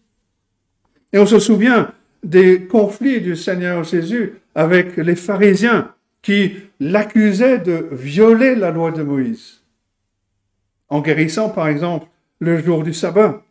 Et 1.13 1.19
on 1.19 1.27
se 1.27 1.39
souvient 1.39 1.93
des 2.23 2.63
conflits 2.67 3.21
du 3.21 3.37
Seigneur 3.37 3.85
Jésus 3.85 4.35
avec 4.57 4.97
les 4.97 5.15
pharisiens 5.15 5.93
qui 6.23 6.57
l'accusaient 6.81 7.59
de 7.59 7.89
violer 7.93 8.57
la 8.57 8.73
loi 8.73 8.91
de 8.91 9.03
Moïse, 9.03 9.61
en 10.89 11.03
guérissant 11.03 11.51
par 11.51 11.69
exemple 11.69 12.09
le 12.41 12.59
jour 12.59 12.83
du 12.83 12.93
sabbat. 12.93 13.45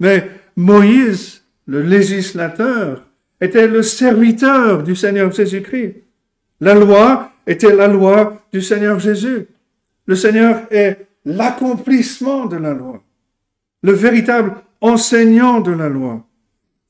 Mais 0.00 0.30
Moïse, 0.56 1.42
le 1.66 1.82
législateur, 1.82 3.06
était 3.40 3.66
le 3.66 3.82
serviteur 3.82 4.82
du 4.84 4.94
Seigneur 4.94 5.32
Jésus-Christ. 5.32 5.96
La 6.60 6.74
loi 6.74 7.32
était 7.46 7.74
la 7.74 7.88
loi 7.88 8.42
du 8.52 8.62
Seigneur 8.62 9.00
Jésus. 9.00 9.46
Le 10.06 10.14
Seigneur 10.14 10.62
est 10.70 11.08
l'accomplissement 11.24 12.46
de 12.46 12.56
la 12.56 12.72
loi, 12.72 13.02
le 13.82 13.92
véritable 13.92 14.54
enseignant 14.80 15.60
de 15.60 15.72
la 15.72 15.88
loi. 15.88 16.24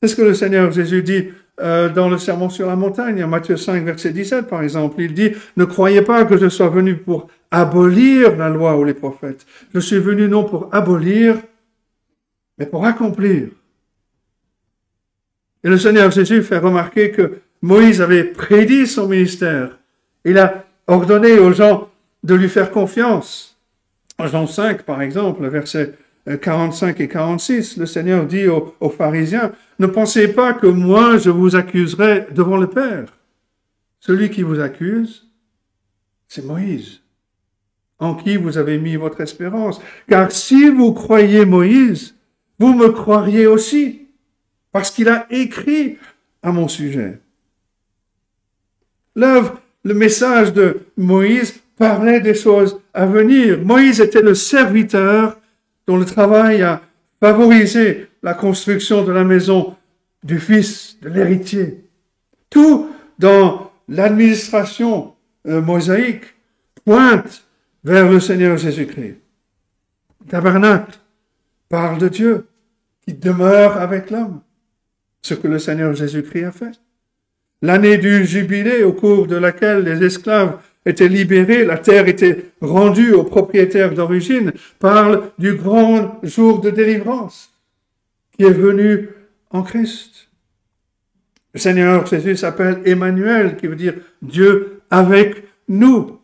C'est 0.01 0.09
ce 0.09 0.15
que 0.15 0.21
le 0.21 0.33
Seigneur 0.33 0.71
Jésus 0.71 1.03
dit 1.03 1.29
euh, 1.61 1.89
dans 1.89 2.09
le 2.09 2.17
Sermon 2.17 2.49
sur 2.49 2.67
la 2.67 2.75
montagne, 2.75 3.23
en 3.23 3.27
Matthieu 3.27 3.57
5, 3.57 3.83
verset 3.83 4.11
17 4.11 4.47
par 4.47 4.63
exemple. 4.63 5.01
Il 5.01 5.13
dit, 5.13 5.31
ne 5.57 5.65
croyez 5.65 6.01
pas 6.01 6.25
que 6.25 6.37
je 6.37 6.49
sois 6.49 6.69
venu 6.69 6.95
pour 6.95 7.27
abolir 7.51 8.35
la 8.37 8.49
loi 8.49 8.77
ou 8.77 8.83
les 8.83 8.93
prophètes. 8.93 9.45
Je 9.73 9.79
suis 9.79 9.99
venu 9.99 10.27
non 10.27 10.43
pour 10.43 10.69
abolir, 10.73 11.37
mais 12.57 12.65
pour 12.65 12.85
accomplir. 12.85 13.49
Et 15.63 15.69
le 15.69 15.77
Seigneur 15.77 16.09
Jésus 16.11 16.41
fait 16.43 16.57
remarquer 16.57 17.11
que 17.11 17.39
Moïse 17.61 18.01
avait 18.01 18.23
prédit 18.23 18.87
son 18.87 19.07
ministère. 19.07 19.77
Il 20.23 20.37
a 20.37 20.65
ordonné 20.87 21.39
aux 21.39 21.51
gens 21.51 21.89
de 22.23 22.35
lui 22.35 22.49
faire 22.49 22.71
confiance. 22.71 23.57
En 24.17 24.27
Jean 24.27 24.47
5, 24.47 24.83
par 24.83 25.01
exemple, 25.01 25.47
verset 25.47 25.95
45 26.25 26.99
et 26.99 27.07
46, 27.07 27.77
le 27.77 27.85
Seigneur 27.85 28.25
dit 28.25 28.47
aux, 28.47 28.75
aux, 28.79 28.89
pharisiens, 28.89 29.51
ne 29.79 29.87
pensez 29.87 30.27
pas 30.27 30.53
que 30.53 30.67
moi 30.67 31.17
je 31.17 31.29
vous 31.29 31.55
accuserai 31.55 32.27
devant 32.31 32.57
le 32.57 32.67
Père. 32.67 33.05
Celui 33.99 34.29
qui 34.29 34.43
vous 34.43 34.59
accuse, 34.59 35.27
c'est 36.27 36.45
Moïse, 36.45 37.01
en 37.97 38.15
qui 38.15 38.37
vous 38.37 38.57
avez 38.57 38.77
mis 38.77 38.95
votre 38.95 39.21
espérance. 39.21 39.81
Car 40.07 40.31
si 40.31 40.69
vous 40.69 40.93
croyez 40.93 41.45
Moïse, 41.45 42.15
vous 42.59 42.73
me 42.73 42.89
croiriez 42.89 43.47
aussi, 43.47 44.07
parce 44.71 44.91
qu'il 44.91 45.09
a 45.09 45.25
écrit 45.31 45.97
à 46.43 46.51
mon 46.51 46.67
sujet. 46.67 47.19
L'œuvre, 49.15 49.59
le 49.83 49.93
message 49.93 50.53
de 50.53 50.81
Moïse 50.97 51.59
parlait 51.77 52.19
des 52.19 52.35
choses 52.35 52.79
à 52.93 53.05
venir. 53.05 53.59
Moïse 53.63 54.01
était 54.01 54.21
le 54.21 54.35
serviteur 54.35 55.37
dont 55.89 55.97
le 55.97 56.05
travail 56.05 56.61
a 56.61 56.83
favorisé 57.19 58.09
la 58.21 58.35
construction 58.35 59.03
de 59.03 59.11
la 59.11 59.23
maison 59.23 59.75
du 60.23 60.37
fils, 60.37 60.97
de 61.01 61.09
l'héritier. 61.09 61.83
Tout 62.51 62.91
dans 63.17 63.71
l'administration 63.87 65.15
euh, 65.47 65.61
mosaïque 65.61 66.25
pointe 66.85 67.43
vers 67.83 68.07
le 68.07 68.19
Seigneur 68.19 68.55
Jésus-Christ. 68.55 69.17
Tabernacle 70.27 70.99
parle 71.69 71.97
de 71.97 72.07
Dieu 72.07 72.45
qui 73.03 73.13
demeure 73.13 73.77
avec 73.77 74.11
l'homme, 74.11 74.41
ce 75.23 75.33
que 75.33 75.47
le 75.47 75.57
Seigneur 75.57 75.95
Jésus-Christ 75.95 76.43
a 76.43 76.51
fait. 76.51 76.79
L'année 77.63 77.97
du 77.97 78.27
jubilé 78.27 78.83
au 78.83 78.93
cours 78.93 79.25
de 79.25 79.37
laquelle 79.37 79.85
les 79.85 80.05
esclaves 80.05 80.59
étaient 80.85 81.07
libérés, 81.07 81.65
la 81.65 81.77
terre 81.77 82.07
était 82.07 82.51
rendue 82.61 83.13
aux 83.13 83.23
propriétaires 83.23 83.93
d'origine, 83.93 84.53
parle 84.79 85.31
du 85.37 85.53
grand 85.53 86.19
jour 86.23 86.61
de 86.61 86.69
délivrance 86.69 87.51
qui 88.37 88.45
est 88.45 88.51
venu 88.51 89.09
en 89.51 89.63
Christ. 89.63 90.29
Le 91.53 91.59
Seigneur 91.59 92.05
Jésus 92.05 92.37
s'appelle 92.37 92.81
Emmanuel, 92.85 93.57
qui 93.57 93.67
veut 93.67 93.75
dire 93.75 93.95
Dieu 94.21 94.81
avec 94.89 95.43
nous. 95.67 96.19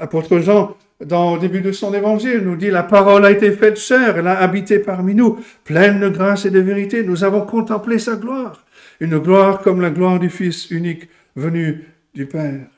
L'apôtre 0.00 0.38
Jean, 0.38 0.76
dans 1.04 1.34
le 1.34 1.40
début 1.40 1.60
de 1.60 1.72
son 1.72 1.92
évangile, 1.92 2.40
nous 2.44 2.56
dit, 2.56 2.70
la 2.70 2.84
parole 2.84 3.26
a 3.26 3.30
été 3.30 3.50
faite 3.50 3.78
chair, 3.78 4.18
elle 4.18 4.28
a 4.28 4.38
habité 4.38 4.78
parmi 4.78 5.14
nous, 5.14 5.38
pleine 5.64 6.00
de 6.00 6.08
grâce 6.08 6.46
et 6.46 6.50
de 6.50 6.60
vérité. 6.60 7.02
Nous 7.02 7.24
avons 7.24 7.42
contemplé 7.42 7.98
sa 7.98 8.16
gloire, 8.16 8.64
une 9.00 9.18
gloire 9.18 9.60
comme 9.60 9.80
la 9.80 9.90
gloire 9.90 10.18
du 10.18 10.30
Fils 10.30 10.70
unique 10.70 11.08
venu 11.36 11.84
du 12.14 12.26
Père. 12.26 12.77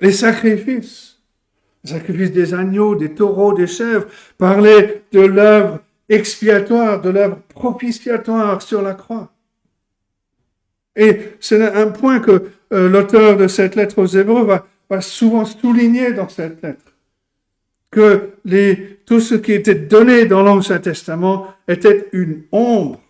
Les 0.00 0.12
sacrifices, 0.12 1.18
les 1.84 1.90
sacrifices 1.90 2.32
des 2.32 2.54
agneaux, 2.54 2.94
des 2.94 3.14
taureaux, 3.14 3.52
des 3.52 3.66
chèvres, 3.66 4.06
parlaient 4.36 5.02
de 5.12 5.20
l'œuvre 5.20 5.80
expiatoire, 6.08 7.00
de 7.00 7.10
l'œuvre 7.10 7.38
propitiatoire 7.48 8.62
sur 8.62 8.82
la 8.82 8.94
croix. 8.94 9.32
Et 10.96 11.34
c'est 11.38 11.62
un 11.62 11.88
point 11.88 12.18
que 12.18 12.50
euh, 12.72 12.88
l'auteur 12.88 13.36
de 13.36 13.46
cette 13.46 13.76
lettre 13.76 14.02
aux 14.02 14.06
Hébreux 14.06 14.44
va, 14.44 15.00
souvent 15.00 15.44
souligner 15.44 16.12
dans 16.12 16.28
cette 16.28 16.62
lettre. 16.62 16.92
Que 17.90 18.34
tout 19.06 19.20
ce 19.20 19.34
qui 19.34 19.52
était 19.52 19.74
donné 19.74 20.26
dans 20.26 20.42
l'Ancien 20.42 20.78
Testament 20.78 21.54
était 21.68 22.08
une 22.12 22.42
ombre 22.52 23.00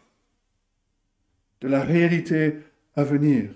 de 1.61 1.69
la 1.69 1.83
réalité 1.83 2.57
à 2.95 3.05
venir. 3.05 3.51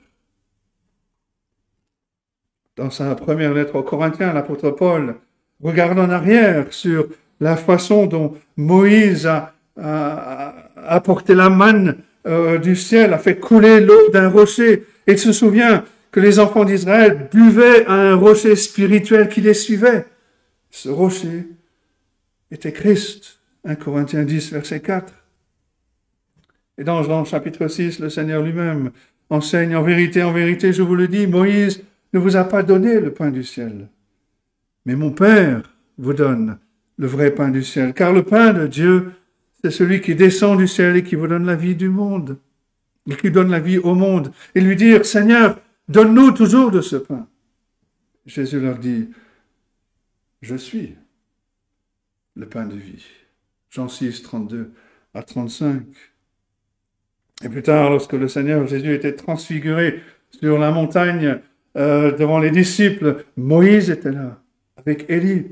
Dans 2.77 2.89
sa 2.89 3.15
première 3.15 3.53
lettre 3.53 3.77
aux 3.77 3.83
Corinthiens, 3.83 4.33
l'apôtre 4.33 4.71
Paul 4.71 5.17
regarde 5.63 5.99
en 5.99 6.09
arrière 6.09 6.73
sur 6.73 7.07
la 7.39 7.57
façon 7.57 8.07
dont 8.07 8.35
Moïse 8.57 9.27
a, 9.27 9.53
apporté 10.77 11.35
la 11.35 11.51
manne 11.51 11.99
euh, 12.27 12.59
du 12.59 12.75
ciel, 12.77 13.13
a 13.13 13.19
fait 13.19 13.37
couler 13.37 13.81
l'eau 13.81 14.09
d'un 14.11 14.29
rocher. 14.29 14.87
Et 15.07 15.13
il 15.13 15.19
se 15.19 15.33
souvient 15.33 15.85
que 16.11 16.21
les 16.21 16.39
enfants 16.39 16.65
d'Israël 16.65 17.29
buvaient 17.31 17.85
à 17.87 17.93
un 17.93 18.15
rocher 18.15 18.57
spirituel 18.57 19.29
qui 19.29 19.43
les 19.43 19.55
suivait. 19.55 20.07
Ce 20.71 20.89
rocher 20.89 21.47
était 22.51 22.73
Christ. 22.73 23.39
1 23.65 23.75
Corinthiens 23.75 24.25
10, 24.25 24.53
verset 24.53 24.81
4. 24.81 25.13
Et 26.79 26.85
dans 26.85 27.03
Jean 27.03 27.25
chapitre 27.25 27.69
6, 27.69 27.99
le 27.99 28.09
Seigneur 28.09 28.43
lui-même 28.43 28.93
enseigne 29.31 29.77
en 29.77 29.83
vérité, 29.83 30.23
en 30.23 30.33
vérité, 30.33 30.73
je 30.73 30.83
vous 30.83 30.95
le 30.95 31.07
dis, 31.07 31.27
Moïse 31.27 31.83
ne 32.13 32.19
vous 32.19 32.37
a 32.37 32.45
pas 32.45 32.63
donné 32.63 33.01
le 33.01 33.13
pain 33.13 33.31
du 33.31 33.45
ciel, 33.45 33.89
mais 34.85 34.97
mon 34.97 35.13
Père 35.13 35.63
vous 35.99 36.13
donne 36.13 36.59
le 36.99 37.07
vrai 37.07 37.35
pain 37.35 37.51
du 37.51 37.63
ciel. 37.63 37.95
Car 37.95 38.13
le 38.13 38.23
pain 38.23 38.53
de 38.53 38.67
Dieu, 38.67 39.13
c'est 39.63 39.71
celui 39.71 40.01
qui 40.01 40.15
descend 40.15 40.59
du 40.59 40.69
ciel 40.69 40.97
et 40.97 41.03
qui 41.03 41.15
vous 41.15 41.27
donne 41.27 41.47
la 41.47 41.57
vie 41.57 41.77
du 41.77 41.89
monde, 41.89 42.39
et 43.11 43.17
qui 43.17 43.31
donne 43.31 43.51
la 43.51 43.61
vie 43.61 43.79
au 43.79 43.95
monde. 43.95 44.33
Et 44.55 44.61
lui 44.61 44.77
dire, 44.77 45.05
Seigneur, 45.05 45.59
donne-nous 45.89 46.33
toujours 46.33 46.71
de 46.71 46.81
ce 46.81 46.97
pain. 46.97 47.29
Jésus 48.27 48.61
leur 48.61 48.79
dit, 48.79 49.09
je 50.43 50.57
suis 50.57 50.97
le 52.35 52.47
pain 52.47 52.67
de 52.67 52.77
vie. 52.77 53.05
Jean 53.71 53.89
6, 53.89 54.23
32 54.23 54.73
à 55.15 55.23
35. 55.23 55.83
Et 57.45 57.49
plus 57.49 57.63
tard, 57.63 57.91
lorsque 57.91 58.13
le 58.13 58.29
Seigneur 58.29 58.67
Jésus 58.67 58.95
était 58.95 59.15
transfiguré 59.15 60.01
sur 60.31 60.59
la 60.59 60.71
montagne 60.71 61.41
euh, 61.77 62.13
devant 62.17 62.39
les 62.39 62.51
disciples, 62.51 63.25
Moïse 63.37 63.91
était 63.91 64.13
là, 64.13 64.39
avec 64.77 65.07
Élie. 65.09 65.47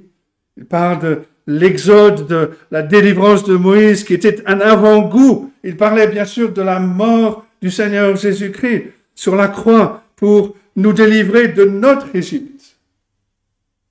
Il 0.57 0.67
parle 0.67 1.01
de 1.01 1.19
l'exode, 1.47 2.27
de 2.27 2.51
la 2.71 2.83
délivrance 2.83 3.45
de 3.45 3.57
Moïse 3.57 4.05
qui 4.05 4.15
était 4.15 4.43
un 4.47 4.61
avant-goût. 4.61 5.53
Il 5.65 5.77
parlait 5.77 6.09
bien 6.09 6.25
sûr 6.25 6.53
de 6.53 6.63
la 6.63 6.79
mort 6.79 7.47
du 7.61 7.71
Seigneur 7.71 8.17
Jésus-Christ 8.17 8.93
sur 9.15 9.37
la 9.37 9.49
croix 9.49 10.03
pour 10.17 10.57
nous 10.77 10.93
délivrer 10.93 11.49
de 11.49 11.65
notre 11.65 12.15
Égypte, 12.15 12.77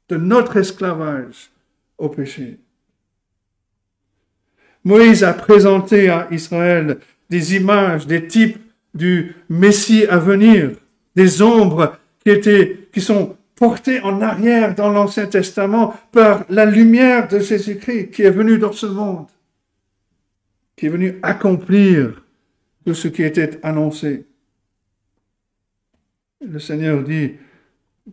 de 0.09 0.17
notre 0.17 0.57
esclavage 0.57 1.49
au 1.97 2.09
péché. 2.09 2.59
Moïse 4.83 5.23
a 5.23 5.33
présenté 5.33 6.09
à 6.09 6.27
Israël 6.31 6.97
des 7.29 7.55
images, 7.55 8.07
des 8.07 8.27
types 8.27 8.59
du 8.93 9.35
Messie 9.49 10.05
à 10.07 10.17
venir, 10.17 10.71
des 11.15 11.41
ombres 11.41 11.97
qui 12.29 12.35
étaient, 12.35 12.89
qui 12.93 13.01
sont 13.01 13.35
portées 13.55 14.01
en 14.01 14.21
arrière 14.21 14.75
dans 14.75 14.91
l'Ancien 14.91 15.25
Testament 15.25 15.95
par 16.11 16.45
la 16.49 16.65
lumière 16.65 17.27
de 17.27 17.39
Jésus-Christ 17.39 18.11
qui 18.11 18.21
est 18.21 18.29
venu 18.29 18.59
dans 18.59 18.71
ce 18.71 18.85
monde, 18.85 19.27
qui 20.75 20.85
est 20.85 20.89
venu 20.89 21.17
accomplir 21.23 22.23
tout 22.85 22.93
ce 22.93 23.07
qui 23.07 23.23
était 23.23 23.59
annoncé. 23.63 24.27
Le 26.41 26.59
Seigneur 26.59 27.03
dit, 27.03 27.33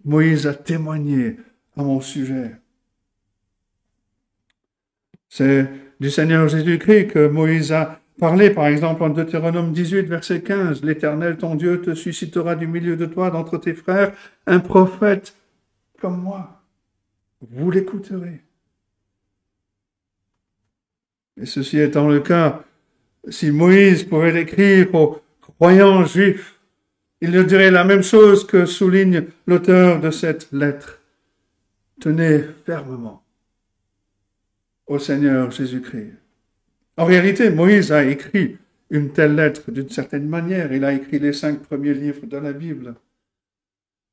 Moïse 0.04 0.46
a 0.46 0.54
témoigné 0.54 1.36
à 1.76 1.82
mon 1.82 2.00
sujet. 2.00 2.52
C'est 5.28 5.68
du 6.00 6.10
Seigneur 6.10 6.48
Jésus-Christ 6.48 7.08
que 7.08 7.28
Moïse 7.28 7.70
a 7.70 8.00
parlé, 8.18 8.50
par 8.50 8.66
exemple, 8.66 9.02
en 9.02 9.10
Deutéronome 9.10 9.72
18, 9.72 10.02
verset 10.02 10.42
15. 10.42 10.82
L'Éternel, 10.82 11.36
ton 11.36 11.54
Dieu, 11.54 11.80
te 11.80 11.94
suscitera 11.94 12.54
du 12.54 12.66
milieu 12.66 12.96
de 12.96 13.06
toi, 13.06 13.30
d'entre 13.30 13.58
tes 13.58 13.74
frères, 13.74 14.12
un 14.46 14.60
prophète 14.60 15.36
comme 16.00 16.20
moi. 16.20 16.62
Vous 17.40 17.70
l'écouterez. 17.70 18.42
Et 21.38 21.46
ceci 21.46 21.78
étant 21.78 22.08
le 22.08 22.20
cas, 22.20 22.64
si 23.28 23.50
Moïse 23.50 24.04
pouvait 24.04 24.32
l'écrire 24.32 24.94
aux 24.94 25.20
croyants 25.40 26.04
juifs, 26.04 26.58
il 27.20 27.32
leur 27.32 27.44
dirait 27.44 27.70
la 27.70 27.84
même 27.84 28.02
chose 28.02 28.46
que 28.46 28.66
souligne 28.66 29.26
l'auteur 29.46 30.00
de 30.00 30.10
cette 30.10 30.50
lettre. 30.52 31.00
Tenez 32.00 32.42
fermement 32.64 33.22
au 34.86 34.98
Seigneur 34.98 35.50
Jésus-Christ. 35.50 36.25
En 36.96 37.04
réalité, 37.04 37.50
Moïse 37.50 37.92
a 37.92 38.04
écrit 38.04 38.56
une 38.90 39.12
telle 39.12 39.34
lettre 39.34 39.70
d'une 39.70 39.90
certaine 39.90 40.28
manière. 40.28 40.72
Il 40.72 40.84
a 40.84 40.92
écrit 40.92 41.18
les 41.18 41.32
cinq 41.32 41.60
premiers 41.62 41.94
livres 41.94 42.26
de 42.26 42.36
la 42.36 42.52
Bible, 42.52 42.94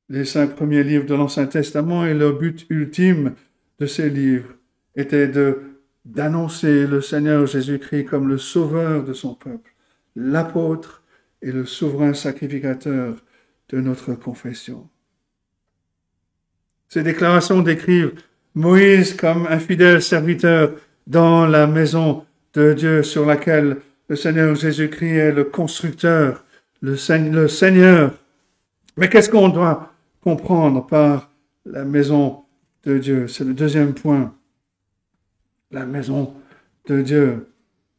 les 0.08 0.24
cinq 0.24 0.54
premiers 0.54 0.82
livres 0.82 1.06
de 1.06 1.14
l'Ancien 1.14 1.46
Testament, 1.46 2.04
et 2.04 2.14
le 2.14 2.32
but 2.32 2.66
ultime 2.68 3.34
de 3.78 3.86
ces 3.86 4.10
livres 4.10 4.54
était 4.96 5.28
de 5.28 5.60
d'annoncer 6.04 6.86
le 6.86 7.00
Seigneur 7.00 7.46
Jésus-Christ 7.46 8.04
comme 8.04 8.28
le 8.28 8.36
sauveur 8.36 9.04
de 9.04 9.14
son 9.14 9.34
peuple, 9.34 9.74
l'apôtre 10.14 11.02
et 11.40 11.50
le 11.50 11.64
souverain 11.64 12.12
sacrificateur 12.12 13.16
de 13.70 13.80
notre 13.80 14.12
confession. 14.12 14.90
Ces 16.88 17.02
déclarations 17.02 17.62
décrivent 17.62 18.12
Moïse 18.54 19.14
comme 19.14 19.46
un 19.46 19.58
fidèle 19.58 20.02
serviteur 20.02 20.74
dans 21.06 21.46
la 21.46 21.66
maison 21.66 22.26
de 22.54 22.72
Dieu 22.72 23.02
sur 23.02 23.26
laquelle 23.26 23.78
le 24.08 24.16
Seigneur 24.16 24.54
Jésus-Christ 24.54 25.16
est 25.16 25.32
le 25.32 25.44
constructeur, 25.44 26.44
le, 26.82 26.96
Seigneur. 26.96 28.12
Mais 28.96 29.08
qu'est-ce 29.08 29.30
qu'on 29.30 29.48
doit 29.48 29.92
comprendre 30.22 30.86
par 30.86 31.30
la 31.64 31.84
maison 31.84 32.44
de 32.84 32.98
Dieu? 32.98 33.28
C'est 33.28 33.44
le 33.44 33.54
deuxième 33.54 33.94
point. 33.94 34.34
La 35.70 35.86
maison 35.86 36.34
de 36.86 37.00
Dieu. 37.00 37.48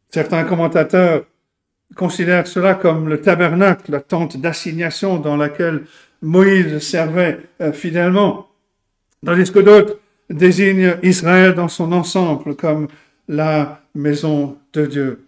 Certains 0.09 0.43
commentateurs 0.43 1.25
considèrent 1.95 2.47
cela 2.47 2.75
comme 2.75 3.09
le 3.09 3.21
tabernacle, 3.21 3.91
la 3.91 3.99
tente 3.99 4.37
d'assignation 4.37 5.17
dans 5.17 5.35
laquelle 5.35 5.83
Moïse 6.21 6.79
servait 6.79 7.39
euh, 7.61 7.73
fidèlement, 7.73 8.47
tandis 9.25 9.51
que 9.51 9.59
d'autres 9.59 9.99
désignent 10.29 10.95
Israël 11.03 11.53
dans 11.53 11.67
son 11.67 11.91
ensemble 11.91 12.55
comme 12.55 12.87
la 13.27 13.81
maison 13.93 14.57
de 14.73 14.85
Dieu. 14.85 15.27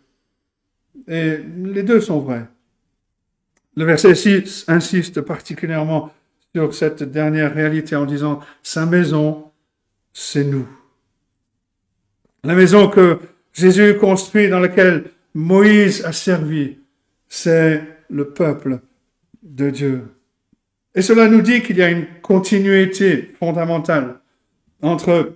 Et 1.08 1.38
les 1.38 1.84
deux 1.84 2.02
sont 2.02 2.20
vrais. 2.20 2.46
Le 3.76 3.86
verset 3.86 4.16
6 4.16 4.66
insiste 4.68 5.22
particulièrement 5.22 6.12
sur 6.56 6.74
cette 6.74 7.04
dernière 7.04 7.54
réalité 7.54 7.96
en 7.96 8.06
disant, 8.06 8.40
sa 8.64 8.86
maison, 8.86 9.52
c'est 10.14 10.44
nous. 10.44 10.68
La 12.44 12.56
maison 12.56 12.88
que 12.88 13.20
Jésus 13.54 13.98
construit 13.98 14.50
dans 14.50 14.60
laquelle 14.60 15.12
Moïse 15.34 16.04
a 16.06 16.14
servi, 16.14 16.78
c'est 17.30 17.84
le 18.10 18.30
peuple 18.30 18.80
de 19.44 19.70
Dieu. 19.70 20.04
Et 20.96 21.02
cela 21.02 21.28
nous 21.28 21.42
dit 21.42 21.62
qu'il 21.62 21.78
y 21.78 21.84
a 21.84 21.90
une 21.90 22.08
continuité 22.22 23.34
fondamentale 23.38 24.20
entre 24.82 25.34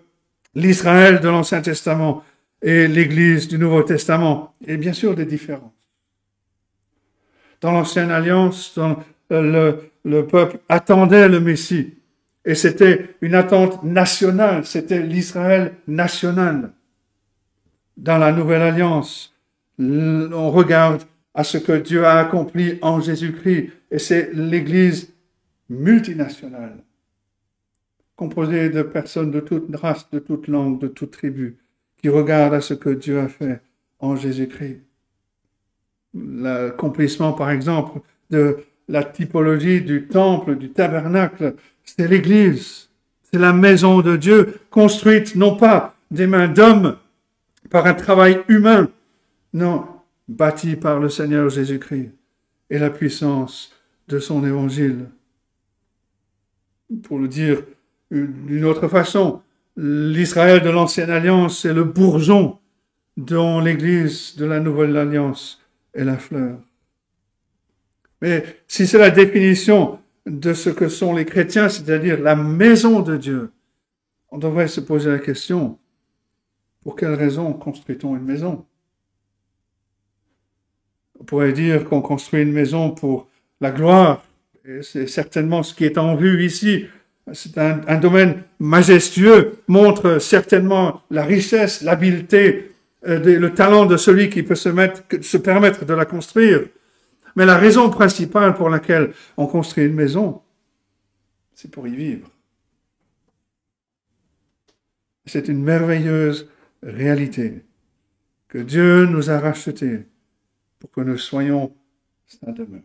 l'Israël 0.55 1.19
de 1.19 1.29
l'Ancien 1.29 1.61
Testament 1.61 2.23
et 2.61 2.87
l'Église 2.87 3.47
du 3.47 3.57
Nouveau 3.57 3.83
Testament, 3.83 4.53
et 4.65 4.77
bien 4.77 4.93
sûr 4.93 5.15
des 5.15 5.25
différences. 5.25 5.71
Dans 7.59 7.71
l'Ancienne 7.71 8.11
Alliance, 8.11 8.77
le, 9.29 9.91
le 10.03 10.27
peuple 10.27 10.59
attendait 10.69 11.27
le 11.27 11.39
Messie, 11.39 11.93
et 12.43 12.55
c'était 12.55 13.15
une 13.21 13.35
attente 13.35 13.83
nationale, 13.83 14.65
c'était 14.65 15.01
l'Israël 15.01 15.73
national. 15.87 16.73
Dans 17.97 18.17
la 18.17 18.31
Nouvelle 18.31 18.63
Alliance, 18.63 19.35
on 19.79 20.49
regarde 20.49 21.03
à 21.33 21.43
ce 21.43 21.57
que 21.57 21.73
Dieu 21.73 22.05
a 22.05 22.19
accompli 22.19 22.77
en 22.81 22.99
Jésus-Christ, 22.99 23.69
et 23.91 23.99
c'est 23.99 24.31
l'Église 24.33 25.13
multinationale, 25.69 26.83
composée 28.15 28.69
de 28.69 28.81
personnes 28.81 29.31
de 29.31 29.39
toute 29.39 29.73
race, 29.75 30.09
de 30.11 30.19
toute 30.19 30.47
langue, 30.47 30.79
de 30.79 30.87
toute 30.87 31.11
tribu, 31.11 31.57
qui 32.01 32.09
regarde 32.09 32.53
à 32.53 32.61
ce 32.61 32.73
que 32.73 32.89
Dieu 32.89 33.19
a 33.19 33.27
fait 33.27 33.61
en 33.99 34.15
Jésus-Christ. 34.15 34.81
L'accomplissement, 36.13 37.33
par 37.33 37.51
exemple, 37.51 38.01
de 38.29 38.57
la 38.87 39.03
typologie 39.03 39.81
du 39.81 40.07
temple, 40.07 40.55
du 40.55 40.71
tabernacle, 40.71 41.55
c'est 41.83 42.07
l'Église, 42.07 42.89
c'est 43.31 43.39
la 43.39 43.53
maison 43.53 44.01
de 44.01 44.17
Dieu, 44.17 44.59
construite 44.69 45.35
non 45.35 45.55
pas 45.55 45.95
des 46.09 46.27
mains 46.27 46.47
d'hommes, 46.47 46.97
par 47.69 47.85
un 47.85 47.93
travail 47.93 48.41
humain, 48.49 48.89
non, 49.53 49.85
bâtie 50.27 50.75
par 50.75 50.99
le 50.99 51.09
Seigneur 51.09 51.49
Jésus-Christ 51.49 52.11
et 52.69 52.79
la 52.79 52.89
puissance 52.89 53.73
de 54.07 54.19
son 54.19 54.45
évangile. 54.45 55.05
Pour 57.03 57.19
le 57.19 57.29
dire 57.29 57.63
d'une 58.09 58.65
autre 58.65 58.89
façon, 58.89 59.41
l'Israël 59.77 60.61
de 60.61 60.69
l'Ancienne 60.69 61.09
Alliance 61.09 61.65
est 61.65 61.73
le 61.73 61.83
bourgeon 61.83 62.59
dont 63.17 63.59
l'Église 63.59 64.35
de 64.35 64.45
la 64.45 64.59
Nouvelle 64.59 64.97
Alliance 64.97 65.61
est 65.93 66.03
la 66.03 66.17
fleur. 66.17 66.59
Mais 68.21 68.43
si 68.67 68.85
c'est 68.85 68.99
la 68.99 69.09
définition 69.09 69.99
de 70.25 70.53
ce 70.53 70.69
que 70.69 70.89
sont 70.89 71.15
les 71.15 71.25
chrétiens, 71.25 71.69
c'est-à-dire 71.69 72.19
la 72.19 72.35
maison 72.35 73.01
de 73.01 73.17
Dieu, 73.17 73.51
on 74.29 74.37
devrait 74.37 74.67
se 74.67 74.79
poser 74.79 75.09
la 75.09 75.19
question, 75.19 75.77
pour 76.81 76.95
quelle 76.95 77.13
raison 77.13 77.51
construit-on 77.53 78.15
une 78.15 78.23
maison? 78.23 78.65
On 81.19 81.23
pourrait 81.23 81.53
dire 81.53 81.85
qu'on 81.85 82.01
construit 82.01 82.41
une 82.41 82.53
maison 82.53 82.91
pour 82.91 83.27
la 83.59 83.71
gloire, 83.71 84.23
et 84.65 84.81
c'est 84.83 85.07
certainement 85.07 85.63
ce 85.63 85.73
qui 85.73 85.85
est 85.85 85.97
en 85.97 86.15
vue 86.15 86.45
ici, 86.45 86.85
c'est 87.33 87.57
un, 87.57 87.97
domaine 87.97 88.43
majestueux, 88.59 89.59
montre 89.67 90.19
certainement 90.19 91.01
la 91.09 91.23
richesse, 91.23 91.81
l'habileté, 91.81 92.71
euh, 93.07 93.19
le 93.19 93.53
talent 93.53 93.85
de 93.85 93.97
celui 93.97 94.29
qui 94.29 94.43
peut 94.43 94.55
se, 94.55 94.69
mettre, 94.69 95.03
se 95.21 95.37
permettre 95.37 95.85
de 95.85 95.93
la 95.93 96.05
construire. 96.05 96.61
Mais 97.35 97.45
la 97.45 97.57
raison 97.57 97.89
principale 97.89 98.53
pour 98.55 98.69
laquelle 98.69 99.13
on 99.37 99.47
construit 99.47 99.85
une 99.85 99.93
maison, 99.93 100.41
c'est 101.53 101.71
pour 101.71 101.87
y 101.87 101.95
vivre. 101.95 102.29
C'est 105.25 105.47
une 105.47 105.63
merveilleuse 105.63 106.49
réalité 106.83 107.63
que 108.47 108.57
Dieu 108.57 109.05
nous 109.05 109.29
a 109.29 109.39
rachetés 109.39 110.07
pour 110.79 110.91
que 110.91 111.01
nous 111.01 111.17
soyons 111.17 111.73
sa 112.25 112.51
demeure, 112.51 112.81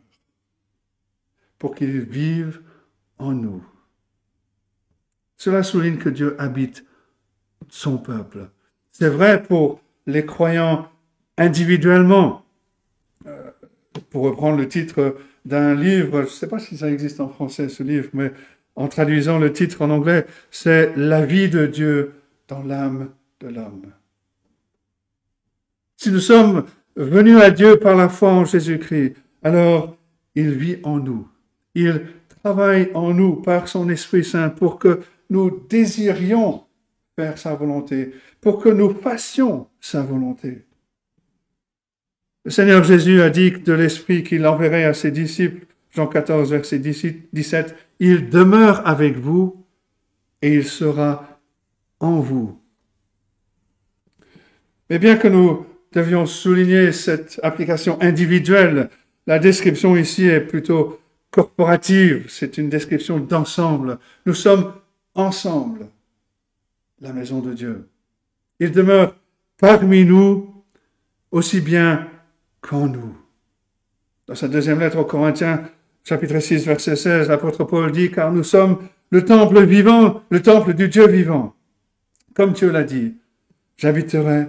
pour 1.58 1.74
qu'il 1.74 2.00
vive 2.00 2.60
en 3.18 3.32
nous. 3.32 3.64
Cela 5.36 5.62
souligne 5.62 5.98
que 5.98 6.08
Dieu 6.08 6.34
habite 6.38 6.84
son 7.68 7.98
peuple. 7.98 8.48
C'est 8.90 9.08
vrai 9.08 9.42
pour 9.42 9.80
les 10.06 10.24
croyants 10.24 10.88
individuellement. 11.36 12.44
Euh, 13.26 13.50
pour 14.10 14.24
reprendre 14.24 14.58
le 14.58 14.68
titre 14.68 15.16
d'un 15.44 15.74
livre, 15.74 16.20
je 16.20 16.26
ne 16.26 16.30
sais 16.30 16.48
pas 16.48 16.58
si 16.58 16.76
ça 16.76 16.90
existe 16.90 17.20
en 17.20 17.28
français 17.28 17.68
ce 17.68 17.82
livre, 17.82 18.08
mais 18.12 18.32
en 18.74 18.88
traduisant 18.88 19.38
le 19.38 19.52
titre 19.52 19.82
en 19.82 19.90
anglais, 19.90 20.26
c'est 20.50 20.94
La 20.96 21.24
vie 21.24 21.48
de 21.48 21.66
Dieu 21.66 22.12
dans 22.48 22.62
l'âme 22.62 23.10
de 23.40 23.48
l'homme. 23.48 23.92
Si 25.96 26.10
nous 26.10 26.20
sommes 26.20 26.64
venus 26.94 27.40
à 27.40 27.50
Dieu 27.50 27.78
par 27.78 27.96
la 27.96 28.08
foi 28.08 28.30
en 28.30 28.44
Jésus-Christ, 28.44 29.14
alors 29.42 29.96
il 30.34 30.50
vit 30.50 30.78
en 30.82 30.98
nous. 30.98 31.26
Il 31.74 32.06
travaille 32.42 32.90
en 32.94 33.14
nous 33.14 33.36
par 33.36 33.68
son 33.68 33.88
Esprit 33.88 34.24
Saint 34.24 34.50
pour 34.50 34.78
que 34.78 35.00
nous 35.30 35.62
désirions 35.68 36.64
faire 37.16 37.38
sa 37.38 37.54
volonté, 37.54 38.12
pour 38.40 38.62
que 38.62 38.68
nous 38.68 38.94
fassions 38.94 39.68
sa 39.80 40.02
volonté. 40.02 40.64
Le 42.44 42.50
Seigneur 42.50 42.84
Jésus 42.84 43.22
a 43.22 43.30
dit 43.30 43.52
de 43.52 43.72
l'Esprit 43.72 44.22
qu'il 44.22 44.46
enverrait 44.46 44.84
à 44.84 44.94
ses 44.94 45.10
disciples, 45.10 45.66
Jean 45.90 46.06
14, 46.06 46.50
verset 46.50 46.78
17, 46.78 47.74
Il 48.00 48.28
demeure 48.28 48.86
avec 48.86 49.16
vous 49.16 49.64
et 50.42 50.54
il 50.54 50.64
sera 50.64 51.40
en 51.98 52.20
vous. 52.20 52.60
Mais 54.90 54.98
bien 54.98 55.16
que 55.16 55.28
nous 55.28 55.66
devions 55.92 56.26
souligner 56.26 56.92
cette 56.92 57.40
application 57.42 57.98
individuelle, 58.02 58.90
la 59.26 59.38
description 59.38 59.96
ici 59.96 60.26
est 60.26 60.42
plutôt 60.42 61.00
corporative, 61.30 62.26
c'est 62.28 62.58
une 62.58 62.68
description 62.68 63.18
d'ensemble. 63.18 63.98
Nous 64.26 64.34
sommes 64.34 64.72
ensemble 65.16 65.88
la 67.00 67.12
maison 67.12 67.40
de 67.40 67.52
Dieu. 67.52 67.88
Il 68.60 68.70
demeure 68.70 69.16
parmi 69.58 70.04
nous 70.04 70.54
aussi 71.30 71.60
bien 71.60 72.08
qu'en 72.60 72.86
nous. 72.86 73.16
Dans 74.26 74.34
sa 74.34 74.48
deuxième 74.48 74.80
lettre 74.80 74.98
aux 74.98 75.04
Corinthiens, 75.04 75.68
chapitre 76.04 76.38
6, 76.38 76.66
verset 76.66 76.96
16, 76.96 77.28
l'apôtre 77.28 77.64
Paul 77.64 77.92
dit, 77.92 78.10
car 78.10 78.32
nous 78.32 78.44
sommes 78.44 78.78
le 79.10 79.24
temple 79.24 79.62
vivant, 79.64 80.22
le 80.30 80.42
temple 80.42 80.74
du 80.74 80.88
Dieu 80.88 81.06
vivant. 81.06 81.54
Comme 82.34 82.52
Dieu 82.52 82.70
l'a 82.70 82.84
dit, 82.84 83.14
j'habiterai 83.76 84.48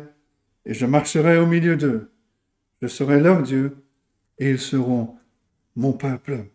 et 0.66 0.74
je 0.74 0.86
marcherai 0.86 1.38
au 1.38 1.46
milieu 1.46 1.78
d'eux. 1.78 2.10
Je 2.82 2.88
serai 2.88 3.20
leur 3.20 3.42
Dieu 3.42 3.78
et 4.40 4.50
ils 4.50 4.60
seront 4.60 5.16
mon 5.76 5.94
peuple. 5.94 6.46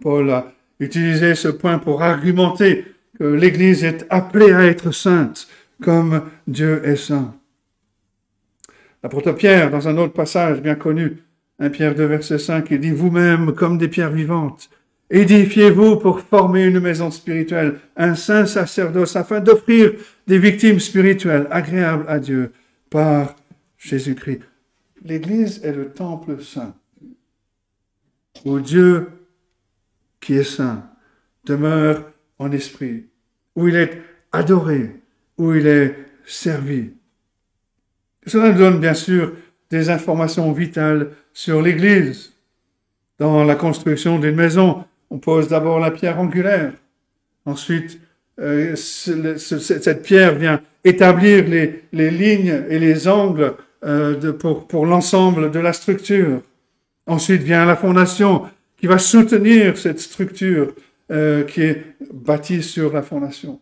Paul 0.00 0.30
a 0.30 0.52
utiliser 0.80 1.34
ce 1.34 1.48
point 1.48 1.78
pour 1.78 2.02
argumenter 2.02 2.84
que 3.18 3.24
l'Église 3.24 3.84
est 3.84 4.06
appelée 4.10 4.52
à 4.52 4.64
être 4.64 4.92
sainte 4.92 5.48
comme 5.82 6.22
Dieu 6.46 6.82
est 6.84 6.96
saint. 6.96 7.34
L'apôtre 9.02 9.32
Pierre, 9.32 9.70
dans 9.70 9.88
un 9.88 9.96
autre 9.96 10.12
passage 10.12 10.60
bien 10.60 10.74
connu, 10.74 11.18
1 11.60 11.70
Pierre 11.70 11.94
2, 11.94 12.04
verset 12.04 12.38
5, 12.38 12.68
il 12.70 12.80
dit, 12.80 12.90
vous-même, 12.90 13.52
comme 13.52 13.78
des 13.78 13.88
pierres 13.88 14.10
vivantes, 14.10 14.70
édifiez-vous 15.10 15.96
pour 15.96 16.20
former 16.20 16.64
une 16.64 16.80
maison 16.80 17.10
spirituelle, 17.10 17.80
un 17.96 18.14
saint 18.14 18.46
sacerdoce, 18.46 19.16
afin 19.16 19.40
d'offrir 19.40 19.92
des 20.26 20.38
victimes 20.38 20.80
spirituelles 20.80 21.46
agréables 21.50 22.04
à 22.08 22.18
Dieu 22.18 22.52
par 22.90 23.34
Jésus-Christ. 23.78 24.42
L'Église 25.04 25.60
est 25.64 25.72
le 25.72 25.90
temple 25.90 26.42
saint. 26.42 26.74
où 28.44 28.60
Dieu, 28.60 29.08
qui 30.20 30.34
est 30.34 30.44
saint, 30.44 30.84
demeure 31.44 32.04
en 32.38 32.50
esprit, 32.52 33.06
où 33.54 33.68
il 33.68 33.76
est 33.76 34.02
adoré, 34.32 34.96
où 35.36 35.54
il 35.54 35.66
est 35.66 35.94
servi. 36.24 36.90
Cela 38.26 38.52
nous 38.52 38.58
donne 38.58 38.80
bien 38.80 38.94
sûr 38.94 39.32
des 39.70 39.90
informations 39.90 40.52
vitales 40.52 41.10
sur 41.32 41.62
l'Église. 41.62 42.32
Dans 43.18 43.44
la 43.44 43.54
construction 43.54 44.18
d'une 44.18 44.36
maison, 44.36 44.84
on 45.10 45.18
pose 45.18 45.48
d'abord 45.48 45.80
la 45.80 45.90
pierre 45.90 46.20
angulaire. 46.20 46.72
Ensuite, 47.44 47.98
euh, 48.38 48.76
cette 48.76 50.02
pierre 50.02 50.34
vient 50.34 50.60
établir 50.84 51.44
les, 51.48 52.10
lignes 52.10 52.64
et 52.68 52.78
les 52.78 53.08
angles 53.08 53.54
euh, 53.84 54.32
pour, 54.32 54.68
pour 54.68 54.86
l'ensemble 54.86 55.50
de 55.50 55.58
la 55.58 55.72
structure. 55.72 56.42
Ensuite 57.06 57.42
vient 57.42 57.64
la 57.64 57.76
fondation 57.76 58.42
qui 58.78 58.86
va 58.86 58.98
soutenir 58.98 59.76
cette 59.76 60.00
structure 60.00 60.74
euh, 61.10 61.44
qui 61.44 61.62
est 61.62 61.84
bâtie 62.12 62.62
sur 62.62 62.92
la 62.92 63.02
fondation. 63.02 63.60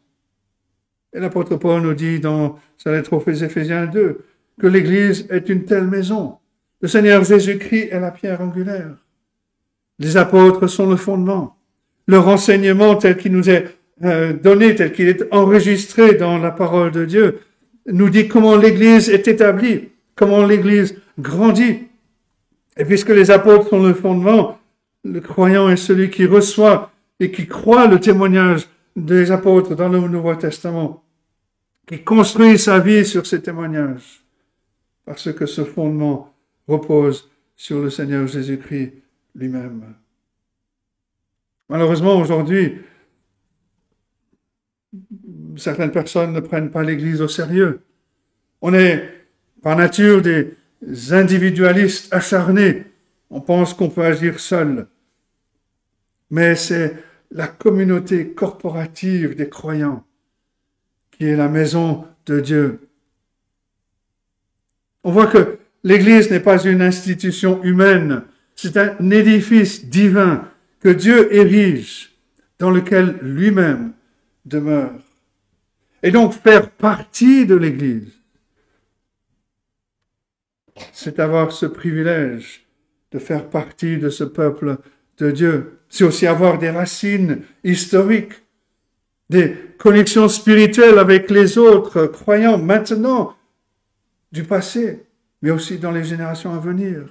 Et 1.12 1.20
l'apôtre 1.20 1.56
Paul 1.56 1.82
nous 1.82 1.94
dit 1.94 2.20
dans 2.20 2.58
sa 2.76 2.92
lettre 2.92 3.14
aux 3.14 3.30
Éphésiens 3.30 3.86
2 3.86 4.24
que 4.60 4.66
l'Église 4.66 5.26
est 5.30 5.48
une 5.48 5.64
telle 5.64 5.86
maison. 5.86 6.36
Le 6.80 6.88
Seigneur 6.88 7.24
Jésus-Christ 7.24 7.88
est 7.90 8.00
la 8.00 8.10
pierre 8.10 8.40
angulaire. 8.40 8.96
Les 9.98 10.16
apôtres 10.16 10.66
sont 10.66 10.90
le 10.90 10.96
fondement. 10.96 11.56
Leur 12.06 12.28
enseignement 12.28 12.96
tel 12.96 13.16
qu'il 13.16 13.32
nous 13.32 13.48
est 13.48 13.76
euh, 14.04 14.34
donné, 14.34 14.74
tel 14.74 14.92
qu'il 14.92 15.08
est 15.08 15.24
enregistré 15.32 16.14
dans 16.14 16.36
la 16.36 16.50
parole 16.50 16.90
de 16.90 17.06
Dieu, 17.06 17.40
nous 17.86 18.10
dit 18.10 18.28
comment 18.28 18.56
l'Église 18.56 19.08
est 19.08 19.26
établie, 19.26 19.88
comment 20.14 20.44
l'Église 20.44 21.00
grandit. 21.18 21.84
Et 22.76 22.84
puisque 22.84 23.08
les 23.08 23.30
apôtres 23.30 23.68
sont 23.68 23.82
le 23.82 23.94
fondement, 23.94 24.58
le 25.12 25.20
croyant 25.20 25.68
est 25.68 25.76
celui 25.76 26.10
qui 26.10 26.26
reçoit 26.26 26.90
et 27.20 27.30
qui 27.30 27.46
croit 27.46 27.86
le 27.86 28.00
témoignage 28.00 28.68
des 28.94 29.30
apôtres 29.30 29.74
dans 29.74 29.88
le 29.88 30.00
Nouveau 30.00 30.34
Testament, 30.34 31.04
qui 31.86 32.02
construit 32.02 32.58
sa 32.58 32.78
vie 32.78 33.04
sur 33.04 33.26
ces 33.26 33.40
témoignages, 33.40 34.24
parce 35.04 35.32
que 35.32 35.46
ce 35.46 35.64
fondement 35.64 36.34
repose 36.66 37.30
sur 37.54 37.80
le 37.80 37.90
Seigneur 37.90 38.26
Jésus-Christ 38.26 38.92
lui-même. 39.34 39.94
Malheureusement, 41.68 42.18
aujourd'hui, 42.18 42.78
certaines 45.56 45.90
personnes 45.90 46.32
ne 46.32 46.40
prennent 46.40 46.70
pas 46.70 46.82
l'Église 46.82 47.20
au 47.20 47.28
sérieux. 47.28 47.80
On 48.62 48.72
est 48.74 49.08
par 49.62 49.76
nature 49.76 50.22
des 50.22 50.54
individualistes 51.10 52.12
acharnés. 52.12 52.84
On 53.30 53.40
pense 53.40 53.74
qu'on 53.74 53.90
peut 53.90 54.04
agir 54.04 54.38
seul. 54.38 54.86
Mais 56.30 56.56
c'est 56.56 56.96
la 57.30 57.48
communauté 57.48 58.32
corporative 58.32 59.34
des 59.34 59.48
croyants 59.48 60.04
qui 61.10 61.26
est 61.26 61.36
la 61.36 61.48
maison 61.48 62.06
de 62.26 62.40
Dieu. 62.40 62.88
On 65.04 65.10
voit 65.10 65.28
que 65.28 65.58
l'Église 65.84 66.30
n'est 66.30 66.40
pas 66.40 66.64
une 66.64 66.82
institution 66.82 67.62
humaine, 67.62 68.22
c'est 68.54 68.76
un 68.76 69.10
édifice 69.10 69.86
divin 69.86 70.48
que 70.80 70.88
Dieu 70.88 71.34
érige, 71.34 72.12
dans 72.58 72.70
lequel 72.70 73.18
lui-même 73.22 73.92
demeure. 74.44 75.00
Et 76.02 76.10
donc 76.10 76.32
faire 76.32 76.70
partie 76.70 77.46
de 77.46 77.54
l'Église, 77.54 78.12
c'est 80.92 81.18
avoir 81.18 81.52
ce 81.52 81.66
privilège 81.66 82.66
de 83.12 83.18
faire 83.18 83.48
partie 83.48 83.98
de 83.98 84.08
ce 84.08 84.24
peuple 84.24 84.78
de 85.18 85.30
Dieu. 85.30 85.75
C'est 85.88 86.04
aussi 86.04 86.26
avoir 86.26 86.58
des 86.58 86.70
racines 86.70 87.42
historiques, 87.64 88.34
des 89.30 89.56
connexions 89.78 90.28
spirituelles 90.28 90.98
avec 90.98 91.30
les 91.30 91.58
autres 91.58 92.06
croyants 92.06 92.58
maintenant, 92.58 93.36
du 94.32 94.44
passé, 94.44 95.06
mais 95.42 95.50
aussi 95.50 95.78
dans 95.78 95.92
les 95.92 96.04
générations 96.04 96.54
à 96.54 96.58
venir. 96.58 97.02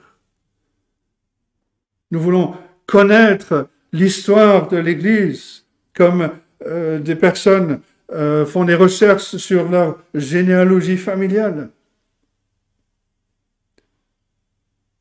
Nous 2.11 2.19
voulons 2.19 2.55
connaître 2.85 3.67
l'histoire 3.91 4.67
de 4.67 4.77
l'Église 4.77 5.65
comme 5.95 6.29
euh, 6.65 6.99
des 6.99 7.15
personnes 7.15 7.81
euh, 8.11 8.45
font 8.45 8.65
des 8.65 8.75
recherches 8.75 9.37
sur 9.37 9.69
leur 9.69 9.97
généalogie 10.13 10.97
familiale. 10.97 11.69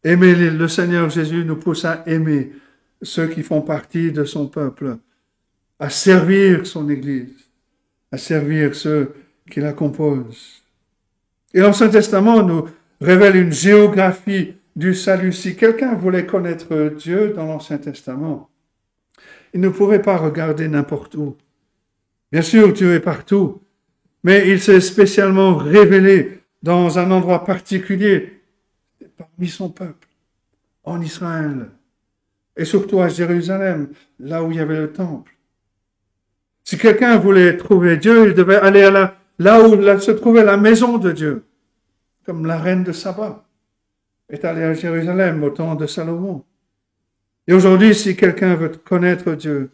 Aimer 0.03 0.35
le 0.35 0.68
Seigneur 0.68 1.09
Jésus 1.11 1.45
nous 1.45 1.57
pousse 1.57 1.85
à 1.85 2.03
aimer 2.07 2.53
ceux 3.05 3.28
qui 3.28 3.42
font 3.42 3.62
partie 3.62 4.11
de 4.11 4.24
son 4.24 4.48
peuple, 4.48 4.96
à 5.78 5.90
servir 5.90 6.66
son 6.66 6.88
Église, 6.88 7.50
à 8.11 8.18
servir 8.18 8.74
ceux 8.74 9.14
qui 9.50 9.61
la 9.61 9.72
composent. 9.72 10.62
Et 11.52 11.61
l'Ancien 11.61 11.88
Testament 11.88 12.42
nous 12.42 12.68
révèle 13.00 13.36
une 13.36 13.52
géographie 13.52 14.55
du 14.74 14.94
salut. 14.94 15.32
Si 15.32 15.57
quelqu'un 15.57 15.94
voulait 15.94 16.26
connaître 16.26 16.92
Dieu 16.96 17.32
dans 17.34 17.46
l'Ancien 17.46 17.78
Testament, 17.78 18.50
il 19.52 19.61
ne 19.61 19.68
pourrait 19.68 20.02
pas 20.02 20.16
regarder 20.16 20.66
n'importe 20.66 21.14
où. 21.14 21.36
Bien 22.32 22.42
sûr, 22.42 22.72
Dieu 22.72 22.94
est 22.94 23.00
partout, 23.00 23.62
mais 24.24 24.48
il 24.48 24.61
s'est 24.61 24.80
spécialement 24.80 25.55
révélé 25.55 26.40
dans 26.62 26.98
un 26.98 27.10
endroit 27.10 27.44
particulier 27.44 28.40
parmi 29.16 29.48
son 29.48 29.68
peuple, 29.68 30.09
en 30.82 31.01
Israël, 31.01 31.68
et 32.56 32.64
surtout 32.64 33.01
à 33.01 33.09
Jérusalem, 33.09 33.89
là 34.18 34.43
où 34.43 34.51
il 34.51 34.59
y 34.59 34.60
avait 34.60 34.81
le 34.81 34.93
temple. 34.93 35.32
Si 36.62 36.78
quelqu'un 36.78 37.18
voulait 37.18 37.56
trouver 37.56 37.97
Dieu, 37.97 38.28
il 38.28 38.35
devait 38.35 38.56
aller 38.56 38.90
là 39.39 39.62
où 39.62 39.98
se 39.98 40.10
trouvait 40.12 40.44
la 40.44 40.56
maison 40.56 40.98
de 40.98 41.12
Dieu, 41.12 41.44
comme 42.24 42.47
la 42.47 42.59
reine 42.59 42.85
de 42.85 42.93
Saba 42.93 43.44
est 44.31 44.44
allée 44.44 44.62
à 44.62 44.74
Jérusalem 44.74 45.43
au 45.43 45.51
temps 45.51 45.74
de 45.74 45.86
Salomon. 45.86 46.44
Et 47.47 47.52
aujourd'hui, 47.52 47.94
si 47.94 48.16
quelqu'un 48.16 48.55
veut 48.55 48.70
connaître 48.70 49.35
Dieu, 49.35 49.70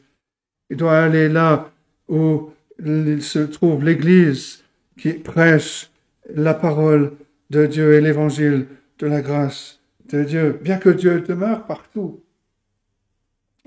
il 0.70 0.76
doit 0.76 0.98
aller 0.98 1.28
là 1.28 1.70
où 2.08 2.50
se 2.78 3.38
trouve 3.38 3.84
l'Église 3.84 4.64
qui 4.98 5.12
prêche 5.12 5.90
la 6.34 6.54
parole 6.54 7.12
de 7.50 7.66
Dieu 7.66 7.94
et 7.94 8.00
l'évangile 8.00 8.66
de 8.98 9.06
la 9.06 9.20
grâce 9.20 9.80
de 10.08 10.24
Dieu, 10.24 10.58
bien 10.62 10.78
que 10.78 10.90
Dieu 10.90 11.20
demeure 11.20 11.66
partout. 11.66 12.20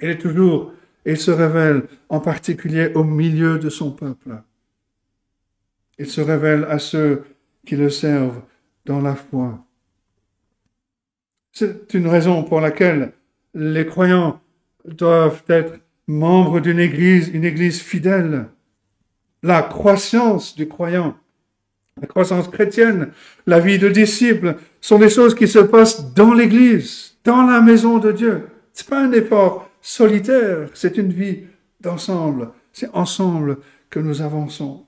Il 0.04 0.10
est 0.10 0.18
toujours, 0.18 0.74
il 1.06 1.16
se 1.16 1.32
révèle 1.32 1.84
en 2.10 2.20
particulier 2.20 2.92
au 2.94 3.06
milieu 3.06 3.58
de 3.58 3.70
son 3.70 3.90
peuple. 3.92 4.32
Il 5.98 6.08
se 6.08 6.20
révèle 6.20 6.66
à 6.66 6.78
ceux 6.78 7.24
qui 7.66 7.78
le 7.78 7.90
servent 7.90 8.42
dans 8.86 9.00
la 9.00 9.16
foi. 9.16 9.66
C'est 11.54 11.94
une 11.94 12.08
raison 12.08 12.44
pour 12.44 12.60
laquelle 12.60 13.14
les 13.54 13.86
croyants 13.86 14.42
doivent 14.84 15.42
être 15.48 15.80
membres 16.08 16.60
d'une 16.60 16.80
église, 16.80 17.30
une 17.30 17.46
église 17.46 17.80
fidèle. 17.80 18.48
La 19.42 19.62
croissance 19.62 20.54
du 20.54 20.68
croyant, 20.68 21.16
la 22.02 22.08
croissance 22.08 22.50
chrétienne, 22.50 23.14
la 23.48 23.62
vie 23.62 23.80
de 23.80 23.88
disciple 23.88 24.58
sont 24.82 25.00
des 25.00 25.10
choses 25.10 25.34
qui 25.34 25.48
se 25.48 25.60
passent 25.60 26.14
dans 26.14 26.34
l'église, 26.34 27.16
dans 27.24 27.44
la 27.44 27.62
maison 27.62 28.00
de 28.00 28.12
Dieu. 28.12 28.50
C'est 28.74 28.90
pas 28.90 29.02
un 29.02 29.14
effort 29.14 29.70
solitaire, 29.84 30.70
c'est 30.74 30.98
une 30.98 31.14
vie 31.14 31.44
d'ensemble. 31.82 32.52
C'est 32.72 32.90
ensemble 32.96 33.60
que 33.92 34.00
nous 34.00 34.24
avançons. 34.24 34.88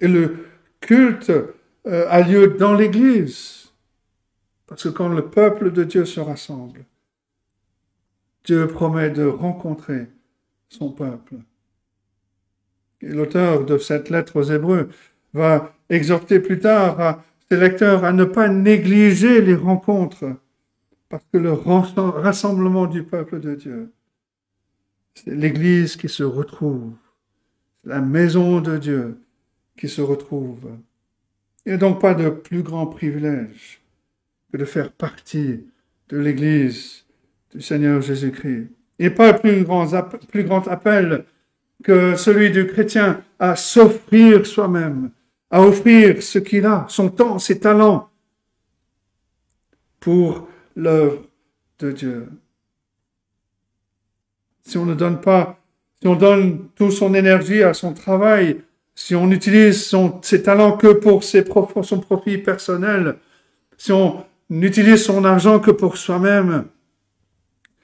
Et 0.00 0.08
le 0.08 0.46
culte 0.80 1.30
euh, 1.30 2.06
a 2.10 2.20
lieu 2.20 2.48
dans 2.58 2.74
l'église. 2.74 3.72
Parce 4.66 4.82
que 4.82 4.88
quand 4.90 5.08
le 5.08 5.30
peuple 5.30 5.72
de 5.72 5.84
Dieu 5.84 6.04
se 6.04 6.20
rassemble, 6.20 6.84
Dieu 8.44 8.66
promet 8.66 9.10
de 9.10 9.24
rencontrer 9.24 10.08
son 10.68 10.90
peuple. 10.90 11.36
Et 13.00 13.08
l'auteur 13.08 13.64
de 13.64 13.78
cette 13.78 14.10
lettre 14.10 14.36
aux 14.36 14.42
Hébreux 14.42 14.88
va 15.32 15.72
exhorter 15.88 16.40
plus 16.40 16.58
tard 16.58 17.00
à 17.00 17.24
ses 17.48 17.56
lecteurs 17.56 18.04
à 18.04 18.12
ne 18.12 18.24
pas 18.24 18.48
négliger 18.48 19.40
les 19.40 19.54
rencontres, 19.54 20.34
parce 21.08 21.24
que 21.32 21.38
le 21.38 21.52
rassemblement 21.52 22.86
du 22.86 23.02
peuple 23.02 23.40
de 23.40 23.54
Dieu, 23.54 23.92
c'est 25.14 25.34
l'Église 25.34 25.96
qui 25.96 26.08
se 26.08 26.22
retrouve, 26.22 26.92
la 27.84 28.00
maison 28.00 28.60
de 28.60 28.76
Dieu 28.76 29.18
qui 29.76 29.88
se 29.88 30.00
retrouve. 30.00 30.70
Il 31.64 31.70
n'y 31.70 31.74
a 31.74 31.78
donc 31.78 32.00
pas 32.00 32.14
de 32.14 32.28
plus 32.28 32.62
grand 32.62 32.86
privilège 32.86 33.80
que 34.52 34.58
de 34.58 34.64
faire 34.64 34.92
partie 34.92 35.64
de 36.08 36.18
l'Église 36.18 37.04
du 37.54 37.60
Seigneur 37.60 38.00
Jésus-Christ. 38.00 38.68
Il 38.98 39.06
n'y 39.06 39.12
a 39.12 39.16
pas 39.16 39.32
plus 39.32 39.64
grand, 39.64 39.86
plus 40.28 40.44
grand 40.44 40.66
appel 40.68 41.24
que 41.82 42.16
celui 42.16 42.50
du 42.50 42.66
chrétien 42.66 43.22
à 43.38 43.56
s'offrir 43.56 44.46
soi-même, 44.46 45.10
à 45.50 45.62
offrir 45.62 46.22
ce 46.22 46.38
qu'il 46.38 46.66
a, 46.66 46.86
son 46.88 47.08
temps, 47.08 47.38
ses 47.38 47.60
talents, 47.60 48.10
pour 50.00 50.48
l'œuvre 50.78 51.24
de 51.80 51.92
Dieu. 51.92 52.28
si 54.62 54.78
on 54.78 54.86
ne 54.86 54.94
donne 54.94 55.20
pas, 55.20 55.58
si 56.00 56.06
on 56.06 56.14
donne 56.14 56.68
toute 56.76 56.92
son 56.92 57.14
énergie 57.14 57.62
à 57.62 57.74
son 57.74 57.94
travail, 57.94 58.60
si 58.94 59.14
on 59.14 59.30
utilise 59.30 59.92
ses 60.22 60.42
talents 60.42 60.76
que 60.76 60.92
pour 60.92 61.24
son 61.24 62.00
profit 62.00 62.38
personnel, 62.38 63.16
si 63.76 63.92
on 63.92 64.24
n'utilise 64.50 65.04
son 65.04 65.24
argent 65.24 65.58
que 65.58 65.70
pour 65.70 65.96
soi-même, 65.96 66.66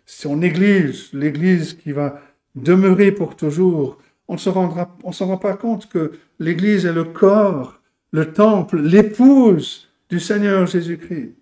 si 0.06 0.26
on 0.26 0.36
néglige 0.36 1.12
l'Église 1.12 1.74
qui 1.74 1.92
va 1.92 2.20
demeurer 2.54 3.10
pour 3.10 3.36
toujours, 3.36 3.98
on 4.28 4.34
ne 4.34 4.38
se 4.38 5.24
rend 5.24 5.38
pas 5.38 5.54
compte 5.54 5.88
que 5.88 6.12
l'Église 6.38 6.86
est 6.86 6.92
le 6.92 7.04
corps, 7.04 7.80
le 8.12 8.32
temple, 8.32 8.80
l'épouse 8.80 9.88
du 10.08 10.20
Seigneur 10.20 10.66
Jésus-Christ. 10.66 11.34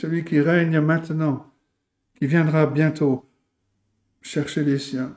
Celui 0.00 0.24
qui 0.24 0.40
règne 0.40 0.78
maintenant, 0.78 1.52
qui 2.16 2.28
viendra 2.28 2.66
bientôt 2.66 3.28
chercher 4.22 4.62
les 4.62 4.78
siens. 4.78 5.16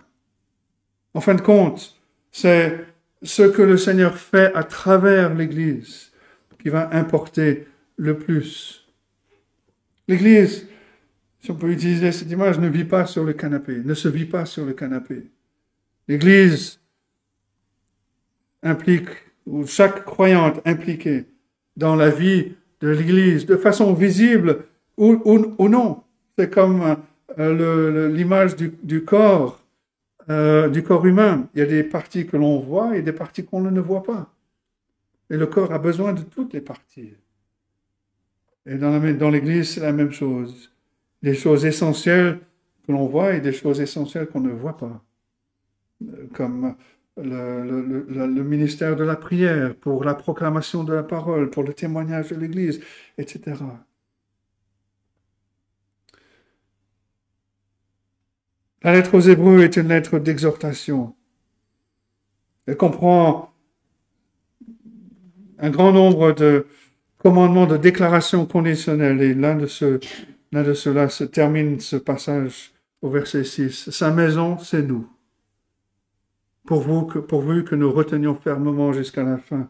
En 1.13 1.21
fin 1.21 1.35
de 1.35 1.41
compte, 1.41 2.01
c'est 2.31 2.87
ce 3.21 3.43
que 3.43 3.61
le 3.61 3.77
Seigneur 3.77 4.17
fait 4.17 4.51
à 4.55 4.63
travers 4.63 5.35
l'Église 5.35 6.11
qui 6.59 6.69
va 6.69 6.89
importer 6.95 7.67
le 7.95 8.17
plus. 8.17 8.91
L'Église, 10.07 10.67
si 11.41 11.51
on 11.51 11.55
peut 11.55 11.71
utiliser 11.71 12.11
cette 12.11 12.31
image, 12.31 12.57
ne 12.57 12.67
vit 12.67 12.83
pas 12.83 13.05
sur 13.05 13.23
le 13.23 13.33
canapé, 13.33 13.83
ne 13.85 13.93
se 13.93 14.07
vit 14.07 14.25
pas 14.25 14.47
sur 14.47 14.65
le 14.65 14.73
canapé. 14.73 15.29
L'Église 16.07 16.79
implique, 18.63 19.09
ou 19.45 19.67
chaque 19.67 20.05
croyante 20.05 20.59
impliquée 20.65 21.27
dans 21.77 21.95
la 21.95 22.09
vie 22.09 22.53
de 22.79 22.89
l'Église, 22.89 23.45
de 23.45 23.57
façon 23.57 23.93
visible 23.93 24.65
ou, 24.97 25.67
non. 25.67 26.03
C'est 26.37 26.49
comme 26.49 26.97
euh, 27.39 28.09
l'image 28.09 28.55
du, 28.55 29.03
corps, 29.03 29.61
euh, 30.29 30.69
du 30.69 30.83
corps 30.83 31.05
humain. 31.05 31.47
Il 31.53 31.59
y 31.59 31.63
a 31.63 31.65
des 31.65 31.83
parties 31.83 32.25
que 32.25 32.37
l'on 32.37 32.59
voit 32.59 32.97
et 32.97 33.01
des 33.01 33.13
parties 33.13 33.45
qu'on 33.45 33.61
ne 33.61 33.81
voit 33.81 34.03
pas. 34.03 34.33
Et 35.29 35.37
le 35.37 35.47
corps 35.47 35.71
a 35.71 35.79
besoin 35.79 36.13
de 36.13 36.21
toutes 36.21 36.53
les 36.53 36.61
parties. 36.61 37.13
Et 38.65 38.75
dans 38.75 39.29
l'Église, 39.29 39.71
c'est 39.71 39.81
la 39.81 39.91
même 39.93 40.11
chose. 40.11 40.71
Des 41.23 41.33
choses 41.33 41.65
essentielles 41.65 42.39
que 42.85 42.91
l'on 42.91 43.07
voit 43.07 43.33
et 43.33 43.41
des 43.41 43.53
choses 43.53 43.79
essentielles 43.81 44.27
qu'on 44.27 44.41
ne 44.41 44.51
voit 44.51 44.77
pas. 44.77 45.03
Comme 46.33 46.75
le, 47.17 48.05
le, 48.07 48.43
ministère 48.43 48.95
de 48.95 49.03
la 49.03 49.15
prière, 49.15 49.75
pour 49.75 50.03
la 50.03 50.15
proclamation 50.15 50.83
de 50.83 50.93
la 50.93 51.03
parole, 51.03 51.49
pour 51.49 51.63
le 51.63 51.73
témoignage 51.73 52.29
de 52.29 52.35
l'Église, 52.35 52.81
etc. 53.17 53.55
La 58.83 58.93
lettre 58.93 59.15
aux 59.15 59.21
Hébreux 59.21 59.61
est 59.61 59.77
une 59.77 59.89
lettre 59.89 60.17
d'exhortation. 60.17 61.15
Elle 62.65 62.77
comprend 62.77 63.53
un 65.59 65.69
grand 65.69 65.91
nombre 65.91 66.31
de, 66.31 66.65
commandement 67.19 67.67
de 67.67 67.77
déclaration 67.77 68.45
conditionnelle. 68.45 69.21
Et 69.21 69.33
l'un 69.33 69.55
de, 69.55 69.67
ceux, 69.67 69.99
l'un 70.51 70.63
de 70.63 70.73
ceux-là 70.73 71.09
se 71.09 71.23
termine 71.23 71.79
ce 71.79 71.95
passage 71.95 72.73
au 73.01 73.09
verset 73.09 73.43
6. 73.43 73.91
Sa 73.91 74.11
maison, 74.11 74.57
c'est 74.57 74.81
nous. 74.81 75.07
Pourvu 76.65 77.11
que, 77.11 77.19
pourvu 77.19 77.63
que 77.63 77.75
nous 77.75 77.91
retenions 77.91 78.35
fermement 78.35 78.93
jusqu'à 78.93 79.23
la 79.23 79.37
fin 79.37 79.69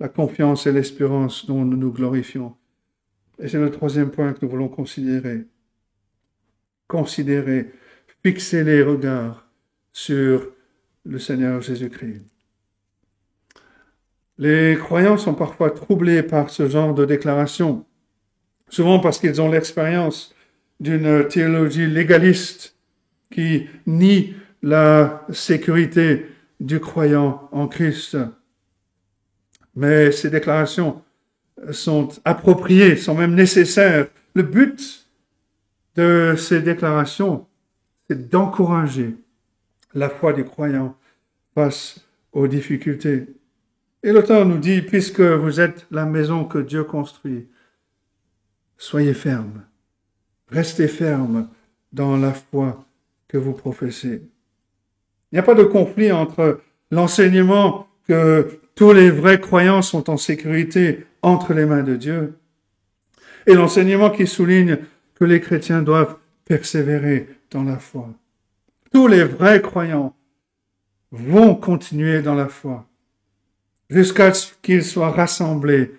la 0.00 0.08
confiance 0.08 0.66
et 0.66 0.72
l'espérance 0.72 1.46
dont 1.46 1.64
nous 1.64 1.76
nous 1.76 1.92
glorifions. 1.92 2.56
Et 3.38 3.48
c'est 3.48 3.60
le 3.60 3.70
troisième 3.70 4.10
point 4.10 4.32
que 4.32 4.40
nous 4.42 4.50
voulons 4.50 4.68
considérer. 4.68 5.44
Considérer, 6.88 7.70
fixer 8.22 8.62
les 8.62 8.82
regards 8.82 9.46
sur 9.92 10.46
le 11.04 11.18
Seigneur 11.18 11.60
Jésus-Christ. 11.60 12.22
Les 14.38 14.76
croyants 14.76 15.18
sont 15.18 15.34
parfois 15.34 15.70
troublés 15.70 16.22
par 16.22 16.50
ce 16.50 16.68
genre 16.68 16.94
de 16.94 17.04
déclaration, 17.04 17.84
souvent 18.68 19.00
parce 19.00 19.18
qu'ils 19.18 19.40
ont 19.40 19.50
l'expérience 19.50 20.34
d'une 20.80 21.26
théologie 21.28 21.86
légaliste 21.86 22.76
qui 23.30 23.66
nie 23.86 24.34
la 24.62 25.26
sécurité 25.32 26.26
du 26.60 26.80
croyant 26.80 27.48
en 27.52 27.66
Christ. 27.66 28.16
Mais 29.74 30.12
ces 30.12 30.30
déclarations 30.30 31.02
sont 31.70 32.08
appropriées, 32.24 32.96
sont 32.96 33.14
même 33.14 33.34
nécessaires. 33.34 34.06
Le 34.34 34.42
but 34.42 35.06
de 35.96 36.34
ces 36.36 36.60
déclarations, 36.60 37.46
c'est 38.12 38.28
d'encourager 38.28 39.16
la 39.94 40.10
foi 40.10 40.34
du 40.34 40.44
croyant 40.44 40.98
face 41.54 42.06
aux 42.32 42.46
difficultés. 42.46 43.26
Et 44.02 44.12
l'auteur 44.12 44.44
nous 44.44 44.58
dit, 44.58 44.82
puisque 44.82 45.22
vous 45.22 45.60
êtes 45.60 45.86
la 45.90 46.04
maison 46.04 46.44
que 46.44 46.58
Dieu 46.58 46.84
construit, 46.84 47.48
soyez 48.76 49.14
ferme, 49.14 49.62
restez 50.48 50.88
ferme 50.88 51.48
dans 51.94 52.18
la 52.18 52.34
foi 52.34 52.84
que 53.28 53.38
vous 53.38 53.54
professez. 53.54 54.20
Il 55.30 55.36
n'y 55.36 55.38
a 55.38 55.42
pas 55.42 55.54
de 55.54 55.64
conflit 55.64 56.12
entre 56.12 56.60
l'enseignement 56.90 57.86
que 58.06 58.60
tous 58.74 58.92
les 58.92 59.10
vrais 59.10 59.40
croyants 59.40 59.80
sont 59.80 60.10
en 60.10 60.18
sécurité 60.18 61.06
entre 61.22 61.54
les 61.54 61.64
mains 61.64 61.82
de 61.82 61.96
Dieu 61.96 62.34
et 63.46 63.54
l'enseignement 63.54 64.10
qui 64.10 64.26
souligne 64.26 64.80
que 65.14 65.24
les 65.24 65.40
chrétiens 65.40 65.80
doivent 65.80 66.16
persévérer 66.44 67.28
dans 67.50 67.64
la 67.64 67.78
foi. 67.78 68.08
Tous 68.92 69.06
les 69.06 69.24
vrais 69.24 69.62
croyants 69.62 70.14
vont 71.10 71.54
continuer 71.54 72.22
dans 72.22 72.34
la 72.34 72.48
foi 72.48 72.86
jusqu'à 73.90 74.32
ce 74.32 74.52
qu'ils 74.62 74.84
soient 74.84 75.10
rassemblés 75.10 75.92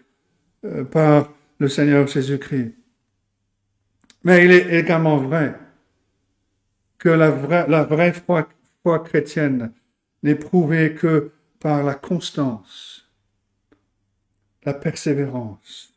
euh, 0.65 0.83
par 0.83 1.29
le 1.59 1.67
Seigneur 1.67 2.07
Jésus-Christ. 2.07 2.73
Mais 4.23 4.45
il 4.45 4.51
est 4.51 4.79
également 4.79 5.17
vrai 5.17 5.55
que 6.97 7.09
la 7.09 7.29
vraie, 7.29 8.13
foi 8.13 8.99
chrétienne 8.99 9.71
n'est 10.23 10.35
prouvée 10.35 10.95
que 10.95 11.31
par 11.59 11.83
la 11.83 11.95
constance, 11.95 13.07
la 14.63 14.73
persévérance. 14.73 15.93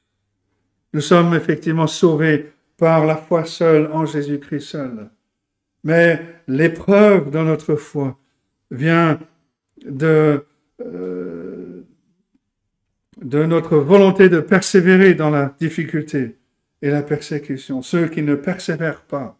Nous 0.92 1.00
sommes 1.00 1.34
effectivement 1.34 1.86
sauvés 1.86 2.52
par 2.76 3.06
la 3.06 3.16
foi 3.16 3.44
seule 3.44 3.90
en 3.92 4.06
Jésus-Christ 4.06 4.60
seul. 4.60 5.10
Mais 5.84 6.20
l'épreuve 6.48 7.30
de 7.30 7.38
notre 7.38 7.76
foi 7.76 8.18
vient 8.70 9.18
de 9.84 10.44
euh, 10.80 11.86
de 13.22 13.44
notre 13.44 13.78
volonté 13.78 14.28
de 14.28 14.40
persévérer 14.40 15.14
dans 15.14 15.30
la 15.30 15.54
difficulté 15.58 16.36
et 16.82 16.90
la 16.90 17.02
persécution. 17.02 17.82
Ceux 17.82 18.08
qui 18.08 18.22
ne 18.22 18.34
persévèrent 18.34 19.02
pas, 19.02 19.38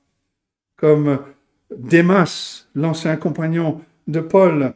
comme 0.76 1.18
Démas, 1.76 2.66
l'ancien 2.74 3.16
compagnon 3.16 3.80
de 4.06 4.20
Paul, 4.20 4.72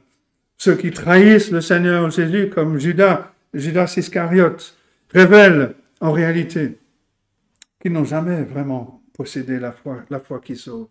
ceux 0.59 0.75
qui 0.75 0.91
trahissent 0.91 1.51
le 1.51 1.61
Seigneur 1.61 2.11
Jésus, 2.11 2.51
comme 2.51 2.79
Judas, 2.79 3.33
Judas 3.55 3.95
Iscariote, 3.97 4.77
révèlent 5.11 5.75
en 6.01 6.13
réalité 6.13 6.79
qu'ils 7.81 7.93
n'ont 7.93 8.05
jamais 8.05 8.43
vraiment 8.43 9.03
possédé 9.15 9.59
la 9.59 9.73
foi, 9.73 10.05
qui 10.43 10.57
sauve. 10.57 10.89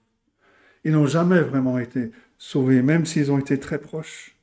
Ils 0.84 0.92
n'ont 0.92 1.08
jamais 1.08 1.42
vraiment 1.42 1.80
été 1.80 2.12
sauvés, 2.38 2.82
même 2.82 3.06
s'ils 3.06 3.32
ont 3.32 3.40
été 3.40 3.60
très 3.60 3.80
proches. 3.80 4.36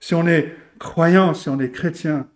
Si 0.00 0.14
on 0.14 0.26
est 0.26 0.54
croyant, 0.78 1.34
si 1.34 1.48
on 1.48 1.58
est 1.58 1.70
chrétien, 1.70 2.28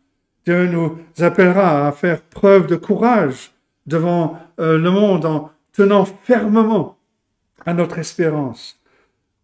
Dieu 0.45 0.67
nous 0.67 0.99
appellera 1.19 1.87
à 1.87 1.93
faire 1.93 2.23
preuve 2.23 2.67
de 2.67 2.77
courage 2.77 3.53
devant 3.87 4.39
euh, 4.59 4.79
le 4.79 4.91
monde 4.91 5.25
en 5.25 5.53
tenant 5.73 6.05
fermement 6.05 6.99
à 7.65 7.75
notre 7.75 7.99
espérance 7.99 8.81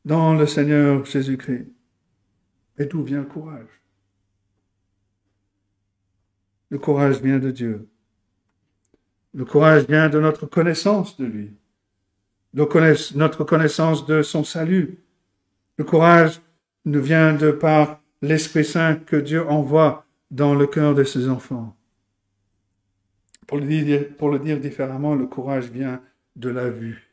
dans 0.05 0.35
le 0.35 0.47
Seigneur 0.47 1.05
Jésus-Christ. 1.05 1.69
Et 2.79 2.87
d'où 2.87 3.03
vient 3.03 3.21
le 3.21 3.25
courage? 3.25 3.83
Le 6.71 6.79
courage 6.79 7.21
vient 7.21 7.39
de 7.39 7.51
Dieu. 7.51 7.89
Le 9.39 9.44
courage 9.44 9.86
vient 9.86 10.09
de 10.09 10.19
notre 10.19 10.47
connaissance 10.47 11.16
de 11.16 11.24
lui, 11.24 11.52
notre 12.52 13.44
connaissance 13.44 14.05
de 14.05 14.20
son 14.23 14.43
salut. 14.43 14.98
Le 15.77 15.85
courage 15.85 16.40
nous 16.85 17.01
vient 17.01 17.35
de 17.35 17.52
par 17.52 18.01
l'Esprit 18.20 18.65
Saint 18.65 18.97
que 18.97 19.15
Dieu 19.15 19.48
envoie 19.48 20.05
dans 20.32 20.56
le 20.56 20.66
cœur 20.66 20.93
de 20.97 21.05
ses 21.05 21.28
enfants. 21.28 21.77
Pour 23.47 23.59
le, 23.59 23.66
dire, 23.66 24.09
pour 24.19 24.28
le 24.31 24.40
dire 24.40 24.59
différemment, 24.59 25.15
le 25.15 25.27
courage 25.27 25.70
vient 25.70 26.02
de 26.35 26.48
la 26.48 26.69
vue. 26.69 27.09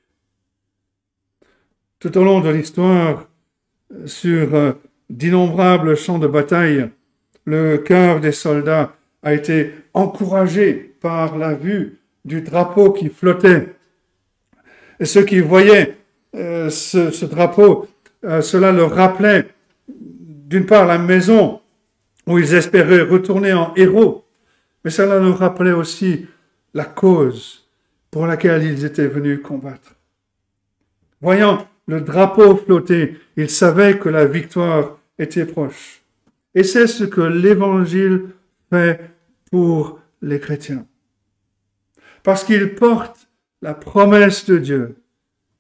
Tout 1.99 2.18
au 2.18 2.23
long 2.23 2.41
de 2.41 2.49
l'histoire, 2.49 3.30
sur 4.07 4.56
euh, 4.56 4.73
d'innombrables 5.11 5.95
champs 5.95 6.18
de 6.18 6.27
bataille, 6.27 6.89
le 7.45 7.77
cœur 7.77 8.19
des 8.19 8.31
soldats 8.31 8.95
a 9.22 9.35
été 9.35 9.76
encouragé 9.93 10.73
par 10.99 11.38
la 11.38 11.53
vue 11.53 11.99
du 12.26 12.41
drapeau 12.41 12.91
qui 12.91 13.10
flottait. 13.10 13.76
Et 14.99 15.06
ceux 15.06 15.23
qui 15.23 15.39
voyaient 15.39 15.97
euh, 16.35 16.69
ce, 16.69 17.26
drapeau, 17.26 17.88
euh, 18.26 18.41
cela 18.41 18.72
leur 18.72 18.93
rappelait 18.93 19.47
d'une 19.88 20.65
part 20.65 20.85
la 20.85 20.97
maison 20.97 21.61
où 22.27 22.39
ils 22.39 22.53
espéraient 22.53 23.02
retourner 23.02 23.53
en 23.53 23.73
héros, 23.76 24.26
mais 24.84 24.91
cela 24.91 25.19
leur 25.19 25.38
rappelait 25.38 25.72
aussi 25.72 26.26
la 26.73 26.85
cause 26.85 27.68
pour 28.11 28.26
laquelle 28.26 28.64
ils 28.64 28.84
étaient 28.84 29.07
venus 29.07 29.41
combattre. 29.41 29.95
Voyant 31.22 31.68
le 31.88 32.02
drapeau 32.02 32.56
flotter, 32.56 33.18
ils 33.38 33.49
savaient 33.49 33.97
que 33.97 34.10
la 34.10 34.26
victoire 34.26 34.97
était 35.19 35.45
proche. 35.45 36.02
Et 36.56 36.64
c'est 36.64 36.88
ce 36.88 37.03
que 37.03 37.22
l'Évangile 37.22 38.27
fait 38.69 39.02
pour 39.52 39.99
les 40.22 40.39
chrétiens. 40.39 40.85
Parce 42.26 42.43
qu'il 42.43 42.73
porte 42.73 43.30
la 43.61 43.76
promesse 43.76 44.47
de 44.47 44.57
Dieu 44.57 44.95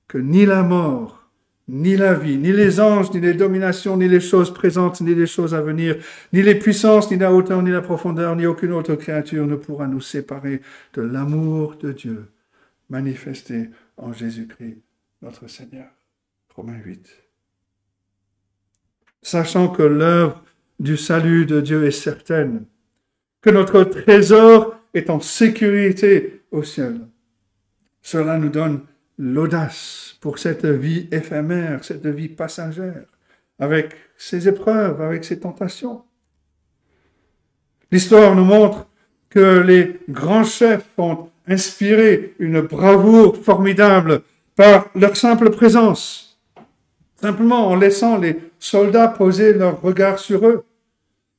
que 0.07 0.17
ni 0.17 0.47
la 0.47 0.63
mort, 0.63 1.29
ni 1.67 1.95
la 1.95 2.15
vie, 2.15 2.37
ni 2.37 2.51
les 2.51 2.79
anges, 2.79 3.13
ni 3.13 3.21
les 3.21 3.35
dominations, 3.35 3.97
ni 3.97 4.07
les 4.07 4.19
choses 4.19 4.51
présentes, 4.51 4.99
ni 5.01 5.13
les 5.13 5.27
choses 5.27 5.53
à 5.53 5.61
venir, 5.61 5.97
ni 6.33 6.41
les 6.41 6.55
puissances, 6.55 7.11
ni 7.11 7.17
la 7.17 7.31
hauteur, 7.31 7.61
ni 7.61 7.69
la 7.69 7.83
profondeur, 7.83 8.35
ni 8.35 8.47
aucune 8.47 8.71
autre 8.71 8.95
créature 8.95 9.45
ne 9.45 9.55
pourra 9.55 9.85
nous 9.85 10.01
séparer 10.01 10.61
de 10.95 11.03
l'amour 11.03 11.75
de 11.75 11.91
Dieu 11.91 12.25
manifesté 12.89 13.69
en 13.97 14.11
Jésus-Christ, 14.11 14.81
notre 15.21 15.47
Seigneur. 15.47 15.89
Romains 16.55 16.81
8. 16.83 17.07
Sachant 19.21 19.67
que 19.67 19.83
l'œuvre 19.83 20.43
du 20.79 20.97
salut 20.97 21.45
de 21.45 21.61
Dieu 21.61 21.85
est 21.85 21.91
certaine, 21.91 22.65
que 23.43 23.51
notre 23.51 23.83
trésor 23.83 24.74
est 24.95 25.09
en 25.09 25.19
sécurité 25.19 26.41
au 26.51 26.63
ciel. 26.63 27.01
Cela 28.01 28.37
nous 28.37 28.49
donne 28.49 28.81
l'audace 29.17 30.15
pour 30.21 30.39
cette 30.39 30.65
vie 30.65 31.07
éphémère, 31.11 31.83
cette 31.83 32.07
vie 32.07 32.29
passagère, 32.29 33.05
avec 33.59 33.95
ses 34.17 34.47
épreuves, 34.47 35.01
avec 35.01 35.23
ses 35.23 35.39
tentations. 35.39 36.03
L'histoire 37.91 38.35
nous 38.35 38.45
montre 38.45 38.87
que 39.29 39.59
les 39.59 39.99
grands 40.09 40.43
chefs 40.43 40.87
ont 40.97 41.29
inspiré 41.47 42.33
une 42.39 42.61
bravoure 42.61 43.37
formidable 43.37 44.21
par 44.55 44.89
leur 44.95 45.15
simple 45.15 45.49
présence, 45.49 46.39
simplement 47.19 47.67
en 47.67 47.75
laissant 47.75 48.17
les 48.17 48.37
soldats 48.59 49.09
poser 49.09 49.53
leur 49.53 49.81
regard 49.81 50.19
sur 50.19 50.47
eux. 50.47 50.65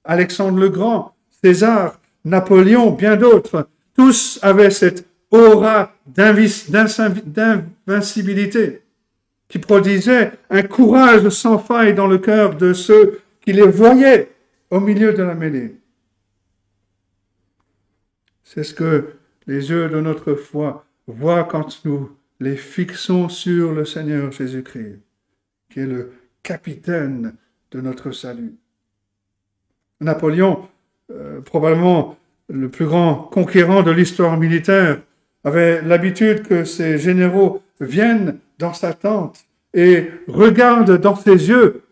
Alexandre 0.04 0.58
le 0.58 0.68
Grand, 0.68 1.16
César, 1.42 1.98
Napoléon, 2.26 2.90
bien 2.90 3.16
d'autres, 3.16 3.68
tous 3.94 4.38
avaient 4.42 4.70
cette 4.70 5.06
aura 5.30 5.94
d'invincibilité 6.06 8.82
qui 9.46 9.60
produisait 9.60 10.32
un 10.50 10.62
courage 10.62 11.28
sans 11.28 11.60
faille 11.60 11.94
dans 11.94 12.08
le 12.08 12.18
cœur 12.18 12.56
de 12.56 12.72
ceux 12.72 13.20
qui 13.40 13.52
les 13.52 13.68
voyaient 13.68 14.32
au 14.70 14.80
milieu 14.80 15.12
de 15.12 15.22
la 15.22 15.36
mêlée. 15.36 15.76
C'est 18.42 18.64
ce 18.64 18.74
que 18.74 19.12
les 19.46 19.70
yeux 19.70 19.88
de 19.88 20.00
notre 20.00 20.34
foi 20.34 20.84
voient 21.06 21.44
quand 21.44 21.84
nous 21.84 22.10
les 22.40 22.56
fixons 22.56 23.28
sur 23.28 23.72
le 23.72 23.84
Seigneur 23.84 24.32
Jésus-Christ, 24.32 24.98
qui 25.70 25.78
est 25.78 25.86
le 25.86 26.10
capitaine 26.42 27.36
de 27.70 27.80
notre 27.80 28.10
salut. 28.10 28.56
Napoléon, 30.00 30.68
euh, 31.10 31.40
probablement 31.40 32.16
le 32.48 32.68
plus 32.68 32.86
grand 32.86 33.14
conquérant 33.14 33.82
de 33.82 33.90
l'histoire 33.90 34.36
militaire, 34.36 35.00
avait 35.44 35.82
l'habitude 35.82 36.42
que 36.42 36.64
ses 36.64 36.98
généraux 36.98 37.62
viennent 37.80 38.38
dans 38.58 38.72
sa 38.72 38.92
tente 38.92 39.44
et 39.74 40.10
regardent 40.26 40.98
dans 40.98 41.14
ses 41.14 41.48
yeux 41.48 41.82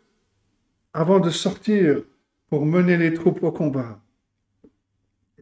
avant 0.92 1.20
de 1.20 1.30
sortir 1.30 2.02
pour 2.48 2.66
mener 2.66 2.96
les 2.96 3.14
troupes 3.14 3.42
au 3.42 3.52
combat. 3.52 4.00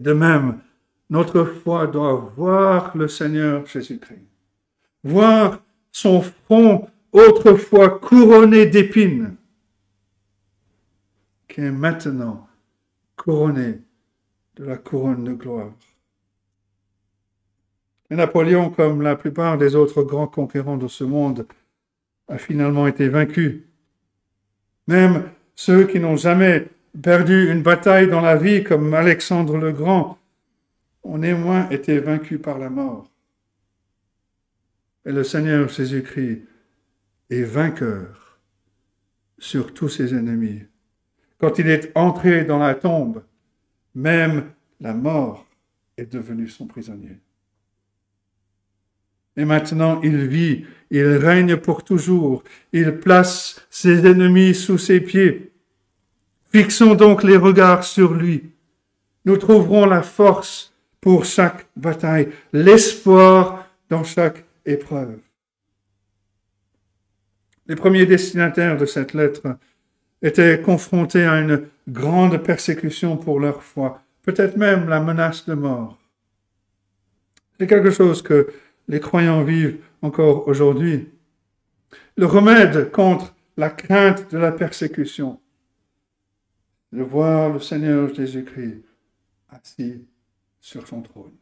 De 0.00 0.12
même, 0.12 0.58
notre 1.10 1.44
foi 1.44 1.86
doit 1.86 2.32
voir 2.36 2.96
le 2.96 3.08
Seigneur 3.08 3.66
Jésus-Christ, 3.66 4.28
voir 5.04 5.62
son 5.90 6.22
front 6.22 6.88
autrefois 7.12 7.90
couronné 7.98 8.66
d'épines, 8.66 9.36
qui 11.48 11.60
est 11.60 11.70
maintenant 11.70 12.48
couronné 13.22 13.78
de 14.56 14.64
la 14.64 14.76
couronne 14.76 15.22
de 15.22 15.32
gloire. 15.32 15.72
Et 18.10 18.16
Napoléon, 18.16 18.70
comme 18.70 19.00
la 19.00 19.14
plupart 19.14 19.58
des 19.58 19.76
autres 19.76 20.02
grands 20.02 20.26
conquérants 20.26 20.76
de 20.76 20.88
ce 20.88 21.04
monde, 21.04 21.46
a 22.26 22.36
finalement 22.36 22.88
été 22.88 23.08
vaincu. 23.08 23.68
Même 24.88 25.30
ceux 25.54 25.86
qui 25.86 26.00
n'ont 26.00 26.16
jamais 26.16 26.68
perdu 27.00 27.52
une 27.52 27.62
bataille 27.62 28.08
dans 28.08 28.20
la 28.20 28.36
vie, 28.36 28.64
comme 28.64 28.92
Alexandre 28.92 29.56
le 29.56 29.70
Grand, 29.70 30.18
ont 31.04 31.18
néanmoins 31.18 31.68
été 31.68 32.00
vaincus 32.00 32.42
par 32.42 32.58
la 32.58 32.70
mort. 32.70 33.08
Et 35.06 35.12
le 35.12 35.22
Seigneur 35.22 35.68
Jésus-Christ 35.68 36.42
est 37.30 37.42
vainqueur 37.44 38.40
sur 39.38 39.72
tous 39.72 39.88
ses 39.88 40.12
ennemis. 40.12 40.62
Quand 41.42 41.58
il 41.58 41.68
est 41.68 41.90
entré 41.96 42.44
dans 42.44 42.58
la 42.58 42.76
tombe, 42.76 43.24
même 43.96 44.52
la 44.80 44.94
mort 44.94 45.44
est 45.96 46.06
devenue 46.06 46.48
son 46.48 46.66
prisonnier. 46.66 47.18
Et 49.36 49.44
maintenant, 49.44 50.00
il 50.02 50.28
vit, 50.28 50.64
il 50.92 51.04
règne 51.04 51.56
pour 51.56 51.82
toujours, 51.82 52.44
il 52.72 52.96
place 52.96 53.66
ses 53.70 54.06
ennemis 54.06 54.54
sous 54.54 54.78
ses 54.78 55.00
pieds. 55.00 55.52
Fixons 56.52 56.94
donc 56.94 57.24
les 57.24 57.36
regards 57.36 57.82
sur 57.82 58.14
lui. 58.14 58.52
Nous 59.24 59.36
trouverons 59.36 59.86
la 59.86 60.02
force 60.02 60.72
pour 61.00 61.24
chaque 61.24 61.66
bataille, 61.74 62.28
l'espoir 62.52 63.66
dans 63.88 64.04
chaque 64.04 64.44
épreuve. 64.64 65.18
Les 67.66 67.74
premiers 67.74 68.06
destinataires 68.06 68.76
de 68.76 68.86
cette 68.86 69.12
lettre 69.12 69.56
étaient 70.22 70.60
confrontés 70.62 71.24
à 71.24 71.40
une 71.40 71.66
grande 71.88 72.38
persécution 72.38 73.16
pour 73.16 73.40
leur 73.40 73.62
foi, 73.62 74.02
peut-être 74.22 74.56
même 74.56 74.88
la 74.88 75.00
menace 75.00 75.46
de 75.46 75.54
mort. 75.54 75.98
C'est 77.58 77.66
quelque 77.66 77.90
chose 77.90 78.22
que 78.22 78.52
les 78.88 79.00
croyants 79.00 79.42
vivent 79.42 79.78
encore 80.00 80.48
aujourd'hui. 80.48 81.08
Le 82.16 82.26
remède 82.26 82.90
contre 82.90 83.34
la 83.56 83.70
crainte 83.70 84.30
de 84.32 84.38
la 84.38 84.52
persécution, 84.52 85.40
de 86.92 87.02
voir 87.02 87.52
le 87.52 87.60
Seigneur 87.60 88.14
Jésus-Christ 88.14 88.82
assis 89.50 90.06
sur 90.60 90.86
son 90.86 91.02
trône, 91.02 91.36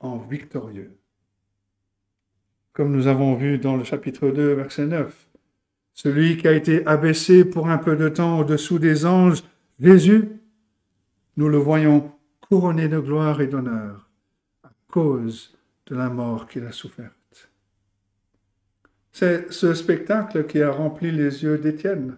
en 0.00 0.18
victorieux. 0.18 0.98
Comme 2.72 2.92
nous 2.92 3.06
avons 3.06 3.34
vu 3.34 3.58
dans 3.58 3.76
le 3.76 3.84
chapitre 3.84 4.30
2, 4.30 4.54
verset 4.54 4.86
9, 4.86 5.28
celui 5.94 6.36
qui 6.36 6.48
a 6.48 6.52
été 6.52 6.86
abaissé 6.86 7.44
pour 7.44 7.68
un 7.68 7.78
peu 7.78 7.96
de 7.96 8.08
temps 8.08 8.40
au-dessous 8.40 8.78
des 8.78 9.06
anges, 9.06 9.42
Jésus, 9.80 10.28
nous 11.36 11.48
le 11.48 11.58
voyons 11.58 12.12
couronné 12.40 12.88
de 12.88 12.98
gloire 12.98 13.40
et 13.40 13.46
d'honneur 13.46 14.08
à 14.62 14.70
cause 14.90 15.56
de 15.86 15.96
la 15.96 16.08
mort 16.08 16.48
qu'il 16.48 16.64
a 16.64 16.72
soufferte. 16.72 17.50
C'est 19.12 19.52
ce 19.52 19.74
spectacle 19.74 20.46
qui 20.46 20.62
a 20.62 20.70
rempli 20.70 21.10
les 21.10 21.42
yeux 21.44 21.58
d'Étienne, 21.58 22.16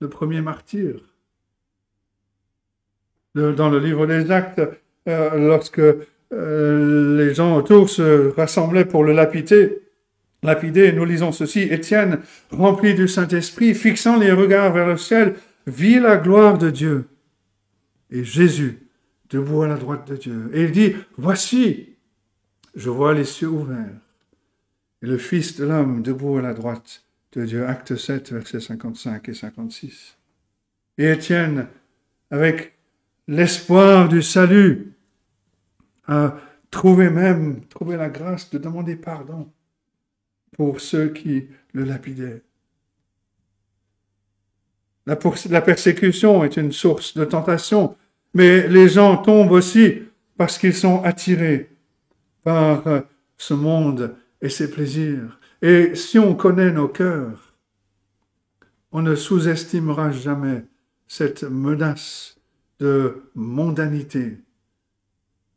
le 0.00 0.08
premier 0.08 0.40
martyr. 0.40 1.00
Dans 3.34 3.68
le 3.68 3.78
livre 3.78 4.06
des 4.06 4.30
Actes, 4.30 4.60
euh, 5.08 5.36
lorsque 5.36 5.80
euh, 5.80 7.16
les 7.16 7.34
gens 7.34 7.56
autour 7.56 7.88
se 7.88 8.34
rassemblaient 8.34 8.84
pour 8.84 9.04
le 9.04 9.12
lapider, 9.12 9.87
lapidé, 10.42 10.92
nous 10.92 11.04
lisons 11.04 11.32
ceci, 11.32 11.60
Étienne, 11.60 12.20
rempli 12.50 12.94
du 12.94 13.08
Saint-Esprit, 13.08 13.74
fixant 13.74 14.16
les 14.16 14.32
regards 14.32 14.72
vers 14.72 14.86
le 14.86 14.96
ciel, 14.96 15.34
vit 15.66 16.00
la 16.00 16.16
gloire 16.16 16.58
de 16.58 16.70
Dieu. 16.70 17.08
Et 18.10 18.24
Jésus, 18.24 18.88
debout 19.30 19.62
à 19.62 19.68
la 19.68 19.76
droite 19.76 20.08
de 20.08 20.16
Dieu. 20.16 20.50
Et 20.52 20.64
il 20.64 20.72
dit, 20.72 20.94
voici, 21.16 21.96
je 22.74 22.90
vois 22.90 23.14
les 23.14 23.24
cieux 23.24 23.48
ouverts. 23.48 24.00
Et 25.02 25.06
le 25.06 25.18
Fils 25.18 25.56
de 25.56 25.64
l'homme 25.64 26.02
debout 26.02 26.38
à 26.38 26.42
la 26.42 26.54
droite 26.54 27.04
de 27.32 27.44
Dieu. 27.44 27.66
Acte 27.66 27.96
7, 27.96 28.32
versets 28.32 28.60
55 28.60 29.28
et 29.28 29.34
56. 29.34 30.16
Et 30.96 31.10
Étienne, 31.10 31.68
avec 32.30 32.74
l'espoir 33.28 34.08
du 34.08 34.22
salut, 34.22 34.92
a 36.06 36.36
trouvé 36.70 37.10
même, 37.10 37.60
trouvé 37.66 37.96
la 37.96 38.08
grâce 38.08 38.50
de 38.50 38.58
demander 38.58 38.96
pardon 38.96 39.50
pour 40.52 40.80
ceux 40.80 41.08
qui 41.08 41.48
le 41.72 41.84
lapidaient. 41.84 42.42
La, 45.06 45.16
persécution 45.16 46.44
est 46.44 46.58
une 46.58 46.72
source 46.72 47.14
de 47.14 47.24
tentation, 47.24 47.96
mais 48.34 48.68
les 48.68 48.90
gens 48.90 49.16
tombent 49.16 49.52
aussi 49.52 50.02
parce 50.36 50.58
qu'ils 50.58 50.74
sont 50.74 51.02
attirés 51.02 51.70
par 52.44 52.86
euh, 52.86 53.00
ce 53.38 53.54
monde 53.54 54.14
et 54.42 54.50
ses 54.50 54.70
plaisirs. 54.70 55.40
Et 55.62 55.94
si 55.94 56.18
on 56.18 56.34
connaît 56.34 56.70
nos 56.70 56.88
cœurs, 56.88 57.54
on 58.92 59.00
ne 59.00 59.14
sous-estimera 59.14 60.10
jamais 60.10 60.64
cette 61.06 61.42
menace 61.42 62.36
de 62.78 63.22
mondanité 63.34 64.38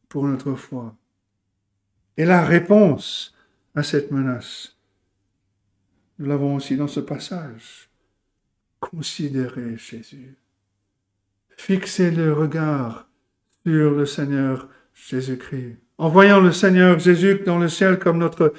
pour 0.07 0.27
notre 0.27 0.55
foi. 0.55 0.95
Et 2.18 2.26
la 2.26 2.43
réponse 2.43 3.35
à 3.76 3.84
cette 3.84 4.11
menace, 4.11 4.70
nous 6.22 6.30
l'avons 6.30 6.56
aussi 6.56 6.76
dans 6.76 6.88
ce 6.88 6.99
passage. 6.99 7.89
Considérez 8.80 9.76
Jésus. 9.76 10.35
Fixez 11.57 12.11
le 12.11 12.31
regard 12.31 13.07
sur 13.65 13.89
le 13.89 14.06
Seigneur 14.06 14.68
Jésus-Christ. 14.93 15.77
En 15.98 16.10
voyant 16.10 16.39
le 16.39 16.52
Seigneur 16.52 16.99
Jésus 16.99 17.41
dans 17.43 17.57
le 17.57 17.68
ciel 17.69 17.98
comme 17.98 18.19
notre 18.19 18.53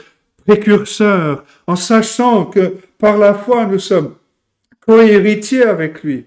précurseur, 0.45 1.45
en 1.69 1.77
sachant 1.77 2.47
que 2.47 2.79
par 2.99 3.17
la 3.17 3.33
foi 3.33 3.67
nous 3.67 3.79
sommes 3.79 4.17
co-héritiers 4.85 5.63
avec 5.63 6.03
lui, 6.03 6.27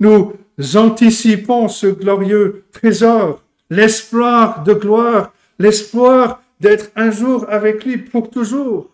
nous 0.00 0.32
anticipons 0.74 1.68
ce 1.68 1.86
glorieux 1.86 2.64
trésor, 2.72 3.44
l'espoir 3.70 4.64
de 4.64 4.74
gloire, 4.74 5.32
l'espoir 5.60 6.42
d'être 6.58 6.90
un 6.96 7.12
jour 7.12 7.46
avec 7.48 7.84
lui 7.84 7.96
pour 7.96 8.28
toujours. 8.28 8.90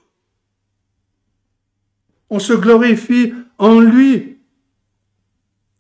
On 2.31 2.39
se 2.39 2.53
glorifie 2.53 3.35
en 3.59 3.81
lui, 3.81 4.39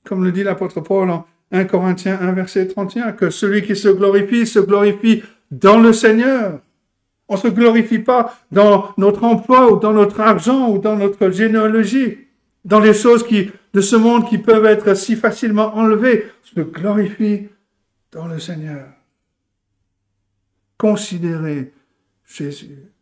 comme 0.04 0.24
le 0.24 0.32
dit 0.32 0.42
l'apôtre 0.42 0.80
Paul 0.80 1.10
en 1.10 1.26
1 1.50 1.64
Corinthiens 1.64 2.18
1 2.20 2.32
verset 2.32 2.66
31, 2.68 3.12
que 3.12 3.30
celui 3.30 3.62
qui 3.62 3.76
se 3.76 3.88
glorifie 3.88 4.46
se 4.46 4.58
glorifie 4.58 5.22
dans 5.50 5.78
le 5.78 5.92
Seigneur. 5.92 6.60
On 7.28 7.34
ne 7.34 7.40
se 7.40 7.48
glorifie 7.48 8.00
pas 8.00 8.36
dans 8.50 8.92
notre 8.98 9.24
emploi 9.24 9.72
ou 9.72 9.78
dans 9.78 9.92
notre 9.92 10.20
argent 10.20 10.68
ou 10.68 10.78
dans 10.78 10.96
notre 10.96 11.30
généalogie, 11.30 12.18
dans 12.64 12.80
les 12.80 12.92
choses 12.92 13.26
qui, 13.26 13.50
de 13.72 13.80
ce 13.80 13.96
monde 13.96 14.28
qui 14.28 14.38
peuvent 14.38 14.66
être 14.66 14.94
si 14.94 15.16
facilement 15.16 15.74
enlevées. 15.74 16.26
On 16.42 16.56
se 16.56 16.60
glorifie 16.60 17.48
dans 18.12 18.26
le 18.26 18.38
Seigneur. 18.38 18.88
Considérez 20.76 21.72
Jésus. 22.26 22.93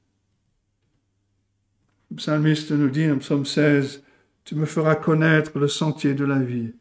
Le 2.12 2.16
psalmiste 2.16 2.72
nous 2.72 2.90
dit 2.90 3.10
en 3.10 3.16
psaume 3.16 3.46
16, 3.46 4.02
Tu 4.44 4.54
me 4.54 4.66
feras 4.66 4.96
connaître 4.96 5.58
le 5.58 5.66
sentier 5.66 6.12
de 6.12 6.26
la 6.26 6.40
vie. 6.40 6.74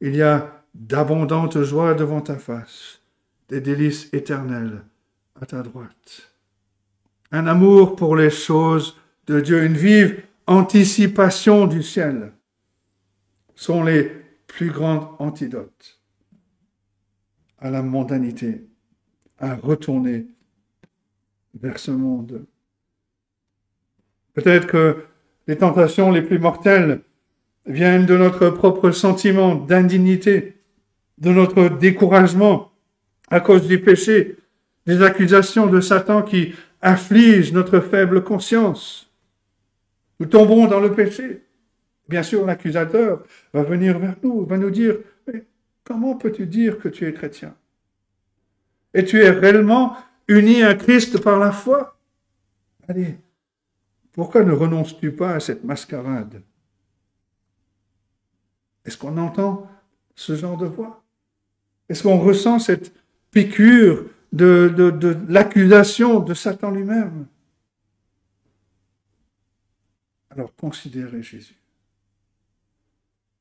Il 0.00 0.14
y 0.14 0.22
a 0.22 0.64
d'abondantes 0.72 1.60
joies 1.64 1.94
devant 1.94 2.20
ta 2.20 2.36
face, 2.36 3.00
des 3.48 3.60
délices 3.60 4.08
éternelles 4.12 4.84
à 5.40 5.46
ta 5.46 5.62
droite. 5.62 6.32
Un 7.32 7.48
amour 7.48 7.96
pour 7.96 8.14
les 8.14 8.30
choses 8.30 8.96
de 9.26 9.40
Dieu, 9.40 9.64
une 9.64 9.76
vive 9.76 10.22
anticipation 10.46 11.66
du 11.66 11.82
ciel 11.82 12.32
sont 13.56 13.82
les 13.82 14.04
plus 14.46 14.70
grandes 14.70 15.08
antidotes 15.18 16.00
à 17.58 17.68
la 17.68 17.82
mondanité, 17.82 18.64
à 19.38 19.56
retourner 19.56 20.28
vers 21.60 21.80
ce 21.80 21.90
monde. 21.90 22.46
Peut-être 24.38 24.68
que 24.68 24.98
les 25.48 25.56
tentations 25.56 26.12
les 26.12 26.22
plus 26.22 26.38
mortelles 26.38 27.00
viennent 27.66 28.06
de 28.06 28.16
notre 28.16 28.50
propre 28.50 28.92
sentiment 28.92 29.56
d'indignité, 29.56 30.58
de 31.18 31.32
notre 31.32 31.68
découragement 31.68 32.70
à 33.30 33.40
cause 33.40 33.66
du 33.66 33.80
péché, 33.80 34.36
des 34.86 35.02
accusations 35.02 35.66
de 35.66 35.80
Satan 35.80 36.22
qui 36.22 36.54
affligent 36.80 37.52
notre 37.52 37.80
faible 37.80 38.22
conscience. 38.22 39.12
Nous 40.20 40.26
tombons 40.26 40.68
dans 40.68 40.78
le 40.78 40.92
péché. 40.92 41.42
Bien 42.08 42.22
sûr, 42.22 42.46
l'accusateur 42.46 43.24
va 43.52 43.64
venir 43.64 43.98
vers 43.98 44.14
nous, 44.22 44.46
va 44.46 44.56
nous 44.56 44.70
dire, 44.70 44.98
comment 45.82 46.14
peux-tu 46.14 46.46
dire 46.46 46.78
que 46.78 46.88
tu 46.88 47.08
es 47.08 47.12
chrétien? 47.12 47.56
Et 48.94 49.04
tu 49.04 49.20
es 49.20 49.30
réellement 49.30 49.96
uni 50.28 50.62
à 50.62 50.76
Christ 50.76 51.20
par 51.20 51.40
la 51.40 51.50
foi? 51.50 51.98
Allez, 52.86 53.18
pourquoi 54.18 54.42
ne 54.42 54.50
renonces-tu 54.50 55.12
pas 55.12 55.34
à 55.34 55.38
cette 55.38 55.62
mascarade? 55.62 56.42
Est-ce 58.84 58.98
qu'on 58.98 59.16
entend 59.16 59.70
ce 60.16 60.34
genre 60.34 60.56
de 60.56 60.66
voix? 60.66 61.04
Est-ce 61.88 62.02
qu'on 62.02 62.18
ressent 62.18 62.58
cette 62.58 62.92
piqûre 63.30 64.06
de, 64.32 64.74
l'accusation 65.28 66.18
de 66.18 66.34
Satan 66.34 66.72
lui-même? 66.72 67.28
Alors 70.30 70.52
considérez 70.56 71.22
Jésus. 71.22 71.54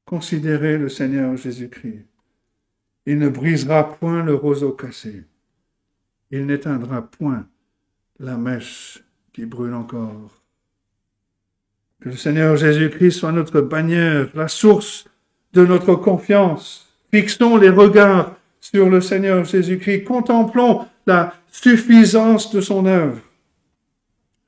Considérez 0.05 0.77
le 0.77 0.89
Seigneur 0.89 1.35
Jésus-Christ. 1.35 2.05
Il 3.07 3.17
ne 3.17 3.29
brisera 3.29 3.97
point 3.97 4.21
le 4.21 4.35
roseau 4.35 4.73
cassé 4.73 5.25
il 6.29 6.45
n'éteindra 6.45 7.01
point 7.01 7.47
la 8.19 8.37
mèche 8.37 9.03
qui 9.33 9.45
brûle 9.45 9.73
encore. 9.73 10.36
Que 12.01 12.09
le 12.09 12.15
Seigneur 12.15 12.55
Jésus-Christ 12.55 13.11
soit 13.11 13.31
notre 13.31 13.61
bannière, 13.61 14.29
la 14.35 14.47
source 14.47 15.05
de 15.53 15.65
notre 15.65 15.95
confiance. 15.95 16.87
Fixons 17.11 17.57
les 17.57 17.69
regards 17.69 18.35
sur 18.59 18.89
le 18.89 19.01
Seigneur 19.01 19.43
Jésus-Christ. 19.45 20.03
Contemplons 20.03 20.85
la 21.05 21.33
suffisance 21.49 22.53
de 22.53 22.61
son 22.61 22.85
œuvre. 22.85 23.21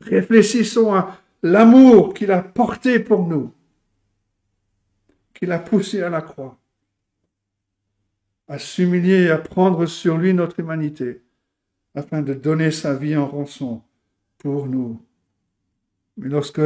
Réfléchissons 0.01 0.93
à 0.93 1.17
l'amour 1.41 2.13
qu'il 2.13 2.31
a 2.31 2.41
porté 2.41 2.99
pour 2.99 3.27
nous, 3.27 3.53
qu'il 5.33 5.51
a 5.51 5.59
poussé 5.59 6.01
à 6.01 6.09
la 6.09 6.21
croix, 6.21 6.57
à 8.47 8.59
s'humilier 8.59 9.23
et 9.23 9.31
à 9.31 9.37
prendre 9.37 9.85
sur 9.85 10.17
lui 10.17 10.33
notre 10.33 10.59
humanité 10.59 11.21
afin 11.95 12.21
de 12.21 12.33
donner 12.33 12.71
sa 12.71 12.93
vie 12.93 13.15
en 13.15 13.27
rançon 13.27 13.81
pour 14.37 14.67
nous. 14.67 15.01
Mais 16.17 16.29
lorsque 16.29 16.61